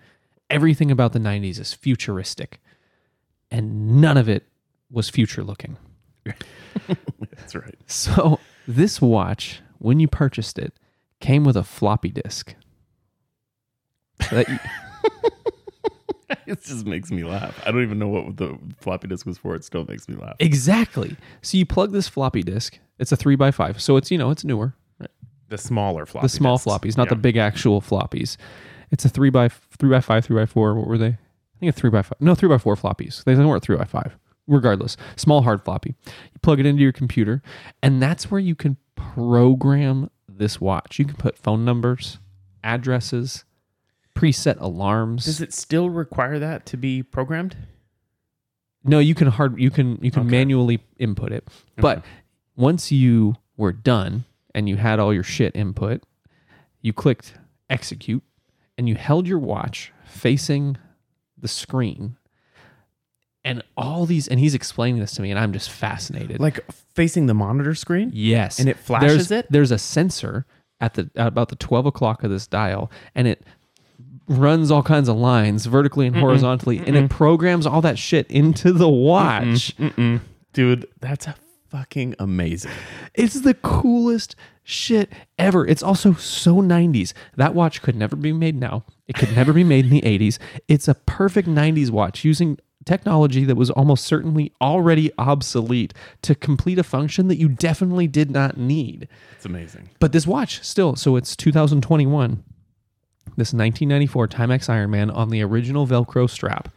Everything 0.51 0.91
about 0.91 1.15
the 1.15 1.19
90s 1.19 1.59
is 1.59 1.73
futuristic 1.73 2.61
and 3.51 3.99
none 4.01 4.19
of 4.19 4.29
it 4.29 4.47
was 4.91 5.09
future 5.09 5.43
looking. 5.43 5.79
That's 6.27 7.55
right. 7.55 7.79
So, 7.87 8.39
this 8.69 9.01
watch, 9.01 9.63
when 9.79 10.01
you 10.01 10.09
purchased 10.09 10.59
it, 10.59 10.75
came 11.21 11.45
with 11.45 11.57
a 11.57 11.65
floppy 11.65 12.11
disk. 12.11 12.55
That 14.31 14.47
It 16.47 16.63
just 16.63 16.87
makes 16.87 17.11
me 17.11 17.23
laugh. 17.25 17.59
I 17.67 17.71
don't 17.71 17.83
even 17.83 17.99
know 17.99 18.09
what 18.09 18.37
the 18.37 18.59
floppy 18.81 19.09
disk 19.09 19.25
was 19.27 19.39
for. 19.39 19.55
It 19.55 19.65
still 19.65 19.85
makes 19.87 20.09
me 20.09 20.17
laugh. 20.17 20.37
exactly. 20.41 21.17
So 21.43 21.57
you 21.59 21.65
plug 21.67 21.93
this 21.93 22.09
floppy 22.09 22.43
disk. 22.43 22.79
It's 22.99 23.13
a 23.13 23.17
three 23.17 23.37
by 23.37 23.51
five, 23.51 23.81
so 23.81 23.97
it's 23.97 24.11
you 24.11 24.19
know 24.19 24.31
it's 24.31 24.45
newer. 24.45 24.75
The 25.49 25.59
smaller 25.59 26.07
floppy 26.07 26.25
the 26.25 26.29
small 26.31 26.57
disks. 26.57 26.67
floppies, 26.67 26.97
not 26.97 27.09
the 27.09 27.15
Yeah. 27.15 27.21
big 27.21 27.37
actual 27.37 27.81
floppies. 27.81 28.37
It's 28.91 29.05
a 29.05 29.09
three 29.09 29.31
by 29.31 29.49
three 29.49 29.91
by 29.91 30.01
five, 30.01 30.25
three 30.25 30.37
by 30.37 30.47
four. 30.47 30.75
What 30.75 30.87
were 30.87 30.99
they? 30.99 31.09
I 31.09 31.59
think 31.61 31.71
a 31.71 31.73
three 31.73 31.91
by 31.91 32.03
five. 32.03 32.21
No, 32.21 32.35
three 32.35 32.49
by 32.49 32.59
four 32.59 32.75
floppies. 32.77 33.23
They 33.25 33.35
weren't 33.37 33.63
three 33.63 33.77
by 33.77 33.85
five. 33.85 34.17
Regardless, 34.47 34.97
small 35.17 35.43
hard 35.43 35.63
floppy. 35.65 35.95
You 36.07 36.39
plug 36.43 36.61
it 36.61 36.67
into 36.67 36.83
your 36.83 36.93
computer, 36.93 37.43
and 37.83 38.03
that's 38.03 38.31
where 38.31 38.41
you 38.41 38.55
can 38.55 38.77
program 38.97 40.11
this 40.29 40.61
watch. 40.61 40.99
You 40.99 41.05
can 41.05 41.17
put 41.17 41.39
phone 41.39 41.65
numbers, 41.65 42.19
addresses, 42.63 43.45
preset 44.15 44.61
alarms. 44.61 45.25
Does 45.25 45.41
it 45.41 45.53
still 45.53 45.91
require 45.91 46.39
that 46.39 46.67
to 46.67 46.77
be 46.77 47.03
programmed? 47.03 47.57
No, 48.85 48.99
you 48.99 49.15
can 49.15 49.29
hard 49.29 49.59
you 49.59 49.71
can 49.71 49.99
you 50.03 50.11
can 50.11 50.23
Okay. 50.23 50.31
manually 50.31 50.81
input 50.99 51.33
it. 51.33 51.49
But 51.77 52.05
once 52.57 52.93
you 52.93 53.37
were 53.57 53.73
done 53.73 54.25
and 54.55 54.69
you 54.69 54.77
had 54.77 54.99
all 55.01 55.13
your 55.13 55.23
shit 55.23 55.57
input, 55.57 56.03
you 56.81 56.93
clicked 56.93 57.35
execute 57.71 58.23
and 58.77 58.89
you 58.89 58.95
held 58.95 59.27
your 59.27 59.39
watch 59.39 59.93
facing 60.07 60.77
the 61.39 61.49
screen. 61.49 62.17
And 63.47 63.63
all 63.77 64.07
these 64.07 64.29
and 64.29 64.39
he's 64.41 64.55
explaining 64.55 65.01
this 65.01 65.13
to 65.13 65.23
me 65.23 65.31
and 65.31 65.39
I'm 65.39 65.53
just 65.53 65.71
fascinated. 65.71 66.41
Like 66.41 66.61
facing 66.95 67.27
the 67.27 67.35
monitor 67.35 67.75
screen? 67.75 68.11
yes. 68.15 68.59
and 68.59 68.69
it 68.69 68.77
flashes 68.79 69.29
there's, 69.29 69.31
it? 69.31 69.47
There's 69.51 69.71
a 69.71 69.79
sensor 69.79 70.47
at 70.81 70.95
the 70.95 71.11
at 71.17 71.27
about 71.27 71.49
the 71.49 71.57
12 71.57 71.87
o'clock 71.87 72.23
of 72.23 72.31
this 72.31 72.47
dial 72.47 72.91
and 73.15 73.27
it 73.29 73.43
runs 74.27 74.71
all 74.71 74.83
kinds 74.83 75.09
of 75.09 75.17
lines 75.17 75.67
vertically 75.67 76.07
and 76.07 76.17
horizontally 76.17 76.79
and 76.79 76.97
it 76.97 77.11
programs 77.11 77.67
all 77.67 77.81
that 77.83 77.99
shit 77.99 78.31
into 78.31 78.73
the 78.73 78.89
watch. 78.89 79.77
Mm-mm. 79.77 80.21
Dude, 80.53 80.87
that's 81.01 81.27
a 81.27 81.35
fucking 81.69 82.15
amazing. 82.19 82.71
It's 83.15 83.41
the 83.41 83.55
coolest 83.55 84.37
shit 84.63 85.13
ever. 85.39 85.67
It's 85.67 85.83
also 85.83 86.15
so 86.15 86.57
90s. 86.57 87.13
That 87.37 87.55
watch 87.55 87.83
could 87.83 87.97
never 87.97 88.17
be 88.17 88.33
made 88.33 88.55
now. 88.55 88.85
It 89.07 89.17
could 89.17 89.35
never 89.35 89.53
be 89.53 89.65
made 89.65 89.87
in 89.87 89.91
the 89.91 90.01
80s. 90.03 90.39
It's 90.69 90.89
a 90.89 90.95
perfect 90.95 91.49
90s 91.49 91.91
watch 91.91 92.25
using 92.25 92.59
technology 92.85 93.45
that 93.45 93.57
was 93.57 93.71
almost 93.71 94.05
certainly 94.05 94.53
already 94.61 95.11
obsolete 95.19 95.95
to 96.23 96.35
complete 96.35 96.79
a 96.79 96.83
function 96.83 97.29
that 97.29 97.39
you 97.39 97.49
definitely 97.49 98.07
did 98.07 98.31
not 98.31 98.57
need. 98.57 99.09
It's 99.37 99.45
amazing. 99.45 99.91
But 99.99 100.13
this 100.13 100.27
watch 100.27 100.63
still, 100.63 100.97
so 100.97 101.17
it's 101.17 101.35
2021. 101.37 102.45
This 103.37 103.53
1994 103.53 104.29
Timex 104.29 104.69
Ironman 104.69 105.15
on 105.15 105.31
the 105.31 105.43
original 105.43 105.87
Velcro 105.87 106.29
strap 106.29 106.69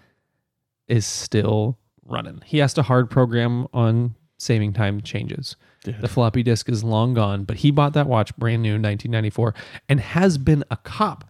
is 0.87 1.05
still 1.05 1.77
running. 2.05 2.41
He 2.45 2.57
has 2.59 2.73
to 2.75 2.81
hard 2.83 3.09
program 3.09 3.67
on 3.73 4.15
saving 4.37 4.73
time 4.73 5.01
changes. 5.01 5.55
Dude. 5.83 6.01
The 6.01 6.07
floppy 6.07 6.43
disk 6.43 6.69
is 6.69 6.83
long 6.83 7.13
gone, 7.13 7.43
but 7.43 7.57
he 7.57 7.71
bought 7.71 7.93
that 7.93 8.07
watch 8.07 8.35
brand 8.37 8.61
new 8.61 8.75
in 8.75 8.81
1994 8.81 9.53
and 9.89 9.99
has 9.99 10.37
been 10.37 10.63
a 10.71 10.77
cop 10.77 11.25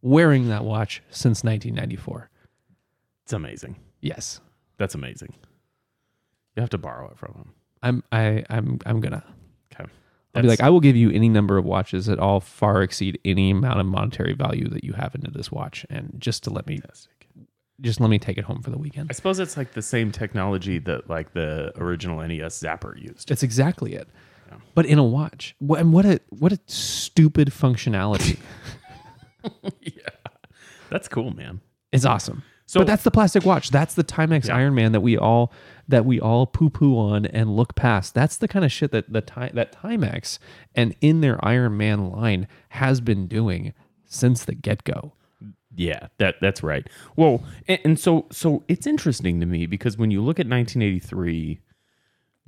wearing 0.00 0.48
that 0.48 0.64
watch 0.64 1.02
since 1.10 1.44
1994. 1.44 2.30
It's 3.24 3.32
amazing. 3.32 3.76
Yes. 4.00 4.40
That's 4.78 4.94
amazing. 4.94 5.34
You 6.56 6.60
have 6.60 6.70
to 6.70 6.78
borrow 6.78 7.08
it 7.10 7.18
from 7.18 7.34
him. 7.34 7.52
I'm 7.82 8.04
I 8.12 8.44
I'm 8.50 8.78
I'm 8.84 9.00
gonna. 9.00 9.24
I'll 10.34 10.42
be 10.42 10.48
like, 10.48 10.60
I 10.60 10.70
will 10.70 10.80
give 10.80 10.96
you 10.96 11.10
any 11.10 11.28
number 11.28 11.58
of 11.58 11.64
watches 11.64 12.06
that 12.06 12.18
all 12.18 12.40
far 12.40 12.82
exceed 12.82 13.18
any 13.24 13.50
amount 13.50 13.80
of 13.80 13.86
monetary 13.86 14.32
value 14.32 14.68
that 14.70 14.82
you 14.84 14.94
have 14.94 15.14
into 15.14 15.30
this 15.30 15.52
watch, 15.52 15.84
and 15.90 16.14
just 16.18 16.42
to 16.44 16.50
let 16.50 16.66
me, 16.66 16.78
fantastic. 16.78 17.26
just 17.80 18.00
let 18.00 18.08
me 18.08 18.18
take 18.18 18.38
it 18.38 18.44
home 18.44 18.62
for 18.62 18.70
the 18.70 18.78
weekend. 18.78 19.08
I 19.10 19.12
suppose 19.14 19.38
it's 19.38 19.56
like 19.58 19.72
the 19.72 19.82
same 19.82 20.10
technology 20.10 20.78
that 20.80 21.10
like 21.10 21.34
the 21.34 21.72
original 21.76 22.26
NES 22.26 22.60
Zapper 22.62 22.98
used. 23.00 23.28
That's 23.28 23.42
exactly 23.42 23.94
it. 23.94 24.08
Yeah. 24.50 24.56
But 24.74 24.86
in 24.86 24.98
a 24.98 25.04
watch, 25.04 25.54
Wha- 25.60 25.76
and 25.76 25.92
what 25.92 26.06
a 26.06 26.20
what 26.30 26.52
a 26.52 26.58
stupid 26.66 27.48
functionality! 27.50 28.38
yeah. 29.82 29.90
That's 30.90 31.08
cool, 31.08 31.30
man. 31.34 31.60
it's 31.90 32.04
awesome. 32.04 32.42
So- 32.72 32.80
but 32.80 32.86
that's 32.86 33.02
the 33.02 33.10
plastic 33.10 33.44
watch. 33.44 33.70
That's 33.70 33.92
the 33.92 34.02
Timex 34.04 34.48
Yeah. 34.48 34.56
Ironman 34.56 34.92
that 34.92 35.02
we 35.02 35.18
all 35.18 35.52
that 35.88 36.06
we 36.06 36.18
all 36.18 36.46
poo 36.46 36.70
poo 36.70 36.96
on 36.96 37.26
and 37.26 37.54
look 37.54 37.74
past. 37.74 38.14
That's 38.14 38.38
the 38.38 38.48
kind 38.48 38.64
of 38.64 38.72
shit 38.72 38.92
that 38.92 39.12
the 39.12 39.20
that 39.52 39.76
Timex 39.76 40.38
and 40.74 40.94
in 41.02 41.20
their 41.20 41.36
Ironman 41.38 42.10
line 42.16 42.48
has 42.70 43.02
been 43.02 43.26
doing 43.26 43.74
since 44.06 44.46
the 44.46 44.54
get 44.54 44.84
go. 44.84 45.12
Yeah, 45.76 46.06
that 46.16 46.36
that's 46.40 46.62
right. 46.62 46.88
Well, 47.14 47.44
and, 47.68 47.78
and 47.84 47.98
so 48.00 48.24
so 48.32 48.64
it's 48.68 48.86
interesting 48.86 49.38
to 49.40 49.44
me 49.46 49.66
because 49.66 49.98
when 49.98 50.10
you 50.10 50.22
look 50.22 50.40
at 50.40 50.46
1983, 50.48 51.60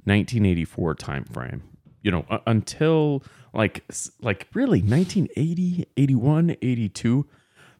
1984 0.04 0.94
time 0.94 1.24
frame, 1.24 1.62
you 2.02 2.10
know, 2.10 2.24
uh, 2.30 2.38
until 2.46 3.22
like 3.52 3.84
like 4.22 4.48
really 4.54 4.80
1980, 4.80 5.86
81, 5.98 6.56
82, 6.62 7.26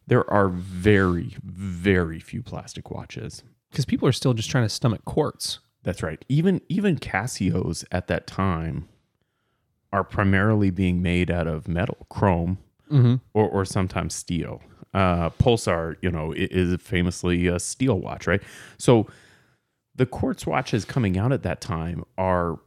there 0.07 0.29
are 0.31 0.49
very 0.49 1.37
very 1.43 2.21
few 2.21 2.43
plastic 2.43 2.91
watches. 2.91 3.43
Because 3.71 3.85
people 3.85 4.07
are 4.09 4.13
still 4.13 4.35
just 4.35 4.51
trying 4.51 4.65
to 4.65 4.69
stomach 4.69 5.05
quartz. 5.05 5.59
That's 5.83 6.03
right. 6.03 6.25
Even 6.29 6.61
even 6.69 6.99
Casios 6.99 7.85
at 7.93 8.07
that 8.09 8.27
time 8.27 8.89
are 9.93 10.05
primarily 10.05 10.71
being 10.71 11.03
made 11.03 11.31
out 11.31 11.47
of 11.47 11.69
metal, 11.69 12.07
chrome, 12.11 12.59
Mm-hmm. 12.91 13.15
or, 13.33 13.49
or 13.49 13.65
sometimes 13.65 14.15
steel. 14.15 14.61
Uh, 14.93 15.31
Pulsar, 15.31 15.97
you 16.03 16.11
know, 16.11 16.33
is 16.37 16.81
famously 16.83 17.47
a 17.47 17.59
steel 17.59 17.99
watch, 17.99 18.27
right? 18.27 18.43
So 18.79 19.07
the 19.95 20.05
quartz 20.07 20.47
watches 20.47 20.85
coming 20.85 21.17
out 21.19 21.33
at 21.33 21.43
that 21.45 21.61
time 21.61 22.05
are 22.19 22.61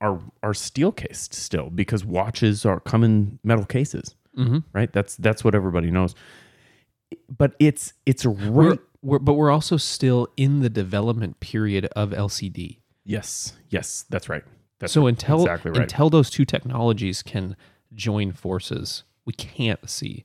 are 0.00 0.20
are 0.42 0.54
steel 0.54 0.92
cased 0.92 1.34
still 1.34 1.68
because 1.70 2.04
watches 2.04 2.64
are 2.64 2.80
come 2.80 3.02
in 3.04 3.38
metal 3.42 3.64
cases, 3.66 4.14
Mm-hmm. 4.38 4.58
right? 4.72 4.90
That's 4.92 5.16
that's 5.16 5.42
what 5.44 5.54
everybody 5.54 5.90
knows. 5.90 6.14
But 7.28 7.54
it's 7.58 7.92
it's 8.04 8.24
right. 8.24 8.50
We're, 8.50 8.78
we're, 9.02 9.18
but 9.18 9.34
we're 9.34 9.50
also 9.50 9.76
still 9.76 10.28
in 10.36 10.60
the 10.60 10.70
development 10.70 11.40
period 11.40 11.86
of 11.96 12.10
LCD. 12.10 12.78
yes, 13.04 13.54
yes, 13.68 14.04
that's 14.08 14.28
right. 14.28 14.44
That's 14.78 14.92
so 14.92 15.06
until 15.06 15.42
exactly 15.42 15.70
right. 15.70 15.82
until 15.82 16.10
those 16.10 16.28
two 16.28 16.44
technologies 16.44 17.22
can 17.22 17.56
join 17.94 18.32
forces, 18.32 19.04
we 19.24 19.32
can't 19.32 19.88
see 19.88 20.24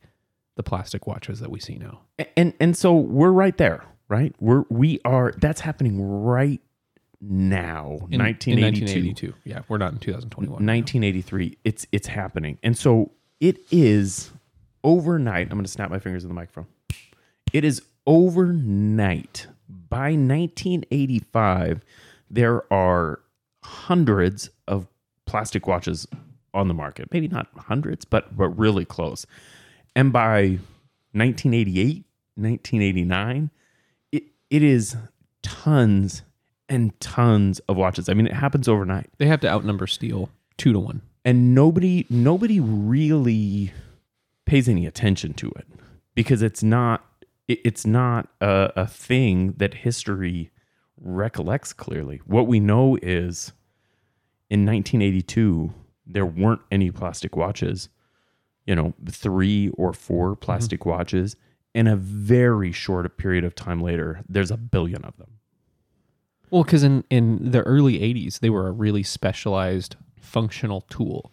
the 0.55 0.63
plastic 0.63 1.07
watches 1.07 1.39
that 1.39 1.49
we 1.51 1.59
see 1.59 1.75
now. 1.77 2.01
and 2.35 2.53
and 2.59 2.75
so 2.77 2.93
we're 2.93 3.31
right 3.31 3.57
there 3.57 3.83
right 4.09 4.35
we're 4.39 4.65
we 4.69 4.99
are 5.05 5.33
that's 5.37 5.61
happening 5.61 6.01
right 6.23 6.61
now 7.21 7.91
In, 8.09 8.15
in 8.15 8.21
1982 8.21 9.31
1982. 9.31 9.33
Yeah, 9.45 9.61
we're 9.69 9.77
not 9.77 9.93
in 9.93 9.99
2021. 9.99 10.51
1983 10.53 11.57
it's 11.63 11.87
it's 11.91 12.07
happening 12.07 12.57
and 12.61 12.77
so 12.77 13.11
it 13.39 13.59
is 13.71 14.31
overnight 14.83 15.47
i'm 15.47 15.57
going 15.57 15.65
to 15.65 15.71
snap 15.71 15.89
my 15.89 15.99
fingers 15.99 16.23
in 16.23 16.29
the 16.29 16.33
microphone. 16.35 16.67
It 17.53 17.63
is 17.65 17.81
overnight. 18.07 19.47
By 19.89 20.11
1985 20.13 21.81
there 22.29 22.71
are 22.73 23.19
hundreds 23.63 24.49
of 24.67 24.87
plastic 25.25 25.67
watches 25.67 26.07
on 26.53 26.67
the 26.67 26.73
market. 26.73 27.09
Maybe 27.11 27.27
not 27.27 27.47
hundreds 27.57 28.05
but 28.05 28.35
but 28.35 28.49
really 28.57 28.85
close. 28.85 29.25
And 29.95 30.11
by 30.13 30.59
1988 31.13 32.05
1989 32.35 33.49
it, 34.11 34.23
it 34.49 34.63
is 34.63 34.95
tons 35.43 36.23
and 36.69 36.97
tons 37.01 37.59
of 37.67 37.75
watches. 37.75 38.07
I 38.09 38.13
mean 38.13 38.27
it 38.27 38.33
happens 38.33 38.67
overnight. 38.69 39.09
They 39.17 39.27
have 39.27 39.41
to 39.41 39.49
outnumber 39.49 39.87
steel 39.87 40.29
two 40.57 40.71
to 40.73 40.79
one. 40.79 41.01
and 41.25 41.53
nobody 41.53 42.05
nobody 42.09 42.59
really 42.59 43.71
pays 44.45 44.67
any 44.67 44.85
attention 44.85 45.33
to 45.35 45.49
it 45.55 45.67
because 46.15 46.41
it's 46.41 46.63
not 46.63 47.05
it's 47.47 47.85
not 47.85 48.29
a, 48.39 48.71
a 48.75 48.87
thing 48.87 49.53
that 49.57 49.73
history 49.73 50.51
recollects 50.97 51.73
clearly. 51.73 52.21
What 52.25 52.47
we 52.47 52.59
know 52.59 52.97
is 53.01 53.51
in 54.49 54.65
1982 54.65 55.73
there 56.05 56.25
weren't 56.25 56.61
any 56.71 56.91
plastic 56.91 57.35
watches 57.35 57.89
you 58.65 58.75
know 58.75 58.93
three 59.09 59.69
or 59.69 59.93
four 59.93 60.31
mm-hmm. 60.31 60.39
plastic 60.39 60.85
watches. 60.85 61.35
In 61.73 61.87
a 61.87 61.95
very 61.95 62.73
short 62.73 63.17
period 63.17 63.45
of 63.45 63.55
time 63.55 63.81
later 63.81 64.23
there's 64.27 64.51
a 64.51 64.57
billion 64.57 65.03
of 65.05 65.15
them. 65.17 65.39
Well, 66.51 66.63
because 66.63 66.83
in, 66.83 67.05
in 67.09 67.51
the 67.51 67.61
early 67.61 67.99
80s, 67.99 68.39
they 68.39 68.49
were 68.49 68.67
a 68.67 68.71
really 68.71 69.03
specialized 69.03 69.95
functional 70.19 70.81
tool. 70.81 71.31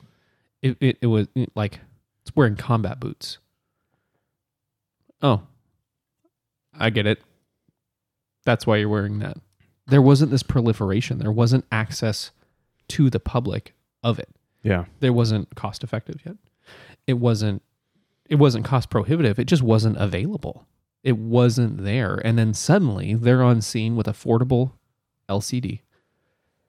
It, 0.62 0.76
it, 0.80 0.98
it 1.02 1.06
was 1.06 1.26
like 1.56 1.80
it's 2.28 2.36
wearing 2.36 2.56
combat 2.56 3.00
boots. 3.00 3.38
Oh, 5.22 5.42
I 6.78 6.90
get 6.90 7.06
it. 7.06 7.22
That's 8.44 8.66
why 8.66 8.76
you're 8.76 8.90
wearing 8.90 9.18
that. 9.20 9.38
There 9.86 10.02
wasn't 10.02 10.30
this 10.30 10.42
proliferation, 10.42 11.18
there 11.18 11.32
wasn't 11.32 11.64
access 11.72 12.30
to 12.88 13.08
the 13.08 13.18
public 13.18 13.74
of 14.02 14.18
it. 14.18 14.28
yeah 14.62 14.84
There 15.00 15.12
wasn't 15.12 15.54
cost 15.54 15.82
effective 15.82 16.20
yet. 16.24 16.36
It 17.06 17.14
wasn't 17.14 17.62
it 18.28 18.34
wasn't 18.36 18.66
cost 18.66 18.90
prohibitive. 18.90 19.38
It 19.38 19.46
just 19.46 19.62
wasn't 19.62 19.96
available. 19.96 20.66
It 21.02 21.16
wasn't 21.16 21.82
there. 21.84 22.16
And 22.16 22.38
then 22.38 22.52
suddenly 22.52 23.14
they're 23.14 23.42
on 23.42 23.62
scene 23.62 23.96
with 23.96 24.06
affordable 24.06 24.72
LCD, 25.30 25.80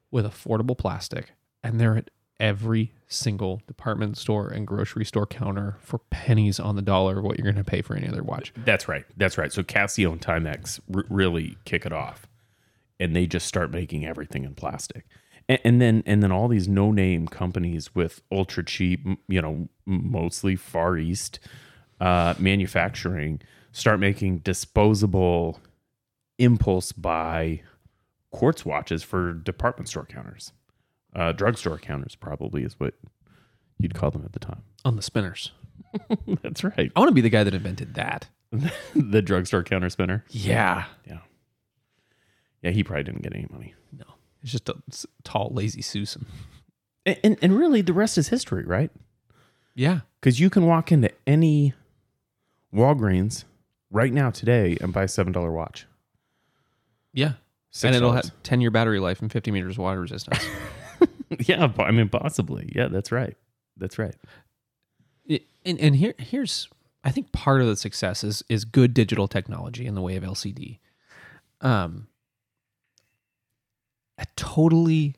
with 0.10 0.26
affordable 0.26 0.78
plastic, 0.78 1.34
and 1.62 1.82
they're 1.82 1.97
at 1.97 2.10
every 2.40 2.94
single 3.08 3.62
department 3.68 4.18
store 4.18 4.48
and 4.48 4.66
grocery 4.66 5.04
store 5.06 5.26
counter 5.26 5.78
for 5.82 6.00
pennies 6.10 6.60
on 6.60 6.76
the 6.76 6.82
dollar 6.82 7.20
of 7.20 7.26
what 7.26 7.38
you're 7.38 7.44
going 7.44 7.56
to 7.56 7.64
pay 7.64 7.82
for 7.82 7.96
any 7.96 8.08
other 8.08 8.24
watch. 8.24 8.54
That's 8.58 8.88
right. 8.88 9.06
That's 9.18 9.38
right. 9.38 9.52
So 9.52 9.64
Casio 9.64 10.12
and 10.12 10.22
Timex 10.22 10.80
r- 10.94 11.06
really 11.10 11.58
kick 11.66 11.86
it 11.86 11.92
off, 11.92 12.28
and 13.00 13.16
they 13.16 13.26
just 13.26 13.48
start 13.48 13.72
making 13.72 14.06
everything 14.06 14.44
in 14.44 14.56
plastic, 14.56 15.06
and, 15.48 15.60
and 15.64 15.82
then 15.82 16.04
and 16.06 16.24
then 16.24 16.32
all 16.32 16.48
these 16.48 16.68
no 16.68 16.92
name 16.92 17.28
companies 17.28 17.94
with 17.94 18.22
ultra 18.32 18.64
cheap, 18.64 19.06
you 19.28 19.42
know, 19.42 19.68
mostly 19.86 20.56
Far 20.56 20.98
East 20.98 21.40
uh, 22.00 22.34
manufacturing 22.40 23.42
start 23.72 24.00
making 24.00 24.40
disposable 24.40 25.60
impulse 26.38 26.92
buy 26.92 27.62
quartz 28.32 28.66
watches 28.66 29.04
for 29.04 29.34
department 29.34 29.88
store 29.90 30.06
counters. 30.06 30.54
Uh, 31.16 31.32
drugstore 31.32 31.78
counters 31.78 32.16
probably 32.16 32.64
is 32.64 32.80
what 32.80 32.93
you'd 33.80 33.95
call 33.95 34.12
them 34.12 34.24
at 34.24 34.34
the 34.34 34.39
time. 34.39 34.64
On 34.86 34.95
the 34.95 35.01
spinners. 35.01 35.51
That's 36.43 36.64
right. 36.64 36.91
I 36.95 36.99
want 36.99 37.10
to 37.10 37.16
be 37.16 37.22
the 37.22 37.30
guy 37.30 37.43
that 37.43 37.53
invented 37.53 37.95
that. 37.95 38.28
the 38.95 39.22
drugstore 39.22 39.64
counter 39.64 39.89
spinner. 39.89 40.24
Yeah. 40.30 40.86
Yeah. 41.05 41.20
Yeah, 42.62 42.72
he 42.72 42.84
probably 42.84 43.03
didn't 43.03 43.24
get 43.24 43.34
any 43.34 43.47
money. 43.49 43.74
No. 43.97 44.05
It's 44.43 44.51
just 44.51 44.70
a 44.70 44.76
tall, 45.24 45.51
lazy 45.53 45.82
Susan. 45.82 46.26
And, 47.05 47.20
and, 47.24 47.38
and 47.41 47.57
really, 47.57 47.82
the 47.82 47.93
rest 47.93 48.18
is 48.18 48.28
history, 48.28 48.66
right? 48.66 48.91
Yeah. 49.76 50.01
Because 50.20 50.39
you 50.39 50.49
can 50.49 50.66
walk 50.66 50.91
into 50.91 51.10
any 51.26 51.74
Walgreens 52.74 53.45
right 53.89 54.12
now 54.12 54.30
today 54.30 54.78
and 54.82 54.93
buy 54.93 55.03
a 55.03 55.07
$7 55.07 55.53
watch. 55.53 55.88
Yeah. 57.14 57.34
$6. 57.74 57.86
And 57.86 57.95
it'll 57.95 58.12
have 58.12 58.32
10 58.43 58.62
year 58.62 58.72
battery 58.72 58.99
life 58.99 59.22
and 59.22 59.32
50 59.32 59.51
meters 59.51 59.78
water 59.78 60.01
resistance. 60.01 60.43
yeah, 61.39 61.71
I 61.77 61.91
mean, 61.91 62.09
possibly. 62.09 62.71
Yeah, 62.75 62.88
that's 62.88 63.11
right. 63.11 63.36
That's 63.77 63.97
right. 63.99 64.15
It- 65.25 65.45
and 65.65 65.80
and 65.80 65.95
here 65.95 66.13
here's 66.17 66.67
I 67.03 67.11
think 67.11 67.32
part 67.32 67.61
of 67.61 67.67
the 67.67 67.75
success 67.75 68.23
is 68.23 68.43
is 68.49 68.65
good 68.65 68.93
digital 68.93 69.27
technology 69.27 69.86
in 69.86 69.95
the 69.95 70.01
way 70.01 70.15
of 70.15 70.23
LCD. 70.23 70.80
Um 71.61 72.07
a 74.17 74.25
totally 74.36 75.15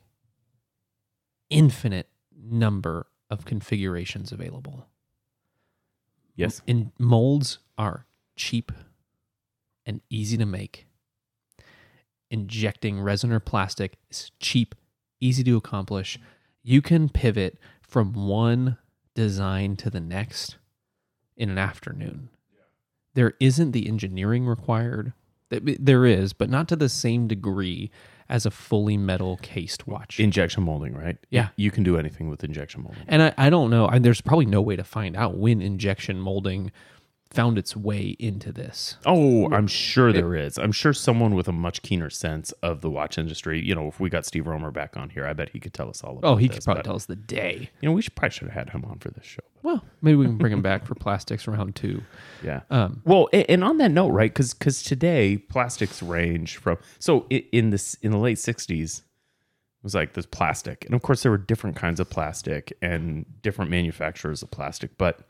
infinite 1.50 2.08
number 2.40 3.06
of 3.30 3.44
configurations 3.44 4.32
available. 4.32 4.86
Yes. 6.36 6.62
And 6.68 6.92
molds 6.98 7.58
are 7.76 8.06
cheap 8.36 8.72
and 9.84 10.00
easy 10.08 10.36
to 10.36 10.46
make. 10.46 10.86
Injecting 12.30 13.00
resin 13.00 13.32
or 13.32 13.40
plastic 13.40 13.96
is 14.10 14.30
cheap, 14.40 14.74
easy 15.22 15.44
to 15.44 15.56
accomplish. 15.56 16.18
You 16.62 16.82
can 16.82 17.08
pivot 17.08 17.58
from 17.80 18.12
one 18.12 18.78
design 19.14 19.76
to 19.76 19.90
the 19.90 20.00
next 20.00 20.56
in 21.36 21.50
an 21.50 21.58
afternoon. 21.58 22.28
There 23.14 23.34
isn't 23.40 23.72
the 23.72 23.88
engineering 23.88 24.46
required. 24.46 25.12
There 25.50 26.06
is, 26.06 26.32
but 26.32 26.48
not 26.48 26.66
to 26.68 26.76
the 26.76 26.88
same 26.88 27.28
degree 27.28 27.90
as 28.28 28.46
a 28.46 28.50
fully 28.50 28.96
metal 28.96 29.38
cased 29.42 29.86
watch. 29.86 30.18
Injection 30.18 30.62
molding, 30.62 30.94
right? 30.94 31.18
Yeah. 31.28 31.48
You 31.56 31.70
can 31.70 31.82
do 31.82 31.98
anything 31.98 32.30
with 32.30 32.42
injection 32.42 32.82
molding. 32.82 33.02
And 33.06 33.22
I, 33.22 33.34
I 33.36 33.50
don't 33.50 33.68
know. 33.68 33.86
I, 33.88 33.98
there's 33.98 34.22
probably 34.22 34.46
no 34.46 34.62
way 34.62 34.76
to 34.76 34.84
find 34.84 35.14
out 35.14 35.36
when 35.36 35.60
injection 35.60 36.18
molding 36.18 36.72
found 37.32 37.58
its 37.58 37.76
way 37.76 38.16
into 38.18 38.52
this. 38.52 38.96
Oh, 39.06 39.50
I'm 39.52 39.66
sure 39.66 40.12
there 40.12 40.34
is. 40.34 40.58
I'm 40.58 40.72
sure 40.72 40.92
someone 40.92 41.34
with 41.34 41.48
a 41.48 41.52
much 41.52 41.82
keener 41.82 42.10
sense 42.10 42.52
of 42.62 42.80
the 42.80 42.90
watch 42.90 43.18
industry. 43.18 43.60
You 43.64 43.74
know, 43.74 43.88
if 43.88 43.98
we 44.00 44.10
got 44.10 44.26
Steve 44.26 44.46
Romer 44.46 44.70
back 44.70 44.96
on 44.96 45.10
here, 45.10 45.26
I 45.26 45.32
bet 45.32 45.50
he 45.50 45.60
could 45.60 45.72
tell 45.72 45.88
us 45.88 46.02
all 46.02 46.18
about. 46.18 46.28
Oh, 46.28 46.36
he 46.36 46.48
this, 46.48 46.56
could 46.56 46.64
probably 46.64 46.82
tell 46.82 46.96
us 46.96 47.06
the 47.06 47.16
day. 47.16 47.70
You 47.80 47.88
know, 47.88 47.94
we 47.94 48.02
should 48.02 48.14
probably 48.14 48.32
should 48.32 48.48
have 48.48 48.54
had 48.54 48.70
him 48.70 48.84
on 48.84 48.98
for 48.98 49.10
this 49.10 49.24
show. 49.24 49.42
Well, 49.62 49.84
maybe 50.02 50.16
we 50.16 50.26
can 50.26 50.36
bring 50.36 50.52
him 50.52 50.62
back 50.62 50.86
for 50.86 50.94
plastics 50.94 51.46
round 51.46 51.74
two. 51.76 52.02
Yeah. 52.42 52.62
Um, 52.70 53.00
Well, 53.04 53.28
and 53.32 53.64
on 53.64 53.78
that 53.78 53.90
note, 53.90 54.10
right? 54.10 54.30
Because 54.30 54.54
because 54.54 54.82
today 54.82 55.38
plastics 55.38 56.02
range 56.02 56.56
from 56.56 56.78
so 56.98 57.26
in 57.30 57.70
this 57.70 57.94
in 58.02 58.10
the 58.10 58.18
late 58.18 58.38
'60s 58.38 58.98
it 58.98 59.04
was 59.82 59.94
like 59.94 60.12
this 60.12 60.26
plastic, 60.26 60.84
and 60.84 60.94
of 60.94 61.02
course 61.02 61.22
there 61.22 61.32
were 61.32 61.38
different 61.38 61.76
kinds 61.76 61.98
of 61.98 62.10
plastic 62.10 62.76
and 62.82 63.24
different 63.42 63.70
manufacturers 63.70 64.42
of 64.42 64.50
plastic, 64.50 64.96
but 64.98 65.20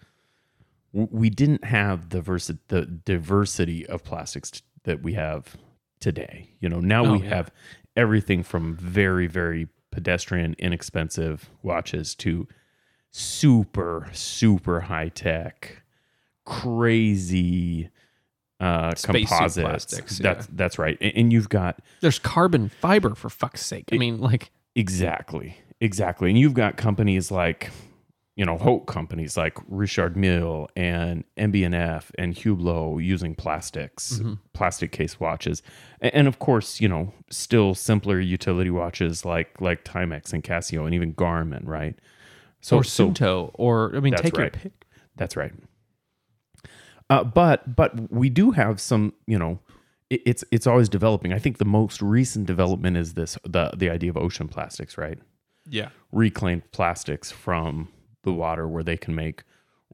we 0.93 1.31
didn't 1.31 1.65
have 1.65 2.11
the 2.11 2.21
versi- 2.21 2.59
the 2.69 2.83
diversity 2.87 3.87
of 3.87 4.05
plastics 4.05 4.51
t- 4.51 4.61
that 4.85 5.03
we 5.03 5.15
have 5.15 5.57
today. 6.01 6.51
You 6.61 6.69
know, 6.69 6.81
now 6.81 7.05
Oh, 7.07 7.13
we 7.13 7.23
yeah. 7.23 7.35
have 7.37 7.51
everything 7.97 8.43
from 8.43 8.75
very 8.77 9.27
very 9.27 9.69
pedestrian, 9.91 10.55
inexpensive 10.59 11.51
watches 11.63 12.15
to 12.17 12.47
super 13.11 14.09
super 14.13 14.81
high 14.81 15.09
tech 15.11 15.83
crazy 16.45 17.91
uh 18.61 18.93
composites 19.03 19.57
plastics, 19.59 20.19
that's 20.19 20.47
yeah. 20.47 20.53
that's 20.55 20.79
right 20.79 20.97
and, 21.01 21.13
and 21.17 21.33
you've 21.33 21.49
got 21.49 21.81
there's 22.01 22.19
carbon 22.19 22.69
fiber 22.69 23.15
for 23.15 23.29
fuck's 23.29 23.65
sake. 23.65 23.89
I 23.93 23.97
mean, 23.99 24.21
like, 24.21 24.51
exactly 24.75 25.57
exactly 25.81 26.31
and 26.31 26.39
you've 26.39 26.55
got 26.55 26.77
companies 26.77 27.31
like 27.31 27.71
you 28.37 28.45
know 28.45 28.57
Hoke 28.57 28.87
companies 28.87 29.37
like 29.37 29.59
Richard 29.69 30.17
Mille 30.17 30.69
and 30.75 31.25
MB&F 31.37 32.11
and 32.17 32.35
Hublot 32.35 33.05
using 33.05 33.35
plastics 33.35 34.15
Mm-hmm. 34.15 34.35
plastic 34.53 34.93
case 34.93 35.21
watches 35.21 35.63
and, 36.01 36.15
and 36.15 36.29
of 36.29 36.39
course 36.39 36.81
you 36.81 36.89
know 36.89 37.13
still 37.31 37.75
simpler 37.75 38.21
utility 38.21 38.71
watches 38.71 39.25
like 39.25 39.61
like 39.61 39.85
Timex 39.85 40.33
and 40.33 40.43
Casio 40.43 40.85
and 40.87 40.95
even 40.95 41.13
Garmin 41.15 41.67
right 41.67 41.99
so 42.63 42.79
or 42.79 42.85
so 42.85 43.51
or 43.55 43.95
I 43.95 44.01
mean, 44.01 44.15
take 44.15 44.37
right. 44.37 44.45
your 44.45 44.51
pick. 44.51 44.87
That's 45.17 45.37
right. 45.37 45.53
Uh, 47.11 47.25
but 47.25 47.75
but 47.77 48.11
we 48.11 48.31
do 48.31 48.53
have 48.53 48.81
some, 48.81 49.13
you 49.27 49.39
know, 49.39 49.59
it, 50.09 50.23
it's 50.25 50.45
it's 50.51 50.67
always 50.67 50.89
developing. 50.89 51.33
I 51.33 51.39
think 51.39 51.59
the 51.59 51.65
most 51.65 52.01
recent 52.01 52.47
development 52.47 52.97
is 52.97 53.15
this 53.15 53.37
the 53.45 53.73
the 53.77 53.91
idea 53.91 54.11
of 54.11 54.17
ocean 54.17 54.49
plastics, 54.49 54.97
right? 54.97 55.19
Yeah. 55.69 55.89
Reclaimed 56.13 56.71
plastics 56.73 57.31
from 57.31 57.89
the 58.25 58.33
water 58.33 58.67
where 58.69 58.83
they 58.83 58.97
can 58.97 59.15
make 59.15 59.43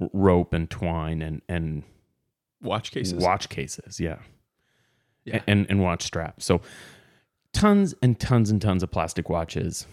r- 0.00 0.08
rope 0.12 0.52
and 0.52 0.68
twine 0.70 1.22
and 1.22 1.42
and 1.48 1.82
Watch 2.62 2.90
cases. 2.90 3.14
watch 3.22 3.48
cases, 3.48 4.00
yeah. 4.00 4.18
Yeah. 5.24 5.42
And 5.46 5.66
and 5.68 5.80
watch 5.82 6.02
straps. 6.02 6.44
So 6.44 6.60
tons 7.52 7.94
and 8.02 8.18
tons 8.18 8.50
and 8.50 8.60
tons 8.60 8.82
of 8.82 8.90
plastic 8.90 9.28
watches. 9.28 9.86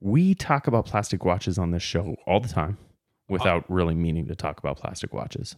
We 0.00 0.34
talk 0.34 0.66
about 0.66 0.86
plastic 0.86 1.24
watches 1.24 1.58
on 1.58 1.70
this 1.70 1.82
show 1.82 2.16
all 2.26 2.40
the 2.40 2.48
time 2.48 2.76
without 3.28 3.64
really 3.70 3.94
meaning 3.94 4.26
to 4.26 4.34
talk 4.34 4.58
about 4.58 4.76
plastic 4.78 5.12
watches. 5.12 5.54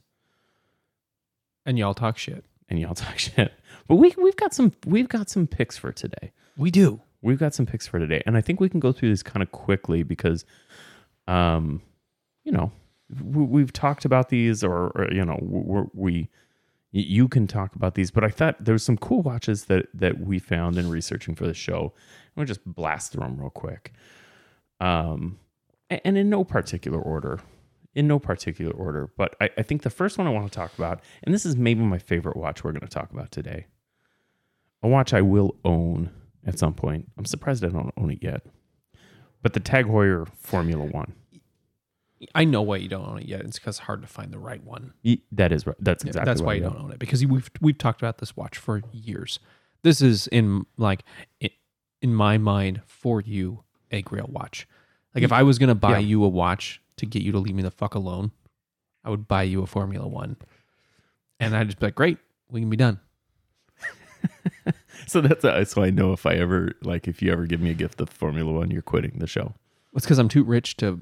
and 1.66 1.78
y'all 1.78 1.94
talk 1.94 2.18
shit. 2.18 2.44
and 2.68 2.78
y'all 2.78 2.94
talk 3.06 3.18
shit. 3.18 3.52
But 3.88 3.96
we 3.96 4.14
we've 4.18 4.36
got 4.36 4.52
some 4.54 4.72
we've 4.86 5.08
got 5.08 5.30
some 5.30 5.46
picks 5.46 5.76
for 5.78 5.92
today. 5.92 6.32
We 6.56 6.70
do. 6.70 7.00
We've 7.22 7.38
got 7.38 7.54
some 7.54 7.64
picks 7.64 7.86
for 7.86 7.98
today, 7.98 8.22
and 8.26 8.36
I 8.36 8.42
think 8.42 8.60
we 8.60 8.68
can 8.68 8.80
go 8.80 8.92
through 8.92 9.08
this 9.08 9.22
kind 9.22 9.42
of 9.42 9.50
quickly 9.50 10.02
because, 10.02 10.44
um, 11.26 11.80
you 12.45 12.53
know, 12.53 12.72
we, 13.22 13.45
we've 13.45 13.72
talked 13.72 14.05
about 14.05 14.28
these, 14.28 14.62
or, 14.62 14.90
or 14.95 15.09
you 15.12 15.24
know, 15.24 15.90
we 15.92 16.28
you 16.92 17.26
can 17.26 17.47
talk 17.47 17.74
about 17.74 17.95
these. 17.97 18.11
But 18.11 18.22
I 18.22 18.28
thought 18.28 18.64
there 18.64 18.74
was 18.74 18.84
some 18.84 18.97
cool 18.97 19.22
watches 19.22 19.64
that 19.64 19.88
that 19.95 20.20
we 20.20 20.38
found 20.38 20.78
in 20.78 20.88
researching 20.88 21.34
for 21.34 21.47
the 21.47 21.55
show. 21.55 21.92
We'll 22.36 22.47
just 22.47 22.64
blast 22.64 23.12
through 23.12 23.24
them 23.24 23.40
real 23.40 23.51
quick. 23.51 23.92
Um, 24.80 25.38
and 25.90 26.16
in 26.16 26.30
no 26.30 26.45
particular 26.45 27.01
order. 27.01 27.40
In 27.95 28.09
no 28.09 28.18
particular 28.18 28.72
order, 28.72 29.09
but 29.16 29.36
I, 29.40 29.51
I 29.57 29.62
think 29.62 29.82
the 29.82 29.88
first 29.88 30.18
one 30.18 30.26
I 30.26 30.30
want 30.30 30.51
to 30.51 30.57
talk 30.57 30.76
about, 30.76 31.01
and 31.22 31.32
this 31.32 31.47
is 31.47 31.55
maybe 31.55 31.80
my 31.82 31.99
favorite 31.99 32.36
watch 32.36 32.64
we're 32.64 32.72
going 32.72 32.80
to 32.80 32.88
talk 32.88 33.12
about 33.12 33.30
today. 33.30 33.66
A 34.82 34.88
watch 34.88 35.14
I 35.14 35.22
will 35.22 35.55
own 35.64 36.11
at 36.45 36.59
some 36.59 36.74
point. 36.74 37.09
I'm 37.16 37.24
surprised 37.24 37.64
I 37.64 37.68
don't 37.68 37.95
own 37.97 38.11
it 38.11 38.18
yet. 38.20 38.45
But 39.42 39.53
the 39.53 39.61
Tag 39.61 39.86
Heuer 39.86 40.26
Formula 40.36 40.84
One. 40.84 41.14
I 42.34 42.44
know 42.44 42.62
why 42.62 42.76
you 42.76 42.88
don't 42.88 43.06
own 43.06 43.18
it 43.18 43.26
yet. 43.28 43.40
It's 43.42 43.58
because 43.58 43.76
it's 43.76 43.86
hard 43.86 44.02
to 44.02 44.08
find 44.08 44.32
the 44.32 44.38
right 44.38 44.62
one. 44.62 44.92
That 45.32 45.52
is 45.52 45.66
right. 45.66 45.76
That's 45.80 46.04
exactly 46.04 46.30
That's 46.30 46.42
why 46.42 46.54
you 46.54 46.60
don't 46.62 46.78
own 46.78 46.90
it 46.92 46.98
because 46.98 47.24
we've 47.26 47.50
we've 47.60 47.78
talked 47.78 48.00
about 48.02 48.18
this 48.18 48.36
watch 48.36 48.58
for 48.58 48.82
years. 48.92 49.38
This 49.82 50.00
is 50.00 50.26
in 50.28 50.64
like 50.76 51.02
i- 51.42 51.50
in 52.00 52.14
my 52.14 52.38
mind 52.38 52.82
for 52.86 53.20
you 53.20 53.64
a 53.90 54.02
Grail 54.02 54.28
watch. 54.30 54.66
Like 55.14 55.24
if 55.24 55.32
I 55.32 55.42
was 55.42 55.58
gonna 55.58 55.74
buy 55.74 55.92
Yeah. 55.92 55.98
you 55.98 56.24
a 56.24 56.28
watch 56.28 56.80
to 56.96 57.06
get 57.06 57.22
you 57.22 57.32
to 57.32 57.38
leave 57.38 57.54
me 57.54 57.62
the 57.62 57.70
fuck 57.70 57.94
alone, 57.94 58.30
I 59.04 59.10
would 59.10 59.26
buy 59.28 59.42
you 59.44 59.62
a 59.62 59.66
Formula 59.66 60.06
One, 60.06 60.36
and 61.40 61.56
I'd 61.56 61.66
just 61.68 61.78
be 61.80 61.86
like, 61.86 61.94
great, 61.94 62.18
we 62.48 62.60
can 62.60 62.70
be 62.70 62.76
done. 62.76 63.00
So 65.06 65.20
that's 65.20 65.70
so 65.72 65.82
I 65.82 65.90
know 65.90 66.12
if 66.14 66.24
I 66.24 66.32
ever 66.34 66.72
like 66.82 67.06
if 67.08 67.20
you 67.20 67.30
ever 67.30 67.44
give 67.46 67.60
me 67.60 67.70
a 67.70 67.74
gift 67.74 68.00
of 68.00 68.08
Formula 68.08 68.50
One, 68.50 68.70
you're 68.70 68.80
quitting 68.82 69.18
the 69.18 69.26
show. 69.26 69.54
It's 69.95 70.05
because 70.05 70.18
I'm 70.18 70.28
too 70.28 70.42
rich 70.45 70.76
to 70.78 71.01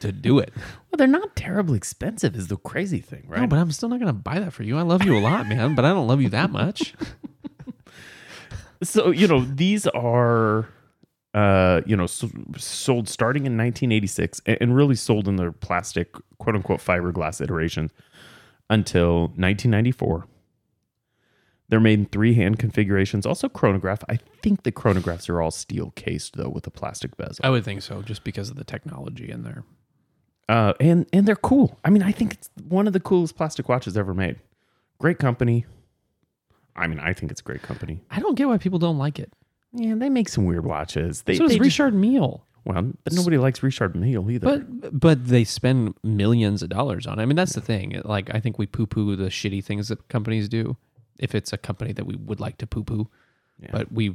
to 0.00 0.12
do 0.12 0.38
it. 0.38 0.52
Well, 0.90 0.98
they're 0.98 1.06
not 1.08 1.34
terribly 1.36 1.76
expensive, 1.76 2.34
is 2.36 2.46
the 2.48 2.56
crazy 2.56 3.00
thing, 3.00 3.24
right? 3.26 3.40
No, 3.42 3.46
but 3.48 3.58
I'm 3.58 3.70
still 3.72 3.88
not 3.88 3.98
gonna 3.98 4.12
buy 4.12 4.38
that 4.38 4.52
for 4.52 4.62
you. 4.62 4.78
I 4.78 4.82
love 4.82 5.04
you 5.04 5.16
a 5.16 5.20
lot, 5.20 5.46
man, 5.48 5.74
but 5.74 5.84
I 5.84 5.88
don't 5.90 6.06
love 6.06 6.22
you 6.22 6.28
that 6.30 6.50
much. 6.50 6.94
so 8.82 9.10
you 9.10 9.26
know 9.26 9.40
these 9.44 9.86
are 9.88 10.68
uh 11.34 11.80
you 11.86 11.96
know 11.96 12.04
s 12.04 12.24
sold 12.56 13.08
starting 13.08 13.42
in 13.46 13.56
1986 13.56 14.40
a- 14.46 14.62
and 14.62 14.74
really 14.76 14.94
sold 14.94 15.26
in 15.28 15.36
their 15.36 15.52
plastic 15.52 16.14
quote 16.38 16.54
unquote 16.56 16.80
fiberglass 16.80 17.40
iteration 17.40 17.90
until 18.70 19.22
1994 19.36 20.26
they're 21.68 21.80
made 21.80 21.98
in 21.98 22.06
three 22.06 22.34
hand 22.34 22.58
configurations 22.58 23.26
also 23.26 23.48
chronograph 23.48 24.02
i 24.08 24.18
think 24.42 24.62
the 24.62 24.72
chronographs 24.72 25.28
are 25.28 25.40
all 25.42 25.50
steel 25.50 25.92
cased 25.96 26.36
though 26.36 26.48
with 26.48 26.66
a 26.66 26.70
plastic 26.70 27.16
bezel 27.16 27.44
I 27.44 27.50
would 27.50 27.64
think 27.64 27.82
so, 27.82 28.02
just 28.02 28.22
because 28.24 28.50
of 28.50 28.56
the 28.56 28.64
technology 28.64 29.30
in 29.30 29.42
there. 29.42 29.64
Uh, 30.48 30.74
and 30.78 31.06
and 31.12 31.26
they're 31.26 31.34
cool. 31.34 31.76
I 31.84 31.90
mean, 31.90 32.04
I 32.04 32.12
think 32.12 32.34
it's 32.34 32.48
one 32.68 32.86
of 32.86 32.92
the 32.92 33.00
coolest 33.00 33.36
plastic 33.36 33.68
watches 33.68 33.96
ever 33.96 34.14
made. 34.14 34.36
Great 34.98 35.18
company. 35.18 35.66
I 36.76 36.86
mean, 36.86 37.00
I 37.00 37.12
think 37.14 37.32
it's 37.32 37.40
a 37.40 37.44
great 37.44 37.62
company. 37.62 38.00
I 38.12 38.20
don't 38.20 38.36
get 38.36 38.46
why 38.46 38.58
people 38.58 38.78
don't 38.78 38.96
like 38.98 39.18
it. 39.18 39.32
Yeah, 39.72 39.94
they 39.96 40.08
make 40.08 40.28
some 40.28 40.44
weird 40.44 40.64
watches. 40.64 41.22
They, 41.22 41.34
So 41.34 41.40
does 41.44 41.50
they 41.50 41.56
just- 41.56 41.64
Richard 41.80 41.94
Mille. 41.94 42.44
well, 42.64 42.92
but 43.02 43.12
nobody 43.12 43.38
likes 43.38 43.60
Richard 43.62 43.96
Mille 43.96 44.30
either. 44.30 44.46
But 44.58 44.98
but 45.00 45.26
they 45.26 45.42
spend 45.42 45.94
millions 46.04 46.62
of 46.62 46.68
dollars 46.68 47.06
on 47.08 47.18
it. 47.18 47.22
I 47.22 47.26
mean, 47.26 47.36
that's 47.36 47.54
the 47.54 47.60
thing. 47.60 48.00
Like 48.04 48.32
I 48.32 48.38
think 48.38 48.56
we 48.58 48.66
poo 48.66 48.86
poo 48.86 49.16
the 49.16 49.24
shitty 49.30 49.64
things 49.64 49.88
that 49.88 50.06
companies 50.08 50.48
do. 50.48 50.76
If 51.18 51.34
it's 51.34 51.52
a 51.52 51.58
company 51.58 51.92
that 51.92 52.06
we 52.06 52.16
would 52.16 52.40
like 52.40 52.58
to 52.58 52.66
poo 52.66 52.84
poo, 52.84 53.08
Yeah. 53.60 53.68
but 53.72 53.90
we 53.92 54.14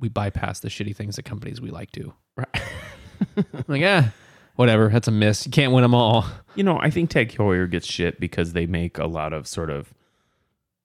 we 0.00 0.08
bypass 0.08 0.60
the 0.60 0.68
shitty 0.68 0.96
things 0.96 1.16
that 1.16 1.24
companies 1.24 1.60
we 1.60 1.70
like 1.70 1.90
to. 1.92 2.12
Right. 2.36 2.62
like 3.68 3.80
yeah, 3.80 4.10
whatever. 4.56 4.88
That's 4.88 5.08
a 5.08 5.12
miss. 5.12 5.46
You 5.46 5.52
can't 5.52 5.72
win 5.72 5.82
them 5.82 5.94
all. 5.94 6.26
you 6.54 6.64
know, 6.64 6.78
I 6.80 6.90
think 6.90 7.10
Tag 7.10 7.30
Heuer 7.30 7.70
gets 7.70 7.86
shit 7.86 8.18
because 8.18 8.52
they 8.52 8.66
make 8.66 8.98
a 8.98 9.06
lot 9.06 9.32
of 9.32 9.46
sort 9.46 9.70
of 9.70 9.94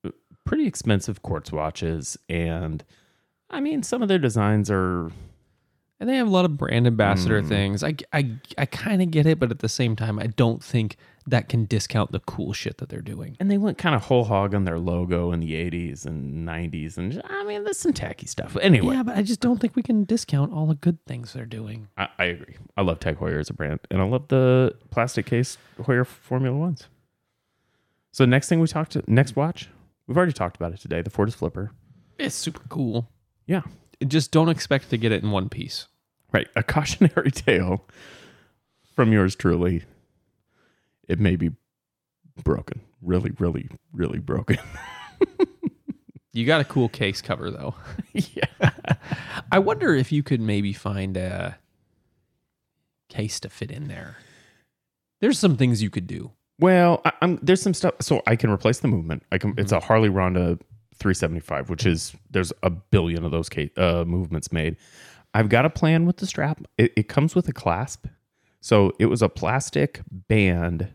uh, 0.05 0.09
pretty 0.45 0.67
expensive 0.67 1.21
quartz 1.23 1.51
watches, 1.51 2.17
and 2.29 2.83
I 3.49 3.59
mean, 3.61 3.81
some 3.83 4.01
of 4.01 4.07
their 4.09 4.19
designs 4.19 4.69
are 4.69 5.11
And 5.99 6.07
they 6.07 6.15
have 6.17 6.27
a 6.27 6.29
lot 6.29 6.45
of 6.45 6.57
brand 6.57 6.85
ambassador 6.85 7.41
Mm. 7.41 7.47
things. 7.47 7.83
I 7.83 7.95
I 8.13 8.31
I 8.57 8.65
kind 8.67 9.01
of 9.01 9.09
get 9.11 9.25
it, 9.25 9.39
but 9.39 9.49
at 9.51 9.59
the 9.59 9.69
same 9.69 9.95
time, 9.95 10.19
I 10.19 10.27
don't 10.27 10.63
think 10.63 10.95
that 11.25 11.49
can 11.49 11.65
discount 11.65 12.11
the 12.11 12.19
cool 12.21 12.53
shit 12.53 12.77
that 12.77 12.87
they're 12.87 13.01
doing. 13.01 13.35
and 13.39 13.51
they 13.51 13.57
went 13.57 13.77
kind 13.77 13.93
of 13.95 14.03
whole 14.03 14.23
hog 14.25 14.55
on 14.55 14.63
their 14.63 14.79
logo 14.79 15.31
in 15.33 15.39
the 15.41 15.53
80s 15.55 16.05
and 16.05 16.47
90s 16.47 16.97
and 16.97 17.21
I 17.25 17.43
mean 17.43 17.65
there's 17.65 17.77
some 17.77 17.91
tacky 17.91 18.27
stuff 18.27 18.55
anyway 18.61 18.95
Yeah, 18.95 19.03
but 19.03 19.17
I 19.17 19.23
just 19.23 19.41
don't 19.41 19.59
think 19.59 19.75
we 19.75 19.83
can 19.83 20.05
discount 20.05 20.53
all 20.53 20.67
the 20.67 20.75
good 20.75 21.03
things 21.05 21.33
they're 21.33 21.45
doing. 21.45 21.89
I, 21.97 22.07
I 22.17 22.23
agree 22.25 22.55
I 22.77 22.81
love 22.83 22.99
Tag 23.01 23.17
Heuer 23.17 23.39
as 23.41 23.49
a 23.49 23.53
brand 23.53 23.81
and 23.91 24.01
I 24.01 24.05
love 24.05 24.29
the 24.29 24.73
plastic 24.89 25.25
case 25.25 25.57
Heuer 25.79 26.05
Formula 26.07 26.55
Ones 26.57 26.87
so 28.13 28.23
next 28.23 28.47
thing 28.47 28.59
we 28.61 28.67
talked 28.67 28.93
to 28.93 29.03
next 29.07 29.35
watch 29.35 29.69
we've 30.07 30.15
already 30.15 30.31
talked 30.31 30.55
about 30.55 30.71
it 30.73 30.79
today 30.79 31.01
the 31.01 31.09
Fortis 31.09 31.35
Flipper 31.35 31.71
It's 32.17 32.35
super 32.35 32.61
cool. 32.69 33.09
yeah 33.47 33.63
Just 34.05 34.31
don't 34.31 34.49
expect 34.49 34.89
to 34.91 34.97
get 34.97 35.11
it 35.11 35.23
in 35.23 35.31
one 35.31 35.49
piece. 35.49 35.87
right 36.31 36.47
a 36.55 36.63
cautionary 36.63 37.31
tale 37.45 37.85
from 38.95 39.11
yours 39.11 39.35
truly 39.35 39.83
it 41.07 41.19
may 41.19 41.35
be 41.35 41.51
broken 42.43 42.81
really 43.01 43.31
really 43.39 43.69
really 43.93 44.19
broken 44.19 44.57
You 46.37 46.45
got 46.45 46.61
a 46.61 46.65
cool 46.65 46.87
case 46.87 47.19
cover 47.19 47.49
though. 47.49 47.73
yeah 48.13 48.69
I 49.51 49.57
wonder 49.57 49.95
if 49.95 50.11
you 50.11 50.21
could 50.21 50.39
maybe 50.39 50.71
find 50.71 51.17
a 51.17 51.57
case 53.09 53.39
to 53.39 53.49
fit 53.49 53.71
in 53.71 53.87
there. 53.87 54.17
There's 55.19 55.39
some 55.39 55.57
things 55.57 55.81
you 55.81 55.89
could 55.89 56.05
do. 56.05 56.31
Well, 56.59 57.01
I, 57.05 57.11
I'm 57.23 57.39
there's 57.41 57.63
some 57.63 57.73
stuff. 57.73 57.95
So 58.01 58.21
I 58.27 58.35
can 58.35 58.51
replace 58.51 58.81
the 58.81 58.87
movement. 58.87 59.23
I 59.31 59.39
can. 59.39 59.55
It's 59.57 59.71
mm-hmm. 59.71 59.83
a 59.83 59.85
Harley 59.87 60.09
Ronda 60.09 60.59
375, 60.97 61.69
which 61.69 61.85
is 61.85 62.15
there's 62.29 62.51
a 62.63 62.69
billion 62.69 63.23
of 63.23 63.31
those 63.31 63.49
ca- 63.49 63.71
uh, 63.77 64.03
movements 64.05 64.51
made. 64.51 64.77
I've 65.33 65.49
got 65.49 65.65
a 65.65 65.69
plan 65.69 66.05
with 66.05 66.17
the 66.17 66.27
strap. 66.27 66.61
It, 66.77 66.93
it 66.95 67.07
comes 67.07 67.35
with 67.35 67.47
a 67.47 67.53
clasp. 67.53 68.07
So 68.59 68.91
it 68.99 69.05
was 69.05 69.21
a 69.21 69.29
plastic 69.29 70.01
band 70.11 70.91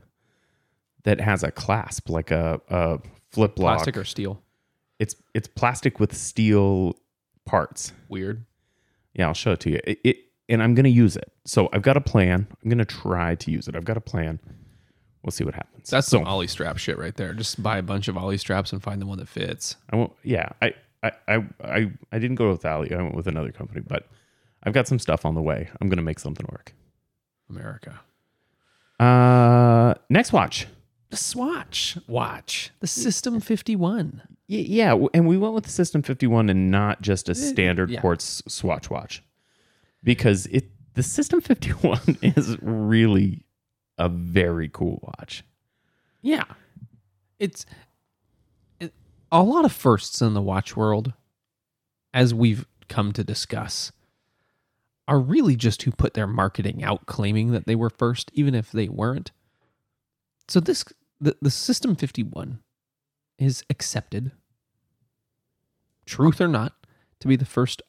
that 1.05 1.21
has 1.21 1.43
a 1.43 1.51
clasp, 1.51 2.09
like 2.09 2.31
a, 2.31 2.61
a 2.69 2.99
flip 3.31 3.59
lock. 3.59 3.77
Plastic 3.77 3.97
or 3.97 4.05
steel. 4.05 4.43
It's 4.99 5.17
it's 5.35 5.49
plastic 5.49 5.99
with 5.99 6.15
steel 6.15 6.97
parts. 7.45 7.93
Weird. 8.09 8.45
Yeah, 9.15 9.29
I'll 9.29 9.35
show 9.35 9.53
it 9.53 9.61
to 9.61 9.71
you. 9.71 9.81
It, 9.85 9.99
it 10.05 10.17
and 10.49 10.63
I'm 10.63 10.75
going 10.75 10.85
to 10.85 10.91
use 10.91 11.17
it. 11.17 11.33
So 11.45 11.69
I've 11.73 11.83
got 11.83 11.97
a 11.97 12.01
plan. 12.01 12.47
I'm 12.63 12.69
going 12.69 12.79
to 12.79 12.85
try 12.85 13.35
to 13.37 13.51
use 13.51 13.69
it. 13.69 13.77
I've 13.77 13.85
got 13.85 13.97
a 13.97 14.03
plan. 14.03 14.39
We'll 15.23 15.31
see 15.31 15.45
what 15.45 15.55
happens. 15.55 15.91
That's 15.91 16.09
so 16.09 16.19
some 16.19 16.27
ollie 16.27 16.49
strap 16.49 16.79
shit 16.79 16.99
right 16.99 17.15
there. 17.17 17.33
Just 17.33 17.63
buy 17.63 17.79
a 17.79 17.83
bunch 17.83 18.09
of 18.09 18.17
ollie 18.17 18.39
straps 18.39 18.73
and 18.73 18.83
find 18.83 19.01
the 19.01 19.07
one 19.07 19.19
that 19.19 19.29
fits. 19.29 19.77
I 19.91 19.97
won't. 19.97 20.13
Yeah, 20.25 20.49
I, 20.61 20.75
I, 21.03 21.13
I, 21.29 21.45
I, 21.63 21.93
I 22.11 22.19
didn't 22.19 22.37
go 22.37 22.51
with 22.51 22.65
Ali. 22.65 22.93
I 22.93 23.01
went 23.01 23.15
with 23.15 23.29
another 23.29 23.53
company, 23.53 23.83
but 23.87 24.09
I've 24.65 24.73
got 24.73 24.89
some 24.89 24.99
stuff 24.99 25.25
on 25.25 25.35
the 25.35 25.43
way. 25.43 25.69
I'm 25.81 25.89
gonna 25.89 26.03
make 26.03 26.19
something 26.19 26.47
work. 26.51 26.75
America. 27.49 28.01
Uh, 28.99 29.95
next 30.11 30.33
watch. 30.33 30.67
The 31.11 31.17
Swatch 31.17 31.99
watch. 32.07 32.71
The 32.81 32.87
System 32.87 33.39
51. 33.41 34.23
Y- 34.49 34.57
yeah, 34.57 34.97
and 35.13 35.27
we 35.27 35.37
went 35.37 35.53
with 35.55 35.65
the 35.65 35.71
System 35.71 36.03
51 36.03 36.49
and 36.49 36.71
not 36.71 37.03
just 37.03 37.29
a 37.29 37.35
standard 37.35 37.91
yeah. 37.91 38.01
quartz 38.01 38.43
Swatch 38.49 38.89
watch 38.89 39.23
because 40.03 40.47
it 40.47 40.71
the 40.95 41.03
System 41.03 41.41
51 41.41 42.19
is 42.23 42.57
really 42.63 43.45
a 43.99 44.09
very 44.09 44.69
cool 44.69 45.01
watch. 45.03 45.45
Yeah. 46.21 46.45
It's 47.39 47.67
it, 48.81 48.93
a 49.31 49.43
lot 49.43 49.65
of 49.65 49.73
firsts 49.73 50.21
in 50.23 50.35
the 50.35 50.43
watch 50.43 50.77
world, 50.77 51.13
as 52.15 52.33
we've 52.33 52.67
come 52.89 53.13
to 53.13 53.25
discuss, 53.25 53.93
are 55.09 55.19
really 55.19 55.57
just 55.57 55.83
who 55.83 55.91
put 55.91 56.15
their 56.15 56.27
marketing 56.27 56.85
out 56.85 57.07
claiming 57.07 57.51
that 57.53 57.67
they 57.67 57.75
were 57.75 57.91
first, 57.91 58.31
even 58.35 58.55
if 58.55 58.71
they 58.71 58.89
weren't. 58.89 59.33
So 60.49 60.61
this 60.61 60.85
the, 61.21 61.37
the 61.41 61.51
System 61.51 61.97
51 61.97 62.61
is 63.39 63.65
accepted, 63.71 64.33
truth 66.07 66.41
or 66.41 66.49
not, 66.49 66.75
to 67.21 67.29
be 67.29 67.37
the 67.37 67.45
first 67.45 67.83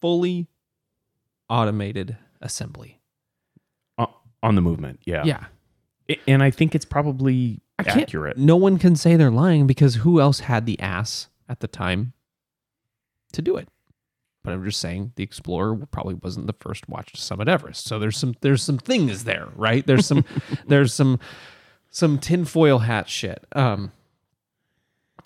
fully 0.00 0.48
automated 1.48 2.16
assembly. 2.40 3.01
On 4.42 4.54
the 4.54 4.60
movement, 4.60 5.00
yeah. 5.04 5.22
Yeah. 5.24 5.44
I- 6.10 6.18
And 6.26 6.42
I 6.42 6.50
think 6.50 6.74
it's 6.74 6.84
probably 6.84 7.60
I 7.78 7.84
can't- 7.84 8.02
accurate. 8.02 8.36
No 8.38 8.56
one 8.56 8.78
can 8.78 8.96
say 8.96 9.16
they're 9.16 9.30
lying 9.30 9.66
because 9.66 9.96
who 9.96 10.20
else 10.20 10.40
had 10.40 10.66
the 10.66 10.78
ass 10.80 11.28
at 11.48 11.60
the 11.60 11.68
time 11.68 12.12
to 13.32 13.42
do 13.42 13.56
it? 13.56 13.68
But 14.44 14.52
I'm 14.54 14.64
just 14.64 14.80
saying 14.80 15.12
the 15.14 15.22
Explorer 15.22 15.76
probably 15.92 16.14
wasn't 16.14 16.48
the 16.48 16.54
first 16.58 16.88
watch 16.88 17.12
to 17.12 17.20
summit 17.20 17.46
Everest. 17.48 17.84
So 17.86 18.00
there's 18.00 18.16
some 18.18 18.34
there's 18.40 18.62
some 18.62 18.78
things 18.78 19.22
there, 19.22 19.48
right? 19.54 19.86
There's 19.86 20.04
some 20.06 20.24
there's 20.66 20.92
some 20.92 21.20
some 21.90 22.18
tinfoil 22.18 22.80
hat 22.80 23.08
shit. 23.08 23.44
Um 23.52 23.92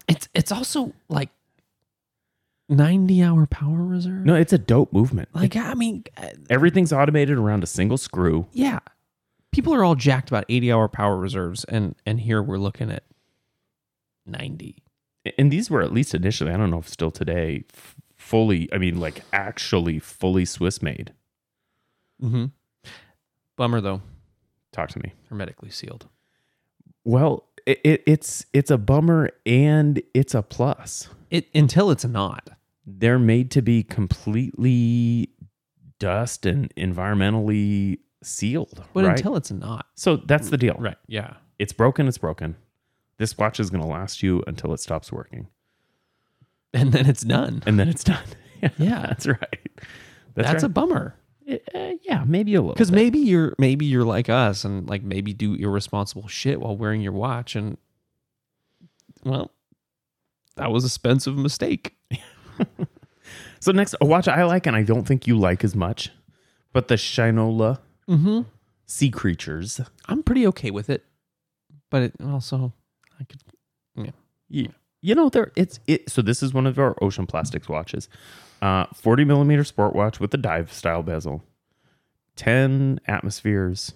it's 0.07 0.29
it's 0.35 0.53
also 0.53 0.93
like 1.09 1.31
90 2.69 3.23
hour 3.23 3.47
power 3.47 3.83
reserve. 3.83 4.25
No, 4.27 4.35
it's 4.35 4.53
a 4.53 4.59
dope 4.59 4.93
movement. 4.93 5.31
Like 5.33 5.57
I 5.57 5.75
mean 5.75 6.05
uh, 6.19 6.29
Everything's 6.51 6.93
automated 6.93 7.39
around 7.39 7.63
a 7.63 7.67
single 7.67 7.97
screw. 7.97 8.47
yeah. 8.53 8.81
People 9.57 9.73
are 9.75 9.83
all 9.83 9.95
jacked 9.95 10.29
about 10.29 10.45
80 10.51 10.71
hour 10.71 10.87
power 10.87 11.17
reserves 11.17 11.65
and 11.65 11.95
and 12.05 12.21
here 12.21 12.43
we're 12.43 12.59
looking 12.59 12.91
at 12.91 13.05
90. 14.27 14.83
and 15.39 15.51
these 15.51 15.71
were 15.71 15.81
at 15.81 15.93
least 15.95 16.15
initially 16.15 16.51
i 16.53 16.57
don't 16.59 16.71
know 16.71 16.79
if 16.81 16.89
still 16.89 17.11
today 17.11 17.65
fully 18.17 18.69
i 18.75 18.77
mean 18.79 19.01
like 19.01 19.23
actually 19.33 19.99
fully 19.99 20.45
swiss 20.45 20.83
made 20.83 21.15
mm-hmm 22.23 22.47
Bummer 23.57 23.81
though. 23.81 24.03
talk 24.73 24.91
to 24.91 24.99
me 24.99 25.15
hermetically 25.31 25.71
sealed. 25.71 26.07
well 27.05 27.45
it, 27.65 27.81
it, 27.83 28.03
it's 28.07 28.45
it's 28.53 28.71
a 28.71 28.77
bummer 28.79 29.31
and 29.47 30.03
it's 30.13 30.35
a 30.35 30.43
plus 30.43 31.09
It 31.31 31.49
until 31.55 31.91
it's 31.91 32.05
not. 32.05 32.51
they're 32.85 33.19
made 33.19 33.51
to 33.53 33.63
be 33.63 33.83
completely 33.83 35.31
dust 35.99 36.45
and 36.45 36.75
environmentally 36.77 38.01
sealed 38.27 38.85
But 38.93 39.05
right 39.05 39.17
until 39.17 39.37
it's 39.37 39.51
not. 39.51 39.87
so 39.95 40.17
that's 40.17 40.51
the 40.51 40.57
deal 40.59 40.77
Right. 40.79 40.97
Yeah. 41.07 41.35
it's 41.59 41.73
broken 41.73 42.09
it's 42.09 42.19
broken 42.19 42.57
this 43.19 43.37
watch 43.39 43.59
is 43.61 43.71
going 43.71 43.83
to 43.83 43.89
last 43.89 44.23
you 44.23 44.43
until 44.47 44.75
it 44.75 44.81
stops 44.81 45.11
working 45.13 45.49
And 46.75 46.93
then 46.93 47.07
it's 47.07 47.23
done. 47.23 47.63
and 47.67 47.79
then 47.79 47.89
it's 47.89 48.05
done 48.05 48.25
Yeah. 48.79 49.07
that's 49.07 49.27
right 49.27 49.71
That's, 50.35 50.51
that's, 50.51 50.63
a 50.65 50.69
bummer. 50.69 51.15
Uh, 51.49 51.93
yeah 52.03 52.25
maybe 52.27 52.55
a 52.55 52.61
little 52.61 52.75
Because 52.75 52.91
maybe 52.93 53.19
you're 53.21 53.55
maybe 53.59 53.87
you're 53.87 54.05
like 54.05 54.29
us 54.29 54.65
and 54.65 54.89
like 54.89 55.03
maybe 55.03 55.33
do 55.33 55.55
irresponsible 55.55 56.27
shit 56.29 56.61
while 56.61 56.77
wearing 56.77 57.01
your 57.01 57.13
watch 57.13 57.55
and 57.57 57.79
well, 59.25 59.51
that 60.57 60.71
was 60.71 60.85
a 60.85 60.87
expensive 60.87 61.37
mistake. 61.37 61.97
So 63.59 63.73
next, 63.73 63.97
a 64.01 64.05
watch 64.05 64.29
I 64.29 64.45
like 64.45 64.67
and 64.67 64.77
I 64.77 64.83
don't 64.85 65.05
think 65.05 65.27
you 65.27 65.37
like 65.37 65.65
as 65.65 65.75
much, 65.75 66.11
but 66.73 66.87
the 66.89 66.95
Shinola 66.95 67.79
Mm-hmm. 68.09 68.43
Sea 68.87 69.11
Creatures. 69.11 69.81
I'm 70.07 70.23
pretty 70.23 70.47
okay 70.49 70.71
with 70.71 70.89
it, 70.91 71.05
but 71.91 72.03
it 72.03 72.15
also 72.25 72.73
I 73.21 73.25
could 73.25 73.41
You, 74.49 74.69
you 75.01 75.15
know, 75.15 75.29
there 75.29 75.53
it's 75.57 75.81
it. 75.87 76.11
So 76.11 76.23
this 76.23 76.43
is 76.43 76.55
one 76.55 76.67
of 76.67 76.79
our 76.79 76.97
Ocean 77.03 77.27
Plastics 77.27 77.69
watches, 77.69 78.09
uh, 78.63 78.87
40 78.95 79.25
millimeter 79.25 79.65
sport 79.65 79.95
watch 79.95 80.21
with 80.21 80.33
a 80.35 80.37
dive 80.37 80.73
style 80.73 81.03
bezel, 81.03 81.43
10 82.37 83.01
atmospheres. 83.07 83.93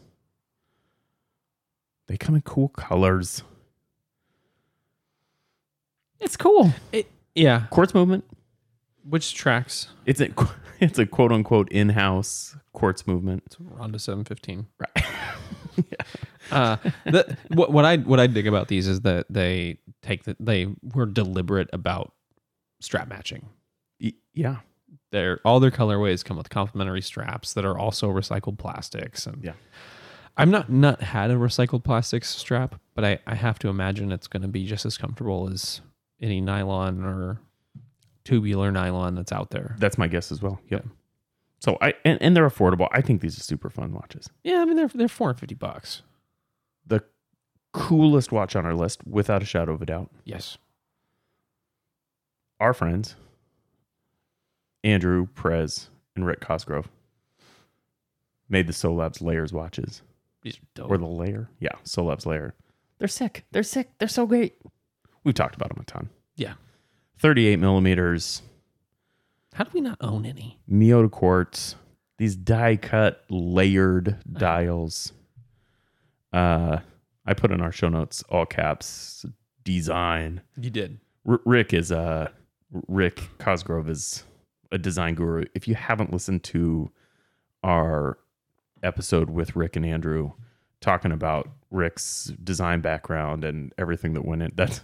They 2.09 2.17
come 2.17 2.35
in 2.35 2.43
cool 2.43 2.69
colors. 2.69 3.45
It's 6.19 6.37
cool. 6.37 6.73
it, 6.93 7.09
yeah. 7.35 7.67
Quartz 7.71 7.95
movement. 7.95 8.25
Which 9.09 9.35
tracks? 9.35 9.89
It's 10.07 10.21
a 10.21 10.29
it's 10.81 10.99
a 10.99 11.07
quote 11.07 11.33
unquote 11.33 11.71
in 11.71 11.91
house 11.91 12.57
quartz 12.73 13.07
movement. 13.07 13.43
It's 13.47 13.57
Ronda 13.61 13.99
seven 13.99 14.25
fifteen. 14.25 14.67
Right. 14.79 15.05
uh, 16.51 16.77
the, 17.05 17.37
what, 17.49 17.73
what 17.73 17.85
I 17.85 17.97
what 17.99 18.21
I 18.21 18.27
dig 18.27 18.47
about 18.47 18.69
these 18.69 18.87
is 18.87 19.01
that 19.03 19.27
they 19.31 19.79
take 20.03 20.25
the, 20.25 20.37
they 20.41 20.67
were 20.95 21.07
deliberate 21.07 21.71
about 21.73 22.13
strap 22.81 23.09
matching. 23.09 23.49
Y- 24.01 24.13
yeah. 24.35 24.57
Their 25.13 25.41
all 25.45 25.59
their 25.61 25.71
colorways 25.71 26.25
come 26.25 26.37
with 26.37 26.51
complementary 26.51 27.03
straps 27.03 27.55
that 27.55 27.65
are 27.65 27.77
also 27.79 28.09
recycled 28.11 28.59
plastics. 28.59 29.27
And 29.27 29.43
Yeah. 29.43 29.53
I'm 30.37 30.51
not 30.51 30.71
not 30.71 31.03
had 31.03 31.31
a 31.31 31.35
recycled 31.35 31.83
plastics 31.85 32.29
strap, 32.29 32.81
but 32.95 33.05
I, 33.05 33.19
I 33.27 33.35
have 33.35 33.59
to 33.61 33.69
imagine 33.69 34.13
it's 34.13 34.29
going 34.29 34.43
to 34.43 34.49
be 34.49 34.67
just 34.67 34.87
as 34.87 34.97
comfortable 34.97 35.49
as 35.51 35.81
any 36.21 36.41
nylon 36.41 37.03
or 37.05 37.41
tubular 38.31 38.71
nylon 38.71 39.15
that's 39.15 39.33
out 39.33 39.51
there. 39.51 39.75
That's 39.79 39.99
my 39.99 40.07
guess 40.09 40.31
as 40.31 40.41
well. 40.43 40.61
Yep. 40.69 40.87
So 41.59 41.77
I 41.81 41.95
and, 42.05 42.21
and 42.23 42.37
they're 42.37 42.49
affordable. 42.49 42.89
I 42.93 43.01
think 43.01 43.21
these 43.21 43.39
are 43.39 43.43
super 43.43 43.69
fun 43.71 43.93
watches. 43.93 44.31
Yeah, 44.45 44.61
I 44.61 44.65
mean 44.65 44.77
they're 44.77 44.89
they're 44.89 45.09
four 45.09 45.29
hundred 45.29 45.41
fifty 45.41 45.55
bucks. 45.55 46.03
The 46.87 47.03
coolest 47.73 48.33
watch 48.33 48.57
on 48.57 48.65
our 48.67 48.75
list, 48.75 49.01
without 49.07 49.43
a 49.43 49.47
shadow 49.47 49.73
of 49.73 49.83
a 49.83 49.87
doubt. 49.87 50.11
Yes. 50.25 50.59
Our 52.59 52.75
friends, 52.75 53.17
Andrew 54.85 55.27
Prez 55.35 55.89
and 56.17 56.27
Rick 56.27 56.41
Cosgrove, 56.41 56.89
made 58.49 58.67
the 58.67 58.73
Solabs 58.73 59.21
Layers 59.23 59.53
watches. 59.53 60.03
These 60.43 60.57
are 60.57 60.67
dope. 60.75 60.91
Or 60.91 60.99
the 60.99 61.07
Layer. 61.07 61.49
Yeah, 61.59 61.73
Solabs 61.85 62.27
Layer. 62.27 62.55
They're 62.99 63.09
sick. 63.09 63.45
They're 63.51 63.63
sick. 63.63 63.91
They're 63.99 64.09
so 64.09 64.27
great. 64.27 64.55
We've 65.25 65.35
talked 65.35 65.55
about 65.55 65.69
them 65.69 65.79
a 65.81 65.85
ton. 65.85 66.09
yeah. 66.37 66.55
38 67.21 67.57
millimeters, 67.59 68.43
How 69.55 69.65
do 69.65 69.71
we 69.75 69.81
not 69.81 69.99
own 70.01 70.25
any? 70.25 70.59
Miyota 70.71 71.11
quartz, 71.11 71.77
these 72.19 72.35
die 72.35 72.77
cut 72.77 73.25
layered 73.29 74.17
dials. 74.33 75.13
Uh, 76.33 76.79
I 77.27 77.35
put 77.35 77.51
in 77.51 77.61
our 77.61 77.73
show 77.73 77.89
notes 77.89 78.23
all 78.29 78.47
caps 78.47 79.27
design. 79.65 80.41
You 80.59 80.71
did. 80.71 80.99
R- 81.29 81.41
Rick 81.45 81.75
is 81.75 81.93
uh 81.93 82.29
Rick 82.89 83.23
Cosgrove 83.39 83.89
is 83.91 84.25
a 84.73 84.79
design 84.79 85.15
guru. 85.15 85.45
If 85.55 85.67
you 85.69 85.75
haven't 85.75 86.13
listened 86.13 86.45
to 86.45 86.91
our 87.63 88.19
episode 88.83 89.29
with 89.29 89.57
Rick 89.57 89.77
and 89.77 89.85
Andrew 89.85 90.33
talking 90.81 91.13
about 91.13 91.49
Rick's 91.71 92.33
design 92.43 92.81
background 92.81 93.45
and 93.45 93.73
everything 93.77 94.15
that 94.15 94.25
went 94.25 94.43
in, 94.43 94.53
that's 94.55 94.81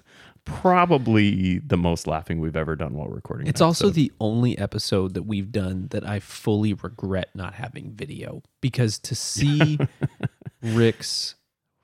probably 0.46 1.58
the 1.58 1.76
most 1.76 2.06
laughing 2.06 2.40
we've 2.40 2.56
ever 2.56 2.74
done 2.74 2.94
while 2.94 3.08
recording. 3.08 3.46
It's 3.46 3.60
also 3.60 3.90
the 3.90 4.10
only 4.20 4.56
episode 4.56 5.12
that 5.14 5.24
we've 5.24 5.52
done 5.52 5.88
that 5.90 6.08
I 6.08 6.20
fully 6.20 6.72
regret 6.72 7.28
not 7.34 7.54
having 7.54 7.92
video 7.92 8.42
because 8.62 8.98
to 9.00 9.14
see 9.14 9.78
Rick's 10.62 11.34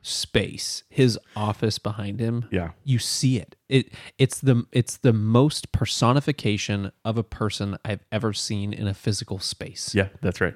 space, 0.01 0.85
his 0.89 1.19
office 1.37 1.79
behind 1.79 2.21
him, 2.21 2.49
yeah. 2.51 2.71
you 2.85 2.99
see 2.99 3.37
it. 3.39 3.57
It 3.69 3.93
it's 4.17 4.41
the 4.41 4.65
it's 4.73 4.97
the 4.97 5.13
most 5.13 5.73
personification 5.73 6.93
of 7.05 7.19
a 7.19 7.25
person 7.25 7.77
I've 7.85 8.05
ever 8.11 8.33
seen 8.33 8.73
in 8.73 8.87
a 8.87 8.95
physical 8.95 9.39
space. 9.39 9.95
Yeah, 9.95 10.09
that's 10.23 10.41
right. 10.41 10.55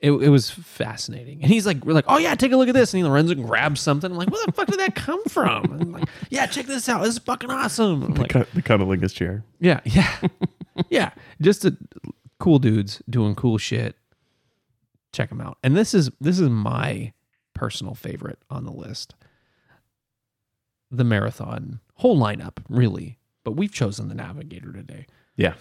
It, 0.00 0.10
it 0.12 0.28
was 0.28 0.50
fascinating. 0.50 1.42
And 1.42 1.50
he's 1.50 1.64
like, 1.66 1.84
we're 1.84 1.94
like, 1.94 2.04
oh 2.06 2.18
yeah, 2.18 2.34
take 2.34 2.52
a 2.52 2.56
look 2.56 2.68
at 2.68 2.74
this. 2.74 2.92
And 2.92 3.02
he 3.02 3.08
runs 3.08 3.30
and 3.30 3.44
grabs 3.46 3.80
something. 3.80 4.10
I'm 4.10 4.16
like, 4.16 4.30
where 4.30 4.44
the 4.44 4.52
fuck 4.52 4.68
did 4.68 4.78
that 4.78 4.94
come 4.94 5.24
from? 5.24 5.64
And 5.72 5.82
I'm 5.82 5.92
like, 5.92 6.08
yeah, 6.28 6.46
check 6.46 6.66
this 6.66 6.88
out. 6.88 7.02
This 7.02 7.14
is 7.14 7.18
fucking 7.20 7.50
awesome. 7.50 8.02
I'm 8.02 8.14
like, 8.14 8.30
Cut- 8.30 8.48
the 8.52 9.08
chair. 9.08 9.42
yeah, 9.58 9.80
yeah, 9.84 10.16
yeah. 10.90 11.10
Just 11.40 11.64
a, 11.64 11.76
cool 12.38 12.58
dudes 12.58 13.02
doing 13.08 13.34
cool 13.34 13.58
shit. 13.58 13.96
Check 15.12 15.30
them 15.30 15.40
out. 15.40 15.58
And 15.62 15.76
this 15.76 15.94
is 15.94 16.10
this 16.20 16.38
is 16.38 16.50
my 16.50 17.12
personal 17.54 17.94
favorite 17.94 18.38
on 18.50 18.64
the 18.64 18.72
list. 18.72 19.14
The 20.90 21.04
marathon 21.04 21.80
whole 21.94 22.18
lineup, 22.18 22.58
really. 22.68 23.18
But 23.44 23.52
we've 23.52 23.72
chosen 23.72 24.08
the 24.08 24.14
Navigator 24.14 24.72
today. 24.72 25.06
Yeah. 25.36 25.54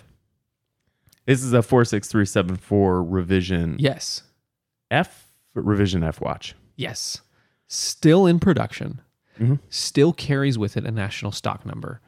This 1.26 1.44
is 1.44 1.54
a 1.54 1.62
46374 1.64 3.04
revision 3.04 3.76
Yes, 3.80 4.24
F 4.92 5.28
revision 5.54 6.04
F 6.04 6.22
watch. 6.22 6.56
yes. 6.76 7.22
Still 7.68 8.28
in 8.28 8.40
production. 8.40 9.02
Mhm. 9.40 9.60
Still 9.70 10.14
carries 10.14 10.58
with 10.58 10.78
it 10.78 10.86
a 10.86 10.92
national 10.92 11.32
stock 11.32 11.66
number. 11.66 12.00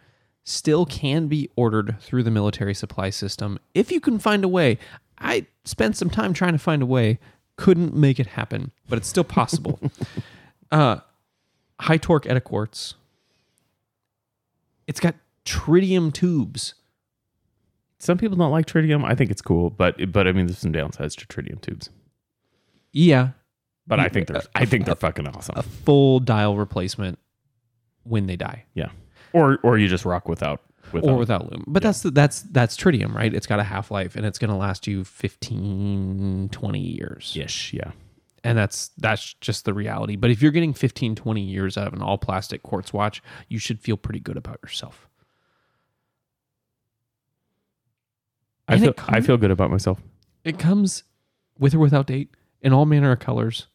Still 0.44 0.86
can 0.86 1.28
be 1.28 1.50
ordered 1.56 2.00
through 2.00 2.24
the 2.24 2.32
military 2.32 2.76
supply 2.76 3.10
system 3.10 3.58
if 3.74 3.92
you 3.92 4.00
can 4.00 4.20
find 4.20 4.44
a 4.46 4.48
way. 4.48 4.78
I 5.18 5.48
spent 5.66 5.98
some 5.98 6.12
time 6.12 6.32
trying 6.34 6.54
to 6.54 6.60
find 6.60 6.82
a 6.84 6.86
way, 6.86 7.18
couldn't 7.56 7.96
make 7.96 8.20
it 8.20 8.28
happen, 8.28 8.72
but 8.88 8.98
it's 9.00 9.08
still 9.10 9.24
possible. 9.24 9.80
uh, 10.72 11.00
high 11.80 11.98
torque 11.98 12.28
ETA 12.28 12.42
quartz. 12.42 12.94
It's 14.86 15.00
got 15.00 15.16
tritium 15.44 16.14
tubes. 16.14 16.76
Some 18.00 18.18
people 18.18 18.38
don't 18.38 18.52
like 18.52 18.66
tritium. 18.68 19.04
I 19.06 19.16
think 19.16 19.32
it's 19.32 19.42
cool, 19.42 19.70
but 19.70 20.12
but 20.12 20.28
I 20.28 20.32
mean, 20.32 20.46
there's 20.48 20.60
some 20.60 20.74
downsides 20.74 21.16
to 21.18 21.26
tritium 21.26 21.60
tubes. 21.62 21.90
Yeah, 22.94 23.30
But 23.86 24.00
I 24.00 24.08
think 24.10 24.28
they're 24.28 24.42
I 24.56 24.66
think 24.66 24.86
they're 24.86 24.96
fucking 24.96 25.28
awesome. 25.28 25.56
a 25.58 25.64
full 25.64 26.20
dial 26.20 26.58
replacement 26.58 27.20
when 28.04 28.26
they 28.28 28.36
die. 28.36 28.66
Yeah. 28.74 28.90
Or 29.34 29.60
or 29.64 29.78
you 29.78 29.88
just 29.88 30.06
rock 30.06 30.28
without 30.30 30.62
without. 30.92 31.10
or 31.12 31.18
without 31.18 31.52
lume. 31.52 31.64
But 31.68 31.84
that's 31.84 32.02
that's 32.02 32.42
that's 32.44 32.78
tritium, 32.78 33.14
right? 33.14 33.34
It's 33.34 33.46
got 33.48 33.60
a 33.60 33.64
half 33.64 33.92
life 33.92 34.16
and 34.16 34.26
it's 34.26 34.40
going 34.40 34.50
to 34.52 34.56
last 34.58 34.88
you 34.88 35.04
15 35.04 36.50
20 36.52 36.80
years. 36.80 37.34
ish. 37.40 37.74
Yeah. 37.74 37.92
And 38.44 38.58
that's 38.58 38.90
that's 38.98 39.34
just 39.42 39.66
the 39.66 39.74
reality. 39.74 40.16
But 40.16 40.30
if 40.32 40.42
you're 40.42 40.52
getting 40.52 40.74
15 40.74 41.16
20 41.16 41.42
years 41.42 41.78
out 41.78 41.88
of 41.88 41.94
an 41.94 42.02
all 42.02 42.18
plastic 42.18 42.64
quartz 42.64 42.94
watch, 42.94 43.22
you 43.50 43.60
should 43.60 43.80
feel 43.80 43.98
pretty 43.98 44.20
good 44.20 44.38
about 44.38 44.60
yourself. 44.64 45.07
I 48.68 48.78
feel 48.78 48.94
I 49.08 49.22
feel 49.22 49.38
good 49.38 49.52
about 49.52 49.72
myself. 49.72 50.02
It 50.44 50.60
comes 50.60 51.04
with 51.58 51.74
or 51.74 51.80
without 51.80 52.08
date 52.08 52.30
in 52.62 52.74
all 52.74 52.86
manner 52.86 53.12
of 53.12 53.20
colors 53.20 53.68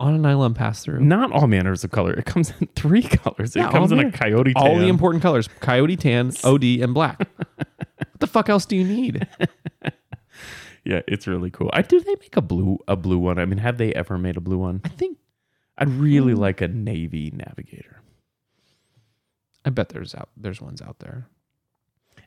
on 0.00 0.14
a 0.14 0.18
nylon 0.18 0.54
pass 0.54 0.84
through. 0.84 1.00
Not 1.00 1.32
all 1.32 1.46
manners 1.46 1.84
of 1.84 1.90
color. 1.90 2.12
It 2.12 2.24
comes 2.24 2.52
in 2.60 2.66
three 2.74 3.02
colors. 3.02 3.56
It 3.56 3.60
Yeah, 3.60 3.70
comes 3.70 3.92
in 3.92 3.98
a 3.98 4.12
coyote 4.12 4.54
tan. 4.54 4.66
All 4.66 4.78
the 4.78 4.88
important 4.88 5.22
colors: 5.22 5.48
coyote 5.60 5.96
tan, 5.96 6.32
OD, 6.44 6.64
and 6.64 6.94
black. 6.94 7.18
what 7.46 8.20
the 8.20 8.26
fuck 8.26 8.48
else 8.48 8.66
do 8.66 8.76
you 8.76 8.84
need? 8.84 9.26
yeah, 10.84 11.02
it's 11.08 11.26
really 11.26 11.50
cool. 11.50 11.70
I 11.72 11.82
do 11.82 12.00
they 12.00 12.14
make 12.16 12.36
a 12.36 12.42
blue 12.42 12.78
a 12.86 12.96
blue 12.96 13.18
one? 13.18 13.38
I 13.38 13.44
mean, 13.44 13.58
have 13.58 13.78
they 13.78 13.92
ever 13.94 14.18
made 14.18 14.36
a 14.36 14.40
blue 14.40 14.58
one? 14.58 14.80
I 14.84 14.88
think 14.88 15.18
I'd 15.76 15.88
really 15.88 16.32
hmm. 16.32 16.40
like 16.40 16.60
a 16.60 16.68
navy 16.68 17.32
navigator. 17.34 18.02
I 19.64 19.70
bet 19.70 19.90
there's 19.90 20.14
out 20.14 20.30
there's 20.36 20.60
ones 20.60 20.80
out 20.80 21.00
there. 21.00 21.28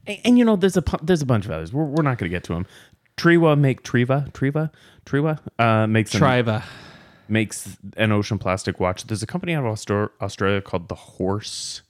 And, 0.08 0.20
and 0.24 0.38
you 0.38 0.45
know, 0.45 0.56
there's 0.56 0.78
a 0.78 0.84
there's 1.02 1.22
a 1.22 1.26
bunch 1.26 1.45
of 1.45 1.52
others. 1.52 1.74
We're, 1.74 1.86
we're 1.86 2.04
not 2.04 2.18
going 2.18 2.30
to 2.30 2.36
get 2.36 2.43
to 2.45 2.54
them. 2.54 2.66
Triwa 3.18 3.58
make 3.58 3.84
Triva 3.84 4.28
Triva 4.34 4.72
Triwa 5.06 5.39
uh, 5.60 5.88
makes 5.88 6.14
an, 6.14 6.20
Triva. 6.20 6.64
makes 7.28 7.78
an 7.97 8.12
ocean 8.12 8.39
plastic 8.39 8.80
watch. 8.80 9.06
There's 9.06 9.22
a 9.24 9.28
company 9.28 9.54
out 9.54 9.66
of 9.66 9.74
Austra- 9.74 10.10
Australia 10.22 10.62
called 10.62 10.89
The 10.89 10.95
Horse 10.95 11.82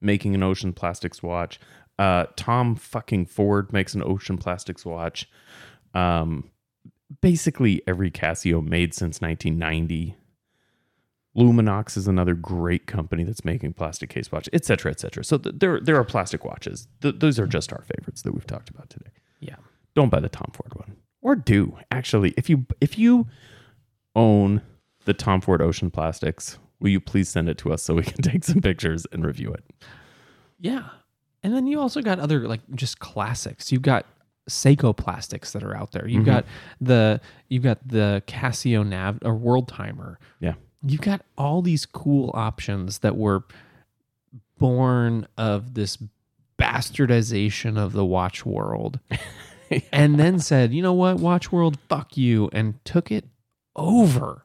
making 0.00 0.34
an 0.34 0.42
ocean 0.42 0.72
plastics 0.72 1.22
watch. 1.22 1.58
Uh, 1.98 2.26
Tom 2.36 2.76
fucking 2.76 3.26
Ford 3.26 3.72
makes 3.72 3.94
an 3.94 4.02
ocean 4.02 4.36
plastics 4.36 4.84
watch. 4.84 5.28
Um, 5.94 6.50
basically 7.20 7.82
every 7.86 8.10
Casio 8.10 8.62
made 8.62 8.94
since 8.94 9.20
1990. 9.20 10.16
Luminox 11.36 11.96
is 11.96 12.08
another 12.08 12.34
great 12.34 12.86
company 12.86 13.22
that's 13.22 13.44
making 13.44 13.74
plastic 13.74 14.10
case 14.10 14.32
watch, 14.32 14.48
et 14.52 14.64
cetera, 14.64 14.90
et 14.90 15.00
cetera. 15.00 15.22
So 15.22 15.38
th- 15.38 15.56
there, 15.58 15.80
there 15.80 15.96
are 15.96 16.04
plastic 16.04 16.44
watches. 16.44 16.88
Th- 17.02 17.14
those 17.18 17.38
are 17.38 17.46
just 17.46 17.72
our 17.72 17.82
favorites 17.82 18.22
that 18.22 18.32
we've 18.32 18.46
talked 18.46 18.70
about 18.70 18.88
today 18.88 19.10
Yeah. 19.40 19.56
don't 19.94 20.10
buy 20.10 20.20
the 20.20 20.28
Tom 20.28 20.50
Ford 20.52 20.74
one. 20.74 20.96
Or 21.20 21.36
do 21.36 21.76
actually. 21.90 22.32
If 22.36 22.48
you 22.48 22.66
if 22.80 22.98
you 22.98 23.26
own 24.14 24.62
the 25.04 25.14
Tom 25.14 25.40
Ford 25.40 25.60
Ocean 25.60 25.90
Plastics, 25.90 26.58
will 26.80 26.90
you 26.90 27.00
please 27.00 27.28
send 27.28 27.48
it 27.48 27.58
to 27.58 27.72
us 27.72 27.82
so 27.82 27.94
we 27.94 28.02
can 28.04 28.22
take 28.22 28.44
some 28.44 28.60
pictures 28.60 29.06
and 29.12 29.24
review 29.26 29.52
it? 29.52 29.64
Yeah. 30.58 30.88
And 31.42 31.54
then 31.54 31.66
you 31.66 31.80
also 31.80 32.00
got 32.00 32.18
other 32.18 32.48
like 32.48 32.60
just 32.74 32.98
classics. 32.98 33.70
You've 33.70 33.82
got 33.82 34.06
Seiko 34.48 34.96
plastics 34.96 35.52
that 35.52 35.62
are 35.62 35.76
out 35.76 35.92
there. 35.92 36.06
You've 36.06 36.22
mm-hmm. 36.22 36.30
got 36.30 36.44
the 36.80 37.20
you've 37.48 37.62
got 37.64 37.86
the 37.86 38.22
Casio 38.26 38.86
Nav 38.86 39.18
or 39.24 39.34
World 39.34 39.68
Timer. 39.68 40.18
Yeah. 40.40 40.54
You've 40.82 41.00
got 41.00 41.22
all 41.38 41.62
these 41.62 41.86
cool 41.86 42.30
options 42.34 42.98
that 42.98 43.16
were 43.16 43.44
born 44.58 45.26
of 45.36 45.74
this 45.74 45.98
bastardization 46.58 47.76
of 47.78 47.92
the 47.92 48.04
watch 48.04 48.46
world. 48.46 49.00
and 49.92 50.18
then 50.18 50.38
said, 50.38 50.72
"You 50.72 50.82
know 50.82 50.92
what? 50.92 51.16
Watch 51.18 51.50
world, 51.50 51.78
fuck 51.88 52.16
you." 52.16 52.48
And 52.52 52.82
took 52.84 53.10
it 53.10 53.24
over. 53.74 54.44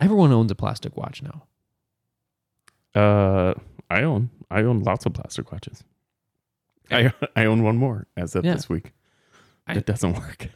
Everyone 0.00 0.32
owns 0.32 0.50
a 0.50 0.54
plastic 0.54 0.96
watch 0.96 1.22
now. 1.22 1.44
Uh, 2.94 3.54
I 3.90 4.02
own 4.02 4.30
I 4.50 4.62
own 4.62 4.80
lots 4.80 5.06
of 5.06 5.12
plastic 5.14 5.50
watches. 5.52 5.82
I 6.90 7.12
I 7.36 7.44
own 7.46 7.62
one 7.62 7.76
more 7.76 8.06
as 8.16 8.34
of 8.34 8.44
Yeah. 8.44 8.54
this 8.54 8.68
week. 8.68 8.92
It 9.68 9.86
doesn't 9.86 10.14
work. 10.18 10.48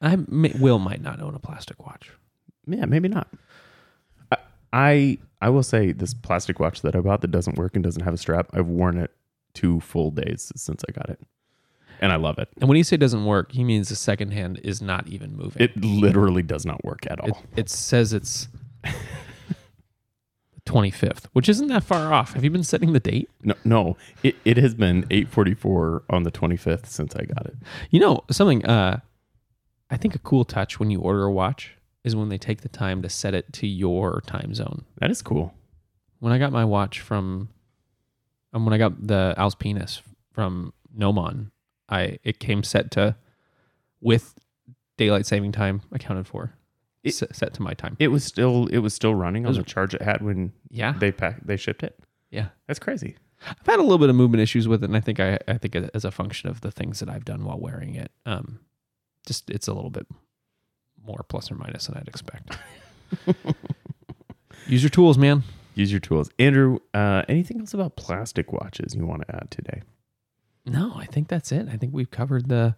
I 0.00 0.16
may, 0.28 0.52
Will 0.58 0.78
might 0.78 1.00
not 1.00 1.20
own 1.20 1.34
a 1.34 1.38
plastic 1.40 1.84
watch. 1.84 2.10
Yeah, 2.66 2.84
maybe 2.86 3.08
not. 3.08 3.28
I, 4.30 4.36
I 4.72 5.18
I 5.40 5.48
will 5.50 5.62
say 5.62 5.92
this 5.92 6.14
plastic 6.14 6.58
watch 6.58 6.82
that 6.82 6.96
I 6.96 7.00
bought 7.00 7.20
that 7.20 7.30
doesn't 7.30 7.56
work 7.58 7.74
and 7.74 7.84
doesn't 7.84 8.02
have 8.02 8.14
a 8.14 8.18
strap. 8.18 8.48
I've 8.54 8.66
worn 8.66 8.98
it 8.98 9.10
two 9.52 9.80
full 9.80 10.10
days 10.10 10.50
since 10.56 10.82
I 10.88 10.92
got 10.92 11.10
it, 11.10 11.20
and 12.00 12.12
I 12.12 12.16
love 12.16 12.38
it. 12.38 12.48
And 12.60 12.68
when 12.68 12.78
you 12.78 12.84
say 12.84 12.96
doesn't 12.96 13.24
work, 13.24 13.52
he 13.52 13.62
means 13.64 13.88
the 13.88 13.96
second 13.96 14.32
hand 14.32 14.60
is 14.64 14.80
not 14.80 15.06
even 15.06 15.36
moving. 15.36 15.62
It 15.62 15.76
literally 15.84 16.42
does 16.42 16.64
not 16.64 16.82
work 16.84 17.06
at 17.10 17.20
all. 17.20 17.28
it, 17.28 17.36
it 17.56 17.68
says 17.68 18.12
it's 18.12 18.48
25th, 20.66 21.26
which 21.34 21.48
isn't 21.48 21.66
that 21.68 21.84
far 21.84 22.12
off. 22.12 22.32
Have 22.32 22.42
you 22.42 22.50
been 22.50 22.64
setting 22.64 22.92
the 22.94 23.00
date? 23.00 23.28
no, 23.42 23.54
no, 23.64 23.96
it, 24.22 24.34
it 24.44 24.56
has 24.56 24.74
been 24.74 25.06
eight 25.10 25.28
forty 25.28 25.54
four 25.54 26.02
on 26.08 26.22
the 26.22 26.30
twenty 26.30 26.56
fifth 26.56 26.88
since 26.90 27.14
I 27.14 27.24
got 27.24 27.46
it. 27.46 27.54
You 27.90 28.00
know, 28.00 28.24
something 28.30 28.64
uh 28.64 29.00
I 29.90 29.96
think 29.98 30.14
a 30.14 30.18
cool 30.18 30.44
touch 30.46 30.80
when 30.80 30.90
you 30.90 31.00
order 31.00 31.24
a 31.24 31.32
watch 31.32 31.76
is 32.04 32.14
when 32.14 32.28
they 32.28 32.38
take 32.38 32.60
the 32.60 32.68
time 32.68 33.02
to 33.02 33.08
set 33.08 33.34
it 33.34 33.52
to 33.54 33.66
your 33.66 34.20
time 34.26 34.54
zone. 34.54 34.84
That 35.00 35.10
is 35.10 35.22
cool. 35.22 35.54
When 36.20 36.32
I 36.32 36.38
got 36.38 36.52
my 36.52 36.64
watch 36.64 37.00
from 37.00 37.48
um, 38.52 38.64
when 38.64 38.72
I 38.72 38.78
got 38.78 39.06
the 39.06 39.34
Alpinus 39.36 40.00
from 40.32 40.72
Nomon, 40.96 41.50
I 41.88 42.18
it 42.22 42.38
came 42.38 42.62
set 42.62 42.90
to 42.92 43.16
with 44.00 44.34
daylight 44.96 45.26
saving 45.26 45.52
time 45.52 45.82
accounted 45.92 46.26
for. 46.26 46.54
It- 47.02 47.14
set, 47.14 47.34
set 47.36 47.52
to 47.54 47.62
my 47.62 47.74
time. 47.74 47.96
It 47.98 48.08
was 48.08 48.24
still 48.24 48.66
it 48.68 48.78
was 48.78 48.94
still 48.94 49.14
running 49.14 49.44
on 49.44 49.50
was- 49.50 49.56
the 49.58 49.64
charge 49.64 49.94
it 49.94 50.02
had 50.02 50.22
when 50.22 50.52
yeah. 50.70 50.92
they 50.92 51.10
pack 51.12 51.44
they 51.44 51.56
shipped 51.56 51.82
it. 51.82 51.98
Yeah. 52.30 52.48
That's 52.66 52.78
crazy. 52.78 53.16
I've 53.46 53.66
had 53.66 53.78
a 53.78 53.82
little 53.82 53.98
bit 53.98 54.08
of 54.08 54.16
movement 54.16 54.40
issues 54.40 54.66
with 54.66 54.82
it, 54.82 54.86
and 54.86 54.96
I 54.96 55.00
think 55.00 55.20
I, 55.20 55.38
I 55.46 55.58
think 55.58 55.74
it 55.74 55.90
as 55.92 56.04
a 56.04 56.10
function 56.10 56.48
of 56.48 56.62
the 56.62 56.70
things 56.70 57.00
that 57.00 57.10
I've 57.10 57.26
done 57.26 57.44
while 57.44 57.58
wearing 57.58 57.94
it. 57.94 58.10
Um, 58.24 58.60
just 59.26 59.50
it's 59.50 59.68
a 59.68 59.74
little 59.74 59.90
bit 59.90 60.06
more 61.06 61.24
plus 61.28 61.50
or 61.50 61.54
minus 61.54 61.86
than 61.86 61.96
I'd 61.96 62.08
expect. 62.08 62.56
Use 64.66 64.82
your 64.82 64.90
tools, 64.90 65.18
man. 65.18 65.42
Use 65.74 65.90
your 65.90 66.00
tools, 66.00 66.30
Andrew. 66.38 66.78
Uh, 66.92 67.22
anything 67.28 67.60
else 67.60 67.74
about 67.74 67.96
plastic 67.96 68.52
watches 68.52 68.94
you 68.94 69.06
want 69.06 69.22
to 69.26 69.34
add 69.34 69.50
today? 69.50 69.82
No, 70.64 70.94
I 70.96 71.06
think 71.06 71.28
that's 71.28 71.52
it. 71.52 71.68
I 71.70 71.76
think 71.76 71.92
we've 71.92 72.10
covered 72.10 72.48
the, 72.48 72.76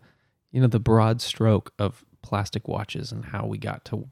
you 0.50 0.60
know, 0.60 0.66
the 0.66 0.80
broad 0.80 1.20
stroke 1.20 1.72
of 1.78 2.04
plastic 2.22 2.66
watches 2.66 3.12
and 3.12 3.26
how 3.26 3.46
we 3.46 3.58
got 3.58 3.84
to 3.86 4.08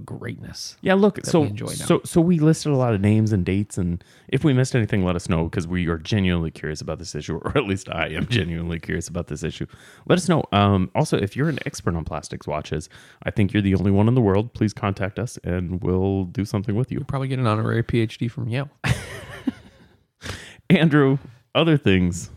greatness. 0.00 0.76
Yeah, 0.80 0.94
look. 0.94 1.16
that 1.16 1.26
So 1.26 1.40
we 1.42 1.48
enjoy 1.48 1.66
now. 1.66 1.72
so 1.86 2.00
so 2.04 2.20
we 2.20 2.38
listed 2.38 2.72
a 2.72 2.76
lot 2.76 2.94
of 2.94 3.00
names 3.00 3.32
and 3.32 3.44
dates, 3.44 3.76
and 3.78 4.02
if 4.28 4.42
we 4.44 4.52
missed 4.52 4.74
anything, 4.74 5.04
let 5.04 5.16
us 5.16 5.28
know 5.28 5.44
because 5.44 5.66
we 5.66 5.86
are 5.88 5.98
genuinely 5.98 6.50
curious 6.50 6.80
about 6.80 6.98
this 6.98 7.14
issue, 7.14 7.36
or 7.44 7.56
at 7.56 7.64
least 7.64 7.88
I 7.90 8.08
am 8.08 8.26
genuinely 8.26 8.78
curious 8.80 9.08
about 9.08 9.26
this 9.28 9.42
issue. 9.42 9.66
Let 10.08 10.18
us 10.18 10.28
know. 10.28 10.44
Um, 10.52 10.90
also, 10.94 11.16
if 11.18 11.36
you're 11.36 11.48
an 11.48 11.58
expert 11.66 11.94
on 11.94 12.04
plastics 12.04 12.46
watches, 12.46 12.88
I 13.24 13.30
think 13.30 13.52
you're 13.52 13.62
the 13.62 13.74
only 13.74 13.90
one 13.90 14.08
in 14.08 14.14
the 14.14 14.20
world. 14.22 14.54
Please 14.54 14.72
contact 14.72 15.18
us, 15.18 15.38
and 15.44 15.82
we'll 15.82 16.24
do 16.24 16.44
something 16.44 16.74
with 16.74 16.90
you. 16.90 16.98
You'll 16.98 17.06
probably 17.06 17.28
get 17.28 17.38
an 17.38 17.46
honorary 17.46 17.82
PhD 17.82 18.30
from 18.30 18.48
Yale. 18.48 18.70
Andrew, 20.70 21.18
other 21.54 21.76
things. 21.76 22.30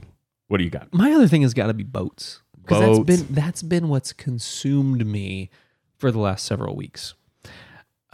What 0.47 0.57
do 0.57 0.63
you 0.63 0.69
got? 0.69 0.93
My 0.93 1.11
other 1.13 1.27
thing 1.27 1.41
has 1.41 1.53
got 1.53 1.67
to 1.67 1.73
be 1.73 1.83
boats 1.83 2.41
because 2.61 2.79
that's 2.79 2.97
Boats. 2.99 3.21
been 3.23 3.33
that's 3.35 3.63
been 3.63 3.89
what's 3.89 4.13
consumed 4.13 5.05
me 5.05 5.49
for 5.97 6.11
the 6.11 6.19
last 6.19 6.45
several 6.45 6.75
weeks. 6.75 7.13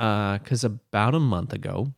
Uh, 0.01 0.39
because 0.39 0.63
about 0.63 1.13
a 1.13 1.19
month 1.19 1.53
ago, 1.53 1.93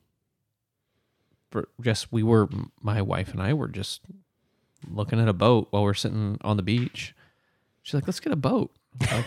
for 1.50 1.70
just 1.80 2.12
we 2.12 2.22
were 2.22 2.50
my 2.82 3.02
wife 3.02 3.32
and 3.32 3.42
I 3.42 3.54
were 3.54 3.70
just 3.70 4.02
looking 4.90 5.22
at 5.22 5.30
a 5.30 5.34
boat 5.34 5.68
while 5.70 5.84
we're 5.84 5.94
sitting 5.94 6.38
on 6.42 6.58
the 6.58 6.64
beach. 6.64 7.16
She's 7.82 7.94
like, 7.94 8.06
"Let's 8.06 8.20
get 8.20 8.34
a 8.34 8.36
boat." 8.36 8.72
Like, 9.00 9.26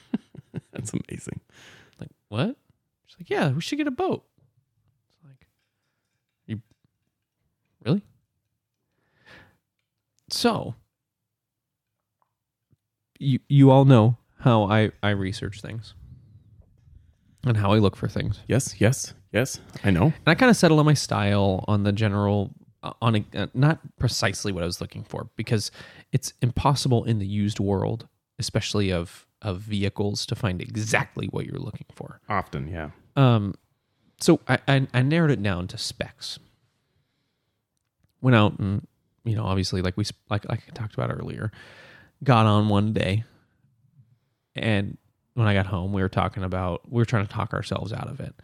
That's 0.72 0.92
amazing. 0.94 1.40
like 2.00 2.08
what? 2.28 2.56
She's 3.06 3.18
like, 3.20 3.28
"Yeah, 3.28 3.50
we 3.50 3.60
should 3.60 3.76
get 3.76 3.86
a 3.86 3.90
boat." 3.90 4.24
It's 5.10 5.24
like, 5.24 5.46
you 6.46 6.62
really? 7.84 8.02
So, 10.30 10.74
you 13.18 13.40
you 13.48 13.70
all 13.70 13.84
know 13.84 14.16
how 14.40 14.64
I 14.64 14.92
I 15.02 15.10
research 15.10 15.60
things 15.60 15.94
and 17.48 17.56
how 17.58 17.72
I 17.72 17.78
look 17.78 17.96
for 17.96 18.08
things, 18.08 18.40
Yes, 18.46 18.74
yes, 18.80 19.14
yes. 19.32 19.60
I 19.84 19.90
know. 19.90 20.04
and 20.06 20.14
I 20.26 20.34
kind 20.34 20.50
of 20.50 20.56
settle 20.56 20.78
on 20.78 20.86
my 20.86 20.94
style 20.94 21.64
on 21.68 21.82
the 21.82 21.92
general 21.92 22.52
uh, 22.82 22.92
on 23.02 23.16
a, 23.16 23.24
uh, 23.34 23.46
not 23.54 23.80
precisely 23.98 24.52
what 24.52 24.62
I 24.62 24.66
was 24.66 24.80
looking 24.80 25.02
for 25.04 25.28
because 25.36 25.70
it's 26.12 26.32
impossible 26.42 27.04
in 27.04 27.18
the 27.18 27.26
used 27.26 27.58
world, 27.60 28.06
especially 28.38 28.92
of 28.92 29.26
of 29.42 29.60
vehicles, 29.60 30.26
to 30.26 30.34
find 30.34 30.60
exactly 30.60 31.26
what 31.28 31.46
you're 31.46 31.58
looking 31.60 31.86
for. 31.92 32.20
Often, 32.28 32.68
yeah. 32.68 32.90
Um, 33.16 33.54
so 34.20 34.40
I, 34.48 34.58
I 34.68 34.86
I 34.94 35.02
narrowed 35.02 35.30
it 35.30 35.42
down 35.42 35.66
to 35.68 35.78
specs. 35.78 36.38
Went 38.20 38.34
out 38.36 38.58
and 38.58 38.86
you 39.24 39.36
know 39.36 39.44
obviously 39.44 39.80
like 39.82 39.96
we 39.96 40.04
like 40.30 40.48
like 40.48 40.62
I 40.68 40.72
talked 40.72 40.94
about 40.94 41.10
earlier, 41.12 41.50
got 42.24 42.46
on 42.46 42.68
one 42.68 42.92
day, 42.92 43.24
and 44.56 44.98
when 45.38 45.46
I 45.46 45.54
got 45.54 45.66
home 45.66 45.92
we 45.92 46.02
were 46.02 46.08
talking 46.08 46.42
about 46.42 46.90
we 46.90 47.00
were 47.00 47.04
trying 47.04 47.26
to 47.26 47.32
talk 47.32 47.54
ourselves 47.54 47.92
out 47.92 48.08
of 48.08 48.20
it, 48.20 48.34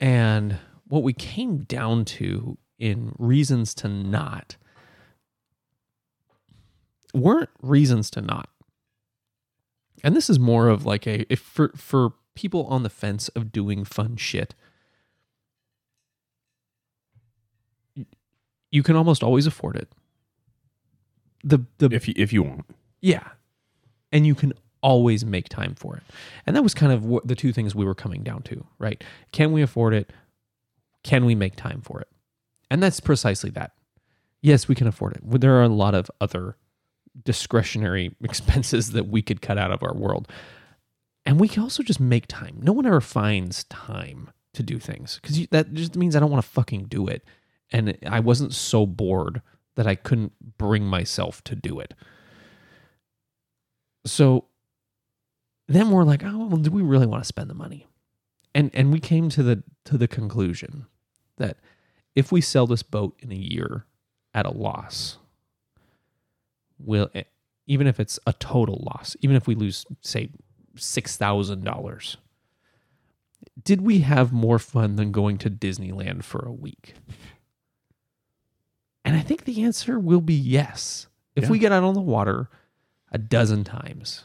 and 0.00 0.58
what 0.88 1.02
we 1.02 1.12
came 1.12 1.58
down 1.58 2.04
to 2.04 2.58
in 2.78 3.14
reasons 3.18 3.74
to 3.76 3.88
not 3.88 4.56
weren't 7.14 7.50
reasons 7.62 8.10
to 8.10 8.20
not. 8.20 8.48
And 10.02 10.16
this 10.16 10.28
is 10.28 10.38
more 10.40 10.68
of 10.68 10.84
like 10.84 11.06
a 11.06 11.32
if 11.32 11.38
for 11.40 11.70
for 11.76 12.14
people 12.34 12.66
on 12.66 12.82
the 12.82 12.90
fence 12.90 13.28
of 13.28 13.52
doing 13.52 13.84
fun 13.84 14.16
shit 14.16 14.54
you 18.72 18.82
can 18.82 18.96
almost 18.96 19.22
always 19.22 19.46
afford 19.46 19.76
it. 19.76 19.92
The 21.44 21.60
the 21.78 21.90
If 21.92 22.08
you 22.08 22.14
if 22.16 22.32
you 22.32 22.42
want, 22.42 22.66
yeah. 23.00 23.28
And 24.10 24.26
you 24.26 24.34
can 24.34 24.54
always 24.82 25.24
make 25.24 25.48
time 25.48 25.74
for 25.74 25.96
it. 25.96 26.02
And 26.46 26.54
that 26.56 26.62
was 26.62 26.74
kind 26.74 26.92
of 26.92 27.04
what 27.04 27.26
the 27.26 27.34
two 27.34 27.52
things 27.52 27.74
we 27.74 27.84
were 27.84 27.94
coming 27.94 28.22
down 28.22 28.42
to 28.42 28.64
right? 28.78 29.02
Can 29.32 29.52
we 29.52 29.62
afford 29.62 29.94
it? 29.94 30.12
Can 31.02 31.24
we 31.24 31.34
make 31.34 31.56
time 31.56 31.80
for 31.80 32.00
it? 32.00 32.08
And 32.70 32.82
that's 32.82 33.00
precisely 33.00 33.50
that. 33.50 33.72
Yes 34.40 34.68
we 34.68 34.74
can 34.74 34.86
afford 34.86 35.14
it. 35.14 35.22
There 35.24 35.54
are 35.54 35.62
a 35.62 35.68
lot 35.68 35.94
of 35.94 36.10
other 36.20 36.56
discretionary 37.24 38.14
expenses 38.22 38.92
that 38.92 39.08
we 39.08 39.22
could 39.22 39.40
cut 39.40 39.58
out 39.58 39.72
of 39.72 39.82
our 39.82 39.94
world. 39.94 40.28
And 41.24 41.38
we 41.38 41.48
can 41.48 41.62
also 41.62 41.84
just 41.84 42.00
make 42.00 42.26
time. 42.26 42.58
No 42.60 42.72
one 42.72 42.84
ever 42.84 43.00
finds 43.00 43.64
time 43.64 44.30
to 44.54 44.62
do 44.62 44.78
things 44.78 45.18
because 45.22 45.46
that 45.46 45.72
just 45.72 45.96
means 45.96 46.14
i 46.14 46.20
don't 46.20 46.30
want 46.30 46.44
to 46.44 46.50
fucking 46.50 46.84
do 46.84 47.06
it. 47.06 47.24
And 47.70 47.96
i 48.06 48.20
wasn't 48.20 48.52
so 48.52 48.84
bored 48.84 49.40
that 49.76 49.86
i 49.86 49.94
couldn't 49.94 50.32
bring 50.58 50.84
myself 50.84 51.42
to 51.44 51.54
do 51.54 51.78
it. 51.78 51.94
So 54.04 54.46
then 55.74 55.90
we're 55.90 56.04
like 56.04 56.22
oh 56.24 56.46
well 56.46 56.56
do 56.56 56.70
we 56.70 56.82
really 56.82 57.06
want 57.06 57.22
to 57.22 57.26
spend 57.26 57.48
the 57.50 57.54
money 57.54 57.86
and 58.54 58.70
and 58.74 58.92
we 58.92 59.00
came 59.00 59.28
to 59.28 59.42
the 59.42 59.62
to 59.84 59.96
the 59.98 60.08
conclusion 60.08 60.86
that 61.38 61.56
if 62.14 62.30
we 62.32 62.40
sell 62.40 62.66
this 62.66 62.82
boat 62.82 63.14
in 63.20 63.32
a 63.32 63.36
year 63.36 63.84
at 64.34 64.46
a 64.46 64.50
loss 64.50 65.18
will 66.78 67.08
eh, 67.14 67.22
even 67.66 67.86
if 67.86 67.98
it's 68.00 68.18
a 68.26 68.32
total 68.34 68.82
loss 68.84 69.16
even 69.20 69.36
if 69.36 69.46
we 69.46 69.54
lose 69.54 69.84
say 70.00 70.30
$6000 70.76 72.16
did 73.62 73.82
we 73.82 74.00
have 74.00 74.32
more 74.32 74.58
fun 74.58 74.96
than 74.96 75.12
going 75.12 75.36
to 75.38 75.50
disneyland 75.50 76.24
for 76.24 76.44
a 76.46 76.52
week 76.52 76.94
and 79.04 79.16
i 79.16 79.20
think 79.20 79.44
the 79.44 79.62
answer 79.62 79.98
will 79.98 80.20
be 80.20 80.34
yes 80.34 81.06
if 81.36 81.44
Yeah. 81.44 81.50
we 81.50 81.58
get 81.58 81.72
out 81.72 81.82
on 81.84 81.94
the 81.94 82.00
water 82.00 82.48
a 83.10 83.18
dozen 83.18 83.62
times. 83.64 84.24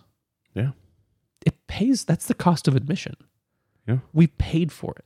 It 1.46 1.68
pays 1.68 2.04
that's 2.06 2.26
the 2.28 2.34
cost 2.34 2.68
of 2.68 2.76
admission 2.76 3.16
Yeah. 3.88 4.00
we 4.14 4.28
paid 4.28 4.72
for 4.72 4.94
it 4.98 5.06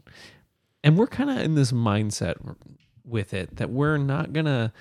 and 0.83 0.97
we're 0.97 1.07
kind 1.07 1.29
of 1.29 1.37
in 1.37 1.55
this 1.55 1.71
mindset 1.71 2.35
with 3.03 3.33
it 3.33 3.57
that 3.57 3.69
we're 3.69 3.97
not 3.97 4.33
gonna 4.33 4.73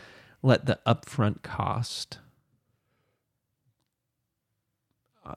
let 0.42 0.66
the 0.66 0.78
upfront 0.86 1.42
cost 1.42 2.18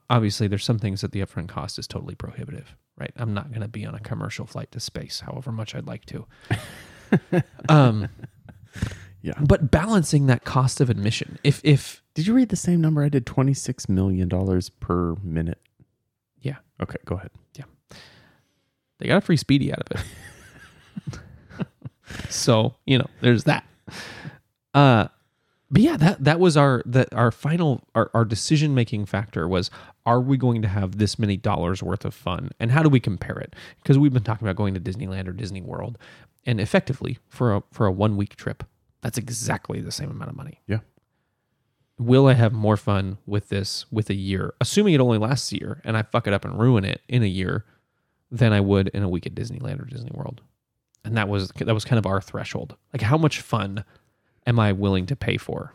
obviously 0.09 0.47
there's 0.47 0.63
some 0.63 0.79
things 0.79 1.01
that 1.01 1.11
the 1.11 1.19
upfront 1.21 1.49
cost 1.49 1.77
is 1.77 1.87
totally 1.87 2.15
prohibitive 2.15 2.75
right 2.97 3.11
i'm 3.17 3.33
not 3.33 3.51
gonna 3.51 3.67
be 3.67 3.85
on 3.85 3.93
a 3.95 3.99
commercial 3.99 4.45
flight 4.45 4.71
to 4.71 4.79
space 4.79 5.19
however 5.21 5.51
much 5.51 5.75
i'd 5.75 5.87
like 5.87 6.05
to 6.05 6.25
um 7.69 8.07
Yeah. 9.21 9.33
but 9.39 9.69
balancing 9.71 10.27
that 10.27 10.43
cost 10.45 10.81
of 10.81 10.89
admission 10.89 11.37
if 11.43 11.61
if 11.63 12.01
Did 12.13 12.27
you 12.27 12.33
read 12.33 12.49
the 12.49 12.55
same 12.55 12.81
number? 12.81 13.03
I 13.03 13.09
did 13.09 13.25
twenty 13.25 13.53
six 13.53 13.87
million 13.87 14.27
dollars 14.27 14.69
per 14.69 15.15
minute. 15.23 15.59
Yeah. 16.43 16.57
Okay, 16.81 16.97
go 17.05 17.15
ahead. 17.15 17.31
Yeah. 17.55 17.65
They 18.99 19.07
got 19.07 19.17
a 19.17 19.21
free 19.21 19.37
speedy 19.37 19.73
out 19.73 19.81
of 19.89 20.01
it. 21.09 21.19
so, 22.29 22.75
you 22.85 22.99
know, 22.99 23.07
there's 23.21 23.45
that. 23.45 23.65
Uh 24.73 25.07
but 25.71 25.81
yeah, 25.81 25.97
that 25.97 26.23
that 26.23 26.39
was 26.39 26.55
our 26.55 26.83
that 26.85 27.11
our 27.13 27.31
final 27.31 27.81
our, 27.95 28.11
our 28.13 28.25
decision 28.25 28.75
making 28.75 29.07
factor 29.07 29.47
was 29.47 29.71
are 30.05 30.21
we 30.21 30.37
going 30.37 30.61
to 30.61 30.67
have 30.67 30.99
this 30.99 31.17
many 31.17 31.35
dollars 31.35 31.81
worth 31.81 32.05
of 32.05 32.13
fun 32.13 32.51
and 32.59 32.71
how 32.71 32.83
do 32.83 32.89
we 32.89 32.99
compare 32.99 33.39
it? 33.39 33.55
Because 33.81 33.97
we've 33.97 34.13
been 34.13 34.23
talking 34.23 34.47
about 34.47 34.55
going 34.55 34.75
to 34.75 34.79
Disneyland 34.79 35.27
or 35.27 35.31
Disney 35.31 35.61
World, 35.61 35.97
and 36.45 36.61
effectively 36.61 37.17
for 37.27 37.55
a 37.55 37.63
for 37.71 37.87
a 37.87 37.91
one 37.91 38.17
week 38.17 38.35
trip, 38.35 38.63
that's 39.01 39.17
exactly 39.17 39.81
the 39.81 39.91
same 39.91 40.11
amount 40.11 40.29
of 40.29 40.37
money. 40.37 40.61
Yeah. 40.67 40.79
Will 42.05 42.27
I 42.27 42.33
have 42.33 42.53
more 42.53 42.77
fun 42.77 43.17
with 43.25 43.49
this 43.49 43.85
with 43.91 44.09
a 44.09 44.13
year, 44.15 44.53
assuming 44.61 44.93
it 44.93 44.99
only 45.01 45.17
lasts 45.17 45.51
a 45.51 45.59
year, 45.59 45.81
and 45.83 45.95
I 45.97 46.01
fuck 46.03 46.27
it 46.27 46.33
up 46.33 46.45
and 46.45 46.59
ruin 46.59 46.83
it 46.85 47.01
in 47.07 47.23
a 47.23 47.27
year, 47.27 47.65
than 48.31 48.51
I 48.53 48.59
would 48.61 48.87
in 48.89 49.03
a 49.03 49.09
week 49.09 49.25
at 49.25 49.35
Disneyland 49.35 49.81
or 49.81 49.85
Disney 49.85 50.11
World? 50.13 50.41
And 51.05 51.15
that 51.17 51.27
was 51.29 51.49
that 51.57 51.73
was 51.73 51.85
kind 51.85 51.99
of 51.99 52.05
our 52.05 52.21
threshold. 52.21 52.75
Like, 52.93 53.01
how 53.01 53.17
much 53.17 53.41
fun 53.41 53.83
am 54.47 54.59
I 54.59 54.71
willing 54.71 55.05
to 55.07 55.15
pay 55.15 55.37
for? 55.37 55.73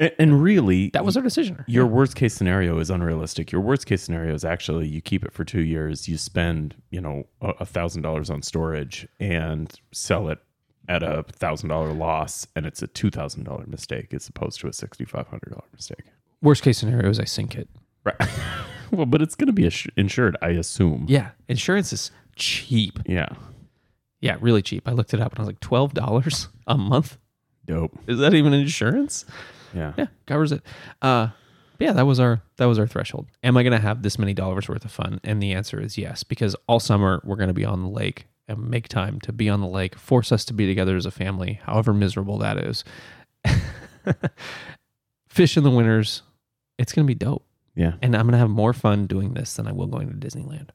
And, 0.00 0.10
and 0.18 0.42
really, 0.42 0.90
That 0.90 1.04
was 1.04 1.16
our 1.16 1.22
decision. 1.22 1.64
your 1.68 1.86
worst 1.86 2.16
case 2.16 2.34
scenario 2.34 2.78
is 2.78 2.90
unrealistic. 2.90 3.52
Your 3.52 3.60
worst 3.60 3.86
case 3.86 4.02
scenario 4.02 4.34
is 4.34 4.44
actually 4.44 4.88
you 4.88 5.00
keep 5.00 5.24
it 5.24 5.32
for 5.32 5.44
two 5.44 5.60
years, 5.62 6.08
you 6.08 6.18
spend 6.18 6.74
you 6.90 7.00
know 7.00 7.26
a 7.40 7.50
a 7.60 7.66
thousand 7.66 8.02
dollars 8.02 8.28
on 8.30 8.42
storage 8.42 9.06
and 9.20 9.72
sell 9.92 10.28
it 10.28 10.40
at 10.88 11.02
a 11.02 11.24
thousand 11.30 11.68
dollar 11.68 11.92
loss, 11.92 12.46
and 12.54 12.66
it's 12.66 12.82
a 12.82 12.86
two 12.86 13.10
thousand 13.10 13.44
dollar 13.44 13.64
mistake 13.66 14.12
as 14.12 14.28
opposed 14.28 14.60
to 14.60 14.68
a 14.68 14.72
sixty 14.72 15.04
five 15.04 15.26
hundred 15.28 15.50
dollar 15.50 15.66
mistake. 15.72 16.04
Worst 16.42 16.62
case 16.62 16.78
scenario 16.78 17.08
is 17.10 17.18
I 17.18 17.24
sink 17.24 17.54
it. 17.54 17.68
Right. 18.04 18.16
well, 18.90 19.06
but 19.06 19.22
it's 19.22 19.34
going 19.34 19.46
to 19.46 19.52
be 19.52 19.70
insured, 19.96 20.36
I 20.42 20.50
assume. 20.50 21.06
Yeah, 21.08 21.30
insurance 21.48 21.92
is 21.92 22.10
cheap. 22.36 22.98
Yeah. 23.06 23.28
Yeah, 24.20 24.36
really 24.40 24.62
cheap. 24.62 24.88
I 24.88 24.92
looked 24.92 25.14
it 25.14 25.20
up 25.20 25.32
and 25.32 25.40
I 25.40 25.42
was 25.42 25.48
like 25.48 25.60
twelve 25.60 25.94
dollars 25.94 26.48
a 26.66 26.76
month. 26.76 27.18
Dope. 27.66 27.98
Is 28.06 28.18
that 28.18 28.34
even 28.34 28.52
insurance? 28.52 29.24
Yeah. 29.74 29.94
Yeah, 29.96 30.06
covers 30.26 30.52
it. 30.52 30.62
Uh, 31.00 31.28
yeah, 31.78 31.92
that 31.92 32.06
was 32.06 32.20
our 32.20 32.42
that 32.56 32.66
was 32.66 32.78
our 32.78 32.86
threshold. 32.86 33.26
Am 33.42 33.56
I 33.56 33.62
going 33.62 33.72
to 33.72 33.78
have 33.78 34.02
this 34.02 34.18
many 34.18 34.32
dollars 34.32 34.68
worth 34.68 34.84
of 34.84 34.92
fun? 34.92 35.20
And 35.24 35.42
the 35.42 35.52
answer 35.52 35.80
is 35.80 35.98
yes, 35.98 36.22
because 36.22 36.54
all 36.66 36.80
summer 36.80 37.20
we're 37.24 37.36
going 37.36 37.48
to 37.48 37.54
be 37.54 37.64
on 37.64 37.82
the 37.82 37.88
lake 37.88 38.26
and 38.48 38.68
make 38.68 38.88
time 38.88 39.20
to 39.20 39.32
be 39.32 39.48
on 39.48 39.60
the 39.60 39.66
lake. 39.66 39.96
Force 39.96 40.30
us 40.32 40.44
to 40.46 40.52
be 40.54 40.66
together 40.66 40.96
as 40.96 41.06
a 41.06 41.10
family, 41.10 41.60
however 41.64 41.92
miserable 41.94 42.38
that 42.38 42.58
is. 42.58 42.84
Fish 45.28 45.56
in 45.56 45.64
the 45.64 45.70
winters. 45.70 46.22
It's 46.78 46.92
going 46.92 47.06
to 47.06 47.10
be 47.10 47.14
dope, 47.14 47.44
Yeah. 47.74 47.94
and 48.02 48.14
I'm 48.14 48.22
going 48.22 48.32
to 48.32 48.38
have 48.38 48.50
more 48.50 48.72
fun 48.72 49.06
doing 49.06 49.34
this 49.34 49.54
than 49.54 49.66
I 49.66 49.72
will 49.72 49.86
going 49.86 50.08
to 50.08 50.14
Disneyland. 50.14 50.70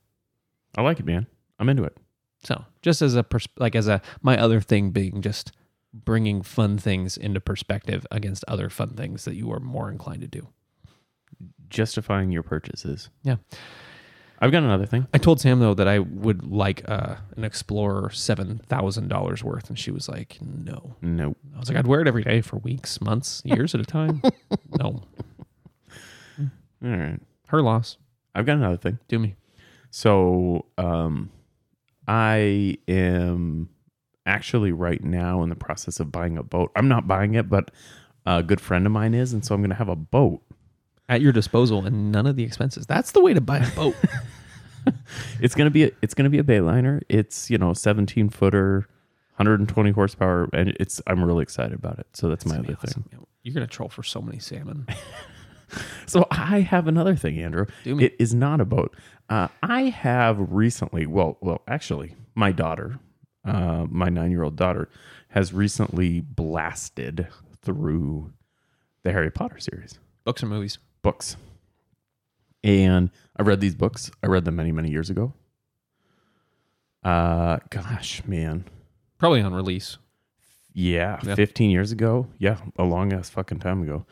I 0.77 0.81
like 0.81 0.99
it, 0.99 1.05
man. 1.05 1.27
I'm 1.59 1.69
into 1.69 1.83
it. 1.83 1.95
So, 2.43 2.63
just 2.81 3.01
as 3.01 3.15
a 3.15 3.23
pers- 3.23 3.47
like 3.57 3.75
as 3.75 3.87
a 3.89 4.01
my 4.21 4.37
other 4.37 4.61
thing 4.61 4.91
being 4.91 5.21
just 5.21 5.51
bringing 5.93 6.41
fun 6.41 6.77
things 6.77 7.17
into 7.17 7.41
perspective 7.41 8.05
against 8.11 8.45
other 8.47 8.69
fun 8.69 8.91
things 8.95 9.25
that 9.25 9.35
you 9.35 9.51
are 9.51 9.59
more 9.59 9.89
inclined 9.91 10.21
to 10.21 10.27
do. 10.27 10.47
Justifying 11.69 12.31
your 12.31 12.43
purchases. 12.43 13.09
Yeah. 13.23 13.37
I've 14.41 14.51
got 14.51 14.63
another 14.63 14.85
thing. 14.85 15.05
I 15.13 15.17
told 15.17 15.41
Sam 15.41 15.59
though 15.59 15.73
that 15.73 15.87
I 15.87 15.99
would 15.99 16.49
like 16.49 16.87
uh, 16.89 17.15
an 17.35 17.43
Explorer 17.43 18.09
seven 18.11 18.59
thousand 18.67 19.09
dollars 19.09 19.43
worth, 19.43 19.69
and 19.69 19.77
she 19.77 19.91
was 19.91 20.07
like, 20.07 20.37
"No." 20.41 20.95
No. 21.01 21.35
I 21.55 21.59
was 21.59 21.67
like, 21.69 21.77
"I'd 21.77 21.87
wear 21.87 21.99
it 22.01 22.07
every 22.07 22.23
day 22.23 22.39
for 22.41 22.57
weeks, 22.57 23.01
months, 23.01 23.41
years 23.45 23.75
at 23.75 23.81
a 23.81 23.85
time." 23.85 24.21
no, 24.79 25.03
All 26.39 26.89
right. 26.89 27.19
her 27.47 27.61
loss. 27.61 27.97
I've 28.33 28.45
got 28.45 28.57
another 28.57 28.77
thing. 28.77 28.99
Do 29.09 29.19
me. 29.19 29.35
So, 29.91 30.65
um, 30.77 31.31
I 32.07 32.77
am 32.87 33.69
actually 34.25 34.71
right 34.71 35.03
now 35.03 35.41
in 35.43 35.49
the 35.49 35.55
process 35.55 35.99
of 35.99 36.11
buying 36.11 36.37
a 36.37 36.43
boat. 36.43 36.71
I'm 36.75 36.87
not 36.87 37.07
buying 37.07 37.33
it, 37.33 37.49
but 37.49 37.71
a 38.25 38.41
good 38.43 38.61
friend 38.61 38.85
of 38.85 38.91
mine 38.91 39.13
is, 39.13 39.33
and 39.33 39.43
so 39.43 39.53
I'm 39.55 39.61
going 39.61 39.71
to 39.71 39.75
have 39.75 39.89
a 39.89 39.95
boat. 39.95 40.41
At 41.09 41.21
your 41.21 41.31
disposal 41.31 41.85
and 41.87 42.11
none 42.11 42.27
of 42.27 42.35
the 42.35 42.43
expenses. 42.43 42.85
That's 42.85 43.11
the 43.13 43.19
way 43.21 43.33
to 43.33 43.41
buy 43.41 43.57
a 43.57 43.71
boat. 43.75 43.95
It's 45.41 45.55
going 45.55 45.65
to 45.65 45.71
be 45.71 45.85
a, 45.85 45.91
it's 46.01 46.13
to 46.13 46.29
be 46.29 46.39
a 46.39 46.43
Bayliner. 46.43 47.01
It's 47.09 47.49
you 47.49 47.57
know 47.57 47.73
17 47.73 48.29
footer, 48.29 48.87
120 49.37 49.91
horsepower, 49.91 50.49
and 50.53 50.75
it's 50.79 51.01
I'm 51.07 51.23
really 51.23 51.43
excited 51.43 51.73
about 51.73 51.99
it. 51.99 52.07
So 52.13 52.29
that's 52.29 52.45
my 52.45 52.57
other 52.57 52.73
gonna 52.73 52.77
thing. 52.77 53.05
You're 53.43 53.53
gonna 53.53 53.67
troll 53.67 53.89
for 53.89 54.03
so 54.03 54.21
many 54.21 54.39
salmon. 54.39 54.87
So 56.07 56.25
I 56.31 56.61
have 56.61 56.87
another 56.87 57.15
thing, 57.15 57.37
Andrew. 57.39 57.67
Do 57.83 57.95
me. 57.95 58.05
It 58.05 58.15
is 58.17 58.33
not 58.33 58.59
a 58.59 58.65
boat. 58.65 58.95
Uh, 59.29 59.49
I 59.61 59.83
have 59.83 60.37
recently, 60.51 61.05
well, 61.05 61.37
well, 61.41 61.61
actually, 61.67 62.15
my 62.33 62.51
daughter, 62.51 62.99
uh, 63.45 63.85
my 63.87 64.09
nine-year-old 64.09 64.55
daughter, 64.55 64.89
has 65.29 65.53
recently 65.53 66.21
blasted 66.21 67.27
through 67.61 68.33
the 69.03 69.11
Harry 69.11 69.29
Potter 69.29 69.59
series 69.59 69.99
Books 70.23 70.41
and 70.41 70.49
movies. 70.49 70.79
books, 71.03 71.37
and 72.63 73.09
I 73.37 73.43
read 73.43 73.59
these 73.61 73.75
books. 73.75 74.11
I 74.23 74.27
read 74.27 74.45
them 74.45 74.55
many, 74.55 74.71
many 74.71 74.89
years 74.89 75.09
ago. 75.09 75.33
Uh, 77.03 77.59
gosh, 77.69 78.21
man, 78.25 78.65
Probably 79.17 79.41
on 79.41 79.53
release. 79.53 79.97
yeah, 80.73 81.19
Yeah. 81.23 81.35
15 81.35 81.69
years 81.69 81.91
ago. 81.91 82.27
Yeah, 82.37 82.57
a 82.77 82.83
long 82.83 83.13
ass 83.13 83.29
fucking 83.29 83.59
time 83.59 83.81
ago. 83.83 84.05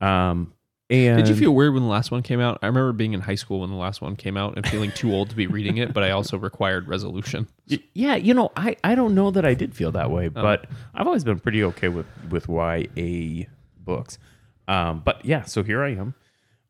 Um, 0.00 0.52
and 0.88 1.16
Did 1.18 1.28
you 1.28 1.34
feel 1.34 1.52
weird 1.52 1.74
when 1.74 1.82
the 1.82 1.88
last 1.88 2.12
one 2.12 2.22
came 2.22 2.38
out? 2.38 2.60
I 2.62 2.66
remember 2.66 2.92
being 2.92 3.12
in 3.12 3.20
high 3.20 3.34
school 3.34 3.60
when 3.60 3.70
the 3.70 3.76
last 3.76 4.00
one 4.00 4.14
came 4.14 4.36
out 4.36 4.54
and 4.56 4.64
feeling 4.68 4.92
too 4.92 5.12
old 5.12 5.30
to 5.30 5.36
be 5.36 5.48
reading 5.48 5.78
it, 5.78 5.92
but 5.92 6.04
I 6.04 6.10
also 6.12 6.38
required 6.38 6.86
resolution. 6.88 7.48
Yeah, 7.94 8.14
you 8.14 8.32
know, 8.32 8.52
I, 8.54 8.76
I 8.84 8.94
don't 8.94 9.16
know 9.16 9.32
that 9.32 9.44
I 9.44 9.54
did 9.54 9.74
feel 9.74 9.90
that 9.92 10.06
Oh. 10.06 10.10
way, 10.10 10.28
but 10.28 10.66
I've 10.94 11.08
always 11.08 11.24
been 11.24 11.40
pretty 11.40 11.64
okay 11.64 11.88
with 11.88 12.06
with 12.30 12.46
YA 12.48 13.46
books. 13.80 14.18
Um, 14.68 15.02
but 15.04 15.24
yeah, 15.24 15.42
so 15.42 15.64
here 15.64 15.82
I 15.82 15.90
am. 15.96 16.14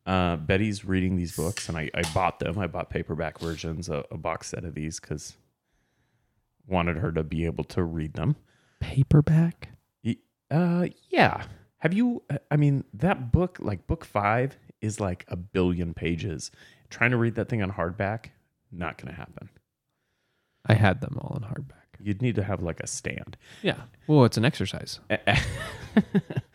Uh, 0.06 0.36
Betty's 0.36 0.84
reading 0.84 1.16
these 1.16 1.34
books, 1.36 1.68
and 1.68 1.76
I, 1.76 1.90
I 1.92 2.02
bought 2.14 2.38
them. 2.38 2.58
I 2.58 2.68
bought 2.68 2.90
paperback 2.90 3.40
versions, 3.40 3.88
a, 3.88 4.04
a 4.10 4.16
box 4.16 4.48
set 4.48 4.64
of 4.64 4.74
these, 4.74 5.00
because 5.00 5.34
wanted 6.66 6.96
her 6.98 7.10
to 7.12 7.24
be 7.24 7.44
able 7.44 7.64
to 7.64 7.82
read 7.82 8.14
them. 8.14 8.36
Paperback? 8.80 9.70
Uh, 10.48 10.86
yeah. 11.10 11.42
Have 11.78 11.92
you? 11.92 12.22
I 12.50 12.56
mean, 12.56 12.84
that 12.94 13.32
book, 13.32 13.58
like 13.60 13.86
book 13.88 14.04
five, 14.04 14.56
is 14.80 15.00
like 15.00 15.24
a 15.28 15.36
billion 15.36 15.92
pages. 15.92 16.52
Trying 16.88 17.10
to 17.10 17.16
read 17.16 17.34
that 17.34 17.48
thing 17.48 17.62
on 17.62 17.72
hardback, 17.72 18.26
not 18.70 18.96
going 18.96 19.12
to 19.12 19.18
happen. 19.18 19.48
I 20.66 20.74
had 20.74 21.00
them 21.00 21.18
all 21.20 21.36
in 21.36 21.42
hardback. 21.42 21.72
You'd 22.00 22.22
need 22.22 22.36
to 22.36 22.44
have 22.44 22.62
like 22.62 22.80
a 22.80 22.86
stand. 22.86 23.36
Yeah. 23.62 23.80
Well, 24.06 24.24
it's 24.24 24.36
an 24.36 24.44
exercise. 24.44 25.00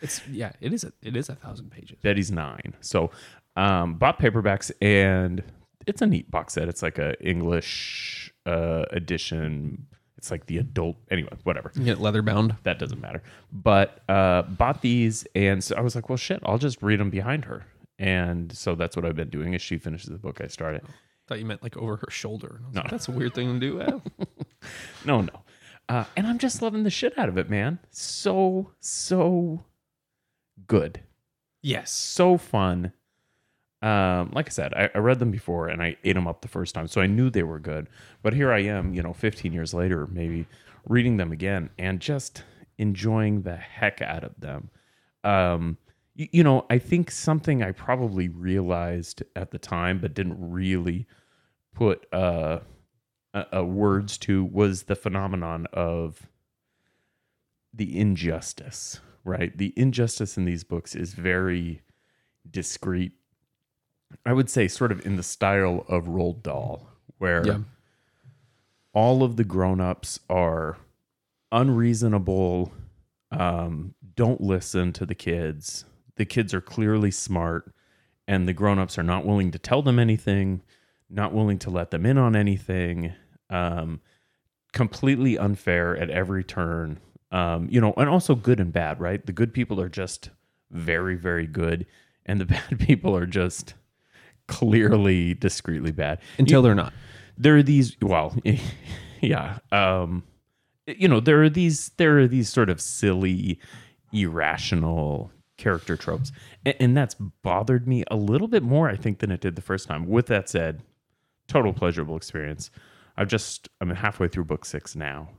It's 0.01 0.21
yeah, 0.27 0.51
it 0.59 0.73
is 0.73 0.83
a 0.83 0.91
it 1.03 1.15
is 1.15 1.29
a 1.29 1.35
thousand 1.35 1.69
pages. 1.71 1.97
Betty's 2.01 2.31
nine. 2.31 2.73
So 2.81 3.11
um 3.55 3.95
bought 3.95 4.19
paperbacks 4.19 4.71
and 4.81 5.43
it's 5.87 6.01
a 6.01 6.05
neat 6.07 6.29
box 6.31 6.53
set. 6.53 6.67
It's 6.69 6.81
like 6.81 6.97
a 6.97 7.19
English 7.25 8.31
uh 8.45 8.85
edition. 8.91 9.87
It's 10.17 10.29
like 10.31 10.45
the 10.45 10.59
adult 10.59 10.97
anyway, 11.09 11.31
whatever. 11.43 11.71
You 11.75 11.83
get 11.83 11.99
leather 11.99 12.21
bound. 12.21 12.55
That 12.63 12.77
doesn't 12.79 13.01
matter. 13.01 13.21
But 13.51 14.03
uh 14.09 14.43
bought 14.43 14.81
these 14.81 15.25
and 15.35 15.63
so 15.63 15.75
I 15.75 15.81
was 15.81 15.95
like, 15.95 16.09
well 16.09 16.17
shit, 16.17 16.39
I'll 16.45 16.57
just 16.59 16.81
read 16.81 16.99
them 16.99 17.09
behind 17.09 17.45
her. 17.45 17.65
And 17.99 18.51
so 18.55 18.73
that's 18.75 18.95
what 18.95 19.05
I've 19.05 19.15
been 19.15 19.29
doing 19.29 19.53
as 19.55 19.61
she 19.61 19.77
finishes 19.77 20.09
the 20.09 20.17
book 20.17 20.41
I 20.41 20.47
started. 20.47 20.81
I 20.85 20.89
thought 21.27 21.39
you 21.39 21.45
meant 21.45 21.61
like 21.63 21.77
over 21.77 21.97
her 21.97 22.09
shoulder. 22.09 22.57
And 22.57 22.65
I 22.65 22.67
was 22.67 22.75
No. 22.75 22.81
like, 22.81 22.91
That's 22.91 23.07
a 23.07 23.11
weird 23.11 23.33
thing 23.35 23.59
to 23.59 23.59
do. 23.59 23.81
Al." 23.83 24.01
No, 25.05 25.21
no. 25.21 25.41
Uh, 25.89 26.05
and 26.15 26.25
I'm 26.25 26.37
just 26.39 26.61
loving 26.61 26.83
the 26.83 26.89
shit 26.89 27.17
out 27.17 27.29
of 27.29 27.37
it, 27.37 27.49
man. 27.49 27.77
So, 27.89 28.71
so 28.79 29.65
good. 30.67 31.01
yes. 31.61 31.91
so 31.91 32.37
fun. 32.37 32.93
Um, 33.81 34.31
like 34.33 34.47
I 34.47 34.51
said, 34.51 34.73
I, 34.75 34.89
I 34.93 34.99
read 34.99 35.19
them 35.19 35.31
before 35.31 35.67
and 35.67 35.81
I 35.81 35.97
ate 36.03 36.13
them 36.13 36.27
up 36.27 36.41
the 36.41 36.47
first 36.47 36.75
time, 36.75 36.87
so 36.87 37.01
I 37.01 37.07
knew 37.07 37.29
they 37.29 37.43
were 37.43 37.59
good. 37.59 37.87
But 38.21 38.33
here 38.33 38.51
I 38.51 38.59
am, 38.59 38.93
you 38.93 39.01
know, 39.01 39.13
15 39.13 39.53
years 39.53 39.73
later, 39.73 40.07
maybe 40.07 40.45
reading 40.87 41.17
them 41.17 41.31
again 41.31 41.69
and 41.79 41.99
just 41.99 42.43
enjoying 42.77 43.41
the 43.41 43.55
heck 43.55 44.01
out 44.01 44.23
of 44.23 44.39
them. 44.39 44.69
Um, 45.23 45.77
you, 46.15 46.27
you 46.31 46.43
know, 46.43 46.65
I 46.69 46.77
think 46.77 47.11
something 47.11 47.63
I 47.63 47.71
probably 47.71 48.27
realized 48.27 49.23
at 49.35 49.51
the 49.51 49.59
time, 49.59 49.99
but 49.99 50.13
didn't 50.13 50.37
really 50.39 51.07
put 51.73 52.05
uh, 52.13 52.59
uh, 53.33 53.65
words 53.65 54.17
to 54.19 54.43
was 54.43 54.83
the 54.83 54.95
phenomenon 54.95 55.67
of 55.73 56.27
the 57.73 57.97
injustice, 57.97 58.99
right? 59.23 59.57
The 59.57 59.73
injustice 59.77 60.37
in 60.37 60.45
these 60.45 60.63
books 60.63 60.95
is 60.95 61.13
very 61.13 61.81
discreet. 62.49 63.13
I 64.25 64.33
would 64.33 64.49
say, 64.49 64.67
sort 64.67 64.91
of 64.91 65.05
in 65.05 65.15
the 65.15 65.23
style 65.23 65.85
of 65.87 66.05
Roald 66.05 66.43
Dahl, 66.43 66.87
where 67.17 67.45
Yeah. 67.45 67.59
all 68.93 69.23
of 69.23 69.35
the 69.37 69.43
grown-ups 69.43 70.19
are 70.29 70.77
unreasonable 71.51 72.71
um, 73.31 73.93
don't 74.15 74.41
listen 74.41 74.91
to 74.93 75.05
the 75.05 75.15
kids 75.15 75.85
the 76.15 76.25
kids 76.25 76.53
are 76.53 76.61
clearly 76.61 77.11
smart 77.11 77.73
and 78.27 78.47
the 78.47 78.53
grown-ups 78.53 78.97
are 78.97 79.03
not 79.03 79.25
willing 79.25 79.51
to 79.51 79.59
tell 79.59 79.81
them 79.81 79.99
anything 79.99 80.61
not 81.09 81.33
willing 81.33 81.57
to 81.59 81.69
let 81.69 81.91
them 81.91 82.05
in 82.05 82.17
on 82.17 82.35
anything 82.35 83.13
um, 83.49 83.99
completely 84.73 85.37
unfair 85.37 85.95
at 85.97 86.09
every 86.09 86.43
turn 86.43 86.99
Um, 87.31 87.67
you 87.71 87.79
know, 87.79 87.93
and 87.95 88.09
also 88.09 88.35
good 88.35 88.59
and 88.59 88.73
bad, 88.73 88.99
right? 88.99 89.25
The 89.25 89.31
good 89.31 89.53
people 89.53 89.79
are 89.79 89.87
just 89.89 90.29
very, 90.69 91.15
very 91.15 91.47
good, 91.47 91.85
and 92.25 92.41
the 92.41 92.45
bad 92.55 92.77
people 92.79 93.15
are 93.15 93.25
just 93.25 93.73
clearly 94.51 95.33
discreetly 95.33 95.91
bad. 95.91 96.19
Until 96.37 96.61
they're 96.61 96.75
not. 96.75 96.93
there 97.37 97.55
are 97.57 97.63
these 97.63 97.95
well 98.01 98.35
yeah 99.21 99.59
um 99.71 100.23
you 100.85 101.07
know 101.07 101.19
there 101.19 101.41
are 101.43 101.49
these 101.49 101.89
there 101.97 102.19
are 102.19 102.27
these 102.27 102.49
sort 102.49 102.69
of 102.69 102.79
silly 102.81 103.59
irrational 104.11 105.31
character 105.57 105.95
tropes 105.95 106.31
and, 106.65 106.75
and 106.79 106.97
that's 106.97 107.15
bothered 107.43 107.87
me 107.87 108.03
a 108.11 108.15
little 108.15 108.47
bit 108.47 108.63
more 108.63 108.89
i 108.89 108.95
think 108.95 109.19
than 109.19 109.31
it 109.31 109.39
did 109.41 109.55
the 109.55 109.61
first 109.61 109.87
time 109.87 110.07
with 110.07 110.25
that 110.27 110.49
said 110.49 110.81
total 111.47 111.71
pleasurable 111.71 112.17
experience 112.17 112.71
i've 113.17 113.27
just 113.27 113.69
i'm 113.79 113.89
halfway 113.91 114.27
through 114.27 114.43
book 114.43 114.65
six 114.65 114.95
now 114.95 115.29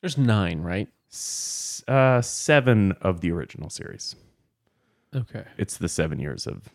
There's 0.00 0.18
nine, 0.18 0.60
right? 0.60 0.88
S- 1.10 1.82
uh 1.88 2.20
seven 2.20 2.92
of 3.00 3.20
the 3.20 3.30
original 3.30 3.70
series 3.70 4.16
Okay. 5.14 5.44
it's 5.56 5.76
the 5.78 5.88
seven 5.88 6.18
years 6.18 6.46
of 6.46 6.68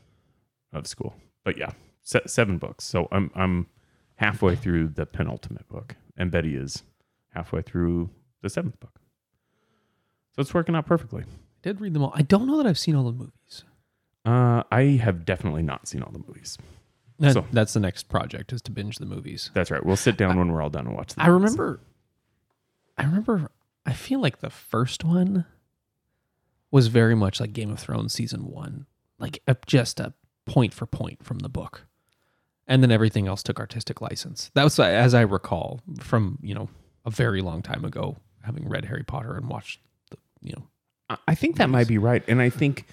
of 0.73 0.85
school 0.87 1.15
but 1.43 1.57
yeah 1.57 1.71
se- 2.03 2.21
seven 2.27 2.57
books 2.57 2.85
so 2.85 3.07
i'm 3.11 3.31
i'm 3.35 3.67
halfway 4.15 4.55
through 4.55 4.87
the 4.87 5.05
penultimate 5.05 5.67
book 5.67 5.95
and 6.17 6.31
betty 6.31 6.55
is 6.55 6.83
halfway 7.29 7.61
through 7.61 8.09
the 8.41 8.49
seventh 8.49 8.79
book 8.79 8.99
so 10.35 10.41
it's 10.41 10.53
working 10.53 10.75
out 10.75 10.85
perfectly 10.85 11.23
I 11.23 11.61
did 11.61 11.81
read 11.81 11.93
them 11.93 12.03
all. 12.03 12.13
I 12.15 12.21
don't 12.21 12.47
know 12.47 12.55
that 12.55 12.65
I've 12.65 12.79
seen 12.79 12.95
all 12.95 13.03
the 13.03 13.11
movies. 13.11 13.65
uh, 14.25 14.63
i 14.71 14.83
have 15.01 15.25
definitely 15.25 15.61
not 15.63 15.87
seen 15.87 16.01
all 16.03 16.11
the 16.11 16.19
movies 16.19 16.57
That- 17.19 17.33
So- 17.33 17.45
that's 17.51 17.73
the 17.73 17.79
next 17.81 18.03
project 18.09 18.53
is 18.53 18.61
to 18.63 18.71
binge 18.71 18.97
the 18.97 19.05
movies. 19.05 19.51
that's 19.53 19.71
right 19.71 19.85
we'll 19.85 19.95
sit 19.97 20.17
down 20.17 20.37
when 20.37 20.51
we're 20.51 20.61
all 20.61 20.69
done 20.69 20.87
and 20.87 20.95
watch 20.95 21.13
the 21.15 21.21
I 21.21 21.27
movies. 21.29 21.51
remember 21.51 21.79
I 22.97 23.03
remember 23.05 23.51
I 23.85 23.93
feel 23.93 24.19
like 24.19 24.39
the 24.39 24.49
first 24.49 25.03
one 25.03 25.45
was 26.71 26.87
very 26.87 27.15
much 27.15 27.39
like 27.39 27.53
Game 27.53 27.71
of 27.71 27.79
Thrones 27.79 28.13
season 28.13 28.45
1. 28.45 28.85
Like 29.17 29.41
a, 29.47 29.55
just 29.65 29.99
a 29.99 30.13
point 30.49 30.73
for 30.73 30.85
point 30.85 31.23
from 31.23 31.39
the 31.39 31.49
book. 31.49 31.85
And 32.67 32.83
then 32.83 32.91
everything 32.91 33.27
else 33.27 33.41
took 33.41 33.59
artistic 33.59 33.99
license. 34.01 34.51
That 34.53 34.63
was 34.63 34.79
as 34.79 35.13
I 35.13 35.21
recall 35.21 35.81
from, 35.99 36.37
you 36.41 36.53
know, 36.53 36.69
a 37.05 37.09
very 37.09 37.41
long 37.41 37.61
time 37.61 37.83
ago 37.85 38.17
having 38.43 38.67
read 38.69 38.85
Harry 38.85 39.03
Potter 39.03 39.35
and 39.35 39.47
watched 39.49 39.79
the, 40.11 40.17
you 40.41 40.53
know, 40.53 40.63
I- 41.27 41.35
think 41.35 41.57
that 41.57 41.69
might 41.69 41.87
be 41.87 41.97
right, 41.97 42.23
and 42.27 42.39
I 42.39 42.49
think 42.51 42.85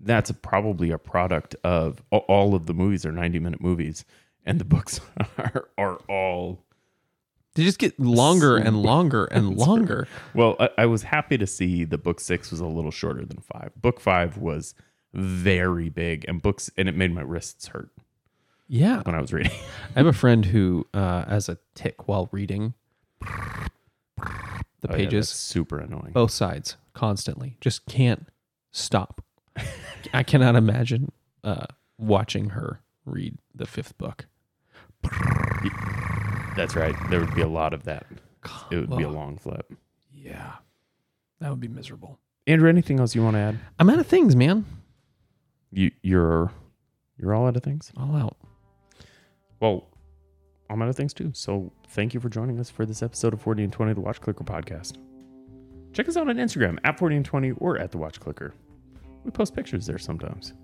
that's 0.00 0.30
a, 0.30 0.34
probably 0.34 0.90
a 0.90 0.98
product 0.98 1.54
of 1.62 2.02
all 2.10 2.56
of 2.56 2.66
the 2.66 2.74
movies 2.74 3.06
are 3.06 3.12
ninety 3.12 3.38
minute 3.38 3.60
movies, 3.60 4.04
and 4.44 4.58
the 4.58 4.64
books 4.74 5.00
are 5.38 5.68
are 5.78 5.96
all 6.08 6.64
they 7.54 7.62
just 7.62 7.78
get 7.78 8.00
longer 8.00 8.56
and 8.56 8.82
longer 8.82 9.26
and 9.26 9.56
longer. 9.66 10.08
Well, 10.34 10.56
I, 10.58 10.70
I 10.78 10.86
was 10.86 11.04
happy 11.04 11.38
to 11.38 11.46
see 11.46 11.84
that 11.84 11.98
book 11.98 12.18
six 12.18 12.50
was 12.50 12.58
a 12.60 12.66
little 12.66 12.90
shorter 12.90 13.24
than 13.24 13.38
five. 13.38 13.70
Book 13.76 14.00
five 14.00 14.38
was 14.38 14.74
very 15.14 15.88
big, 15.88 16.24
and 16.28 16.40
books 16.42 16.70
and 16.76 16.88
it 16.88 16.96
made 16.96 17.12
my 17.14 17.20
wrists 17.22 17.66
hurt 17.68 17.90
Yeah. 18.68 19.02
when 19.02 19.14
I 19.14 19.20
was 19.20 19.32
reading. 19.32 19.52
I 19.96 19.98
have 19.98 20.06
a 20.06 20.12
friend 20.12 20.44
who, 20.46 20.86
uh, 20.94 21.24
as 21.26 21.48
a 21.48 21.58
tick 21.74 22.08
while 22.08 22.28
reading 22.32 22.74
the 23.20 23.28
Oh, 23.28 24.90
yeah, 24.90 24.96
pages, 24.96 25.28
super 25.28 25.78
annoying. 25.78 26.12
both 26.12 26.30
sides, 26.32 26.76
constantly, 26.94 27.56
just 27.60 27.86
can't 27.86 28.28
stop. 28.72 29.22
I 30.14 30.22
cannot 30.22 30.56
imagine 30.56 31.12
uh, 31.44 31.66
watching 31.98 32.50
her 32.50 32.80
read 33.04 33.38
the 33.54 33.66
fifth 33.66 33.96
book. 33.98 34.26
That's 36.56 36.76
right. 36.76 36.94
There 37.10 37.20
would 37.20 37.34
be 37.34 37.40
a 37.42 37.48
lot 37.48 37.72
of 37.72 37.84
that. 37.84 38.06
It 38.70 38.76
would 38.76 38.96
be 38.96 39.04
a 39.04 39.08
long 39.08 39.38
flip. 39.38 39.72
Yeah, 40.12 40.52
that 41.40 41.50
would 41.50 41.60
be 41.60 41.68
miserable. 41.68 42.18
Andrew, 42.46 42.68
anything 42.68 42.98
else 43.00 43.14
you 43.14 43.22
want 43.22 43.34
to 43.34 43.40
add? 43.40 43.58
I'm 43.78 43.88
out 43.88 43.98
of 44.00 44.06
things, 44.06 44.34
man. 44.36 44.64
You 45.72 45.90
you're 46.02 46.52
you're 47.18 47.34
all 47.34 47.46
out 47.46 47.56
of 47.56 47.62
things. 47.62 47.90
All 47.96 48.14
out. 48.14 48.36
Well, 49.60 49.88
I'm 50.68 50.82
out 50.82 50.88
of 50.88 50.96
things 50.96 51.14
too. 51.14 51.30
So 51.34 51.72
thank 51.88 52.14
you 52.14 52.20
for 52.20 52.28
joining 52.28 52.58
us 52.60 52.70
for 52.70 52.84
this 52.86 53.02
episode 53.02 53.32
of 53.32 53.40
40 53.40 53.64
and 53.64 53.72
20, 53.72 53.94
the 53.94 54.00
Watch 54.00 54.20
Clicker 54.20 54.44
podcast. 54.44 54.96
Check 55.92 56.08
us 56.08 56.16
out 56.16 56.28
on 56.28 56.36
Instagram 56.36 56.78
at 56.84 56.98
40 56.98 57.16
and 57.16 57.24
20 57.24 57.52
or 57.52 57.78
at 57.78 57.90
the 57.90 57.98
Watch 57.98 58.18
Clicker. 58.20 58.54
We 59.24 59.30
post 59.30 59.54
pictures 59.54 59.86
there 59.86 59.98
sometimes. 59.98 60.54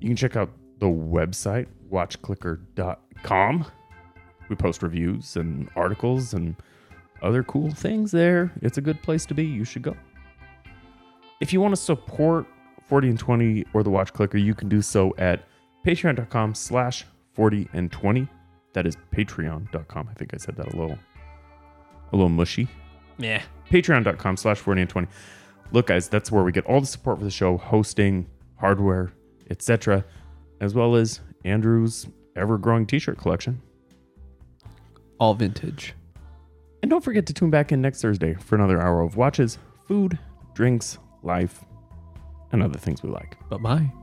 You 0.00 0.08
can 0.08 0.16
check 0.16 0.36
out 0.36 0.50
the 0.78 0.86
website, 0.86 1.66
watchclicker.com. 1.90 3.66
We 4.48 4.56
post 4.56 4.82
reviews 4.82 5.36
and 5.36 5.68
articles 5.76 6.34
and 6.34 6.56
other 7.22 7.42
cool 7.42 7.70
things 7.70 8.10
there. 8.10 8.52
It's 8.60 8.78
a 8.78 8.82
good 8.82 9.00
place 9.02 9.24
to 9.26 9.34
be. 9.34 9.44
You 9.44 9.64
should 9.64 9.82
go. 9.82 9.96
If 11.40 11.52
you 11.52 11.60
want 11.60 11.74
to 11.74 11.80
support 11.80 12.46
40 12.92 13.08
and 13.08 13.18
20 13.18 13.64
or 13.72 13.82
the 13.82 13.88
Watch 13.88 14.12
Clicker, 14.12 14.36
you 14.36 14.54
can 14.54 14.68
do 14.68 14.82
so 14.82 15.14
at 15.16 15.48
patreon.com 15.82 16.54
slash 16.54 17.06
40 17.32 17.66
and 17.72 17.90
20. 17.90 18.28
That 18.74 18.86
is 18.86 18.98
patreon.com. 19.16 20.08
I 20.10 20.12
think 20.12 20.34
I 20.34 20.36
said 20.36 20.56
that 20.56 20.74
a 20.74 20.76
little 20.76 20.98
a 22.12 22.14
little 22.14 22.28
mushy. 22.28 22.68
Yeah. 23.16 23.40
Patreon.com 23.70 24.36
slash 24.36 24.58
40 24.58 24.82
and 24.82 24.90
20. 24.90 25.08
Look, 25.72 25.86
guys, 25.86 26.10
that's 26.10 26.30
where 26.30 26.44
we 26.44 26.52
get 26.52 26.66
all 26.66 26.82
the 26.82 26.86
support 26.86 27.16
for 27.16 27.24
the 27.24 27.30
show, 27.30 27.56
hosting, 27.56 28.28
hardware, 28.56 29.14
etc., 29.48 30.04
as 30.60 30.74
well 30.74 30.94
as 30.94 31.20
Andrew's 31.46 32.06
ever-growing 32.36 32.84
t-shirt 32.86 33.16
collection. 33.16 33.62
All 35.18 35.32
vintage. 35.32 35.94
And 36.82 36.90
don't 36.90 37.02
forget 37.02 37.24
to 37.24 37.32
tune 37.32 37.48
back 37.48 37.72
in 37.72 37.80
next 37.80 38.02
Thursday 38.02 38.34
for 38.34 38.54
another 38.54 38.82
hour 38.82 39.00
of 39.00 39.16
watches, 39.16 39.56
food, 39.88 40.18
drinks, 40.52 40.98
life, 41.22 41.64
and 42.52 42.62
other 42.62 42.78
things 42.78 43.02
we 43.02 43.08
like. 43.10 43.36
Bye 43.48 43.56
bye. 43.56 44.01